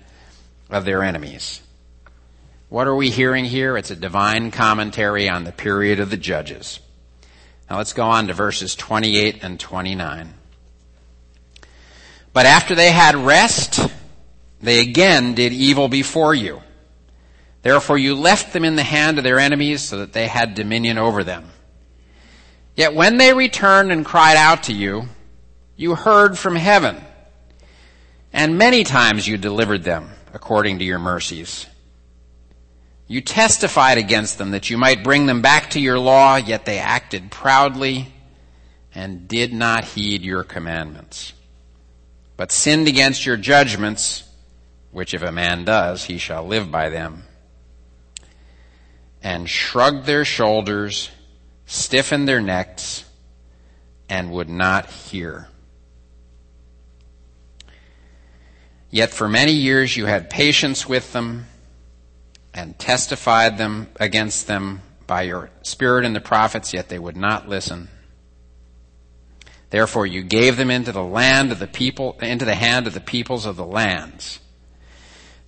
of 0.69 0.85
their 0.85 1.03
enemies. 1.03 1.61
What 2.69 2.87
are 2.87 2.95
we 2.95 3.09
hearing 3.09 3.45
here? 3.45 3.77
It's 3.77 3.91
a 3.91 3.95
divine 3.95 4.51
commentary 4.51 5.29
on 5.29 5.43
the 5.43 5.51
period 5.51 5.99
of 5.99 6.09
the 6.09 6.17
judges. 6.17 6.79
Now 7.69 7.77
let's 7.77 7.93
go 7.93 8.03
on 8.03 8.27
to 8.27 8.33
verses 8.33 8.75
28 8.75 9.43
and 9.43 9.59
29. 9.59 10.33
But 12.33 12.45
after 12.45 12.75
they 12.75 12.91
had 12.91 13.15
rest, 13.15 13.79
they 14.61 14.79
again 14.79 15.33
did 15.33 15.51
evil 15.51 15.89
before 15.89 16.33
you. 16.33 16.61
Therefore 17.61 17.97
you 17.97 18.15
left 18.15 18.53
them 18.53 18.63
in 18.65 18.75
the 18.75 18.83
hand 18.83 19.17
of 19.17 19.23
their 19.23 19.39
enemies 19.39 19.81
so 19.81 19.99
that 19.99 20.13
they 20.13 20.27
had 20.27 20.55
dominion 20.55 20.97
over 20.97 21.23
them. 21.23 21.49
Yet 22.81 22.95
when 22.95 23.17
they 23.17 23.31
returned 23.31 23.91
and 23.91 24.03
cried 24.03 24.37
out 24.37 24.63
to 24.63 24.73
you, 24.73 25.03
you 25.75 25.93
heard 25.93 26.35
from 26.35 26.55
heaven. 26.55 26.97
And 28.33 28.57
many 28.57 28.83
times 28.83 29.27
you 29.27 29.37
delivered 29.37 29.83
them 29.83 30.09
according 30.33 30.79
to 30.79 30.83
your 30.83 30.97
mercies. 30.97 31.67
You 33.05 33.21
testified 33.21 33.99
against 33.99 34.39
them 34.39 34.49
that 34.49 34.71
you 34.71 34.79
might 34.79 35.03
bring 35.03 35.27
them 35.27 35.43
back 35.43 35.69
to 35.69 35.79
your 35.79 35.99
law, 35.99 36.37
yet 36.37 36.65
they 36.65 36.79
acted 36.79 37.29
proudly 37.29 38.11
and 38.95 39.27
did 39.27 39.53
not 39.53 39.85
heed 39.85 40.23
your 40.23 40.43
commandments, 40.43 41.33
but 42.35 42.51
sinned 42.51 42.87
against 42.87 43.27
your 43.27 43.37
judgments 43.37 44.23
which 44.89 45.13
if 45.13 45.21
a 45.21 45.31
man 45.31 45.65
does, 45.65 46.05
he 46.05 46.17
shall 46.17 46.47
live 46.47 46.71
by 46.71 46.89
them. 46.89 47.25
And 49.21 49.47
shrugged 49.47 50.07
their 50.07 50.25
shoulders, 50.25 51.11
stiffened 51.71 52.27
their 52.27 52.41
necks, 52.41 53.05
and 54.09 54.31
would 54.31 54.49
not 54.49 54.89
hear. 54.89 55.47
Yet 58.89 59.11
for 59.11 59.29
many 59.29 59.53
years 59.53 59.95
you 59.95 60.05
had 60.05 60.29
patience 60.29 60.87
with 60.87 61.13
them 61.13 61.45
and 62.53 62.77
testified 62.77 63.57
them 63.57 63.87
against 63.99 64.47
them 64.47 64.81
by 65.07 65.21
your 65.21 65.49
spirit 65.61 66.03
and 66.03 66.15
the 66.15 66.19
prophets, 66.19 66.73
yet 66.73 66.89
they 66.89 66.99
would 66.99 67.15
not 67.15 67.47
listen. 67.47 67.87
Therefore 69.69 70.05
you 70.05 70.23
gave 70.23 70.57
them 70.57 70.69
into 70.69 70.91
the 70.91 71.03
land 71.03 71.53
of 71.53 71.59
the 71.59 71.67
people, 71.67 72.17
into 72.21 72.43
the 72.43 72.55
hand 72.55 72.85
of 72.87 72.93
the 72.93 72.99
peoples 72.99 73.45
of 73.45 73.55
the 73.55 73.65
lands 73.65 74.41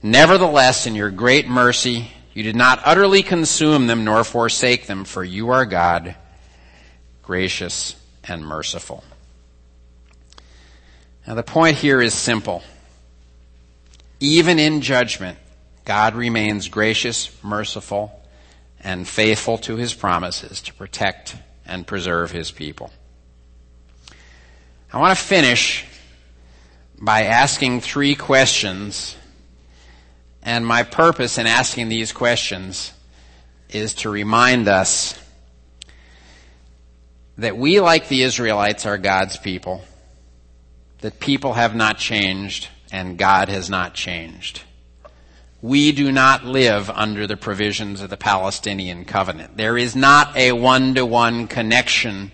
Nevertheless, 0.05 0.86
in 0.86 0.95
your 0.95 1.09
great 1.09 1.47
mercy, 1.47 2.11
you 2.34 2.44
did 2.44 2.56
not 2.56 2.82
utterly 2.84 3.24
consume 3.24 3.88
them 3.88 4.04
nor 4.04 4.24
forsake 4.24 4.88
them, 4.88 5.06
for 5.06 5.24
you 5.24 5.50
are 5.50 5.66
God, 5.66 6.16
gracious 7.22 7.96
and 8.24 8.46
merciful. 8.46 9.04
Now 11.28 11.36
the 11.36 11.44
point 11.44 11.78
here 11.78 12.02
is 12.02 12.14
simple. 12.14 12.64
Even 14.20 14.58
in 14.58 14.82
judgment, 14.82 15.38
God 15.86 16.16
remains 16.16 16.70
gracious, 16.70 17.30
merciful, 17.44 18.20
and 18.80 19.08
faithful 19.08 19.58
to 19.60 19.76
his 19.76 19.94
promises 19.94 20.62
to 20.64 20.74
protect 20.74 21.36
and 21.66 21.86
preserve 21.86 22.32
his 22.32 22.52
people. 22.52 22.92
I 24.92 25.00
want 25.00 25.18
to 25.18 25.24
finish 25.24 25.86
by 27.00 27.24
asking 27.24 27.82
three 27.82 28.16
questions 28.16 29.16
and 30.44 30.66
my 30.66 30.84
purpose 30.84 31.38
in 31.38 31.48
asking 31.48 31.89
these 31.89 32.12
questions 32.12 32.94
is 33.70 33.94
to 33.96 34.10
remind 34.10 34.68
us 34.68 35.20
that 37.38 37.58
we, 37.58 37.80
like 37.80 38.10
the 38.10 38.22
Israelites, 38.22 38.86
are 38.86 38.98
God's 38.98 39.38
people, 39.38 39.84
that 41.00 41.20
people 41.20 41.54
have 41.54 41.76
not 41.76 41.98
changed 41.98 42.68
and 42.91 43.18
God 43.18 43.50
has 43.50 43.70
not 43.70 43.96
changed. 43.96 44.62
We 45.62 45.94
do 45.94 46.12
not 46.12 46.44
live 46.46 46.89
under 46.89 47.26
the 47.26 47.38
provisions 47.38 48.02
of 48.02 48.10
the 48.10 48.18
Palestinian 48.18 49.06
covenant. 49.06 49.56
There 49.56 49.78
is 49.78 49.96
not 49.96 50.36
a 50.36 50.52
one-to-one 50.52 51.48
connection 51.48 52.34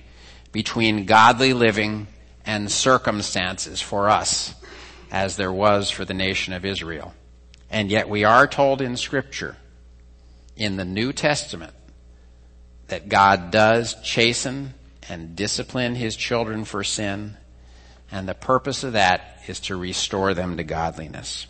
between 0.51 1.05
godly 1.05 1.53
living 1.53 2.07
and 2.43 2.71
circumstances 2.71 3.79
for 3.79 4.09
us 4.09 4.55
as 5.11 5.37
there 5.37 5.53
was 5.53 5.91
for 5.91 6.05
the 6.05 6.15
nation 6.15 6.53
of 6.53 6.65
Israel. 6.65 7.13
And 7.69 7.91
yet 7.91 8.09
we 8.09 8.23
are 8.23 8.47
told 8.47 8.81
in 8.81 8.97
scripture, 8.97 9.55
in 10.55 10.75
the 10.75 10.85
New 10.85 11.13
Testament, 11.13 11.73
that 12.87 13.09
God 13.09 13.51
does 13.51 13.95
chasten 14.01 14.73
and 15.07 15.35
discipline 15.35 15.95
his 15.95 16.15
children 16.15 16.65
for 16.65 16.83
sin, 16.83 17.37
and 18.11 18.27
the 18.27 18.33
purpose 18.33 18.83
of 18.83 18.93
that 18.93 19.41
is 19.47 19.59
to 19.61 19.75
restore 19.75 20.33
them 20.33 20.57
to 20.57 20.63
godliness. 20.63 21.47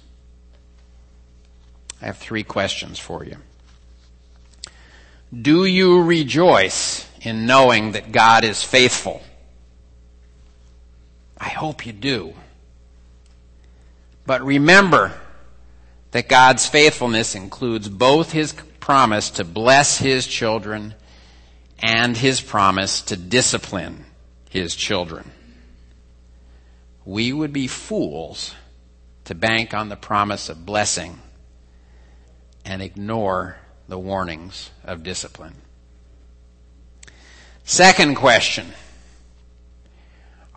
I 2.01 2.05
have 2.07 2.17
three 2.17 2.43
questions 2.43 2.99
for 2.99 3.23
you. 3.23 3.37
Do 5.33 5.65
you 5.65 6.01
rejoice 6.01 7.07
in 7.21 7.45
knowing 7.45 7.91
that 7.91 8.11
God 8.11 8.43
is 8.43 8.63
faithful? 8.63 9.21
I 11.37 11.49
hope 11.49 11.85
you 11.85 11.93
do. 11.93 12.33
But 14.25 14.43
remember, 14.43 15.13
that 16.11 16.27
God's 16.27 16.65
faithfulness 16.65 17.35
includes 17.35 17.87
both 17.87 18.31
his 18.31 18.53
promise 18.79 19.29
to 19.31 19.43
bless 19.43 19.97
his 19.97 20.25
children 20.25 20.95
and 21.79 22.17
his 22.17 22.41
promise 22.41 23.01
to 23.03 23.15
discipline 23.15 24.05
his 24.49 24.75
children. 24.75 25.31
We 27.05 27.31
would 27.31 27.53
be 27.53 27.67
fools 27.67 28.55
to 29.25 29.35
bank 29.35 29.73
on 29.73 29.89
the 29.89 29.95
promise 29.95 30.49
of 30.49 30.65
blessing 30.65 31.19
and 32.65 32.81
ignore 32.81 33.57
the 33.87 33.99
warnings 33.99 34.71
of 34.83 35.03
discipline. 35.03 35.55
Second 37.63 38.15
question. 38.15 38.73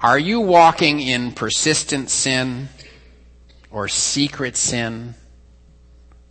Are 0.02 0.18
you 0.18 0.40
walking 0.40 1.00
in 1.00 1.32
persistent 1.32 2.10
sin 2.10 2.68
or 3.70 3.88
secret 3.88 4.56
sin? 4.56 5.14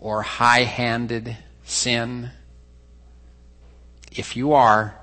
Or 0.01 0.23
high 0.23 0.63
handed 0.63 1.37
sin? 1.63 2.31
If 4.11 4.35
you 4.35 4.51
are, 4.51 4.93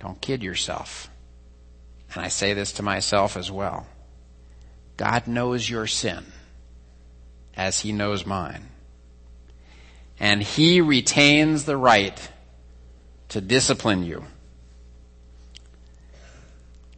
don't 0.00 0.20
kid 0.20 0.42
yourself. 0.42 1.08
And 2.12 2.24
I 2.24 2.28
say 2.28 2.54
this 2.54 2.72
to 2.72 2.82
myself 2.82 3.36
as 3.36 3.52
well. 3.52 3.86
God 4.96 5.28
knows 5.28 5.70
your 5.70 5.86
sin. 5.86 6.24
as 7.56 7.80
he 7.80 7.92
knows 7.92 8.24
mine. 8.24 8.68
And 10.18 10.42
he 10.42 10.80
retains 10.80 11.64
the 11.64 11.76
right 11.76 12.30
to 13.28 13.40
discipline 13.40 14.02
you. 14.04 14.24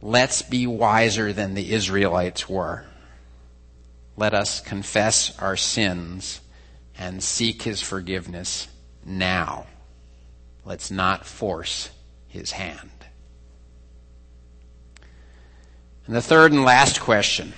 Let's 0.01 0.41
be 0.41 0.67
wiser 0.67 1.33
than 1.33 1.53
the 1.53 1.73
Israelites 1.73 2.47
were. 2.47 2.85
Let 4.15 4.33
us 4.33 4.61
confess 4.61 5.37
our 5.39 5.57
sins 5.57 6.39
and 6.97 7.23
seek 7.23 7.63
his 7.63 7.81
forgiveness 7.81 8.67
now. 9.05 9.65
Let's 10.65 10.91
not 10.91 11.25
force 11.25 11.89
his 12.27 12.51
hand. 12.51 12.89
And 16.05 16.15
the 16.15 16.21
third 16.21 16.51
and 16.51 16.63
last 16.63 16.99
question. 16.99 17.53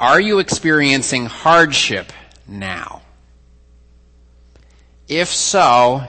Are 0.00 0.20
you 0.20 0.38
experiencing 0.38 1.26
hardship 1.26 2.12
now? 2.46 3.02
If 5.08 5.28
so, 5.28 6.04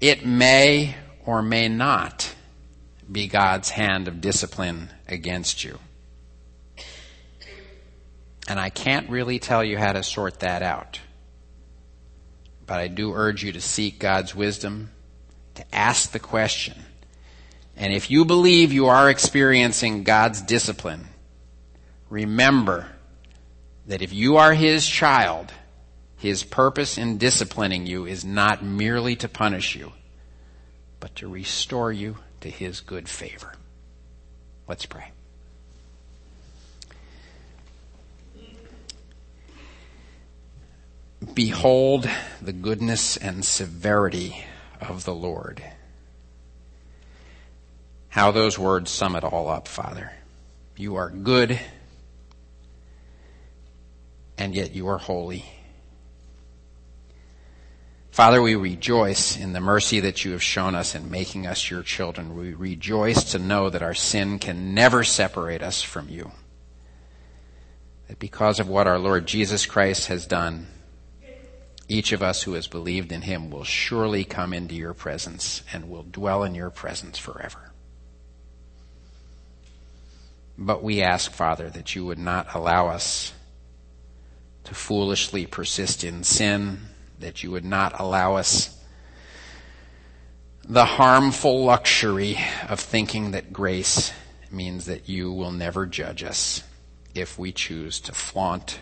it 0.00 0.24
may 0.24 0.96
or 1.26 1.42
may 1.42 1.68
not 1.68 2.34
be 3.10 3.26
God's 3.26 3.70
hand 3.70 4.08
of 4.08 4.20
discipline 4.20 4.90
against 5.08 5.64
you. 5.64 5.78
And 8.48 8.58
I 8.58 8.70
can't 8.70 9.08
really 9.08 9.38
tell 9.38 9.62
you 9.62 9.78
how 9.78 9.92
to 9.92 10.02
sort 10.02 10.40
that 10.40 10.62
out. 10.62 11.00
But 12.66 12.80
I 12.80 12.88
do 12.88 13.12
urge 13.12 13.44
you 13.44 13.52
to 13.52 13.60
seek 13.60 13.98
God's 13.98 14.34
wisdom, 14.34 14.90
to 15.54 15.74
ask 15.74 16.10
the 16.10 16.18
question. 16.18 16.74
And 17.76 17.92
if 17.92 18.10
you 18.10 18.24
believe 18.24 18.72
you 18.72 18.86
are 18.86 19.10
experiencing 19.10 20.04
God's 20.04 20.42
discipline, 20.42 21.08
remember 22.08 22.88
that 23.86 24.02
if 24.02 24.12
you 24.12 24.36
are 24.36 24.54
His 24.54 24.86
child, 24.86 25.52
His 26.16 26.44
purpose 26.44 26.98
in 26.98 27.18
disciplining 27.18 27.86
you 27.86 28.06
is 28.06 28.24
not 28.24 28.64
merely 28.64 29.16
to 29.16 29.28
punish 29.28 29.74
you, 29.74 29.92
but 31.00 31.14
to 31.16 31.28
restore 31.28 31.92
you 31.92 32.18
to 32.40 32.50
His 32.50 32.80
good 32.80 33.08
favor. 33.08 33.54
Let's 34.68 34.86
pray. 34.86 35.12
Behold 41.34 42.08
the 42.40 42.52
goodness 42.52 43.16
and 43.16 43.44
severity 43.44 44.44
of 44.80 45.04
the 45.04 45.14
Lord. 45.14 45.62
How 48.08 48.30
those 48.30 48.58
words 48.58 48.90
sum 48.90 49.16
it 49.16 49.24
all 49.24 49.48
up, 49.48 49.66
Father. 49.66 50.12
You 50.76 50.96
are 50.96 51.08
good, 51.08 51.58
and 54.36 54.54
yet 54.54 54.74
you 54.74 54.88
are 54.88 54.98
holy. 54.98 55.46
Father, 58.10 58.42
we 58.42 58.54
rejoice 58.54 59.38
in 59.38 59.54
the 59.54 59.60
mercy 59.60 60.00
that 60.00 60.22
you 60.22 60.32
have 60.32 60.42
shown 60.42 60.74
us 60.74 60.94
in 60.94 61.10
making 61.10 61.46
us 61.46 61.70
your 61.70 61.82
children. 61.82 62.36
We 62.36 62.52
rejoice 62.52 63.32
to 63.32 63.38
know 63.38 63.70
that 63.70 63.82
our 63.82 63.94
sin 63.94 64.38
can 64.38 64.74
never 64.74 65.02
separate 65.02 65.62
us 65.62 65.80
from 65.80 66.10
you. 66.10 66.32
That 68.08 68.18
because 68.18 68.60
of 68.60 68.68
what 68.68 68.86
our 68.86 68.98
Lord 68.98 69.24
Jesus 69.24 69.64
Christ 69.64 70.08
has 70.08 70.26
done, 70.26 70.66
each 71.92 72.12
of 72.12 72.22
us 72.22 72.42
who 72.42 72.54
has 72.54 72.66
believed 72.66 73.12
in 73.12 73.20
him 73.20 73.50
will 73.50 73.64
surely 73.64 74.24
come 74.24 74.54
into 74.54 74.74
your 74.74 74.94
presence 74.94 75.62
and 75.72 75.90
will 75.90 76.04
dwell 76.04 76.42
in 76.42 76.54
your 76.54 76.70
presence 76.70 77.18
forever. 77.18 77.70
But 80.56 80.82
we 80.82 81.02
ask, 81.02 81.30
Father, 81.30 81.68
that 81.68 81.94
you 81.94 82.06
would 82.06 82.18
not 82.18 82.54
allow 82.54 82.88
us 82.88 83.34
to 84.64 84.74
foolishly 84.74 85.44
persist 85.44 86.02
in 86.02 86.24
sin, 86.24 86.78
that 87.18 87.42
you 87.42 87.50
would 87.50 87.64
not 87.64 88.00
allow 88.00 88.36
us 88.36 88.78
the 90.64 90.84
harmful 90.84 91.64
luxury 91.64 92.38
of 92.68 92.80
thinking 92.80 93.32
that 93.32 93.52
grace 93.52 94.12
means 94.50 94.86
that 94.86 95.08
you 95.08 95.30
will 95.30 95.50
never 95.50 95.84
judge 95.84 96.22
us 96.22 96.62
if 97.14 97.38
we 97.38 97.52
choose 97.52 98.00
to 98.00 98.12
flaunt 98.12 98.78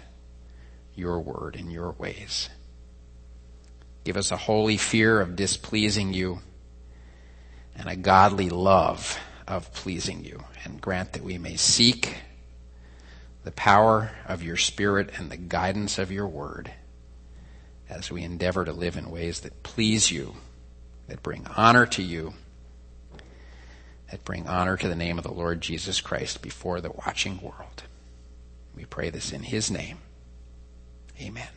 your 0.94 1.18
word 1.18 1.56
in 1.56 1.70
your 1.70 1.92
ways. 1.92 2.50
Give 4.04 4.16
us 4.16 4.30
a 4.30 4.36
holy 4.36 4.76
fear 4.76 5.20
of 5.20 5.36
displeasing 5.36 6.12
you 6.12 6.40
and 7.76 7.88
a 7.88 7.96
godly 7.96 8.50
love 8.50 9.18
of 9.46 9.72
pleasing 9.72 10.24
you. 10.24 10.44
And 10.64 10.80
grant 10.80 11.14
that 11.14 11.24
we 11.24 11.38
may 11.38 11.56
seek 11.56 12.18
the 13.44 13.52
power 13.52 14.12
of 14.26 14.42
your 14.42 14.56
Spirit 14.56 15.10
and 15.16 15.30
the 15.30 15.36
guidance 15.36 15.98
of 15.98 16.12
your 16.12 16.26
word 16.26 16.70
as 17.88 18.10
we 18.10 18.22
endeavor 18.22 18.64
to 18.64 18.72
live 18.72 18.96
in 18.96 19.10
ways 19.10 19.40
that 19.40 19.62
please 19.62 20.10
you, 20.10 20.34
that 21.08 21.22
bring 21.22 21.46
honor 21.56 21.86
to 21.86 22.02
you, 22.02 22.34
that 24.10 24.24
bring 24.24 24.46
honor 24.46 24.76
to 24.76 24.88
the 24.88 24.94
name 24.94 25.18
of 25.18 25.24
the 25.24 25.32
Lord 25.32 25.60
Jesus 25.60 26.00
Christ 26.00 26.42
before 26.42 26.80
the 26.80 26.92
watching 27.06 27.40
world. 27.40 27.82
We 28.76 28.84
pray 28.84 29.10
this 29.10 29.32
in 29.32 29.42
his 29.42 29.70
name. 29.70 29.98
Amen. 31.20 31.48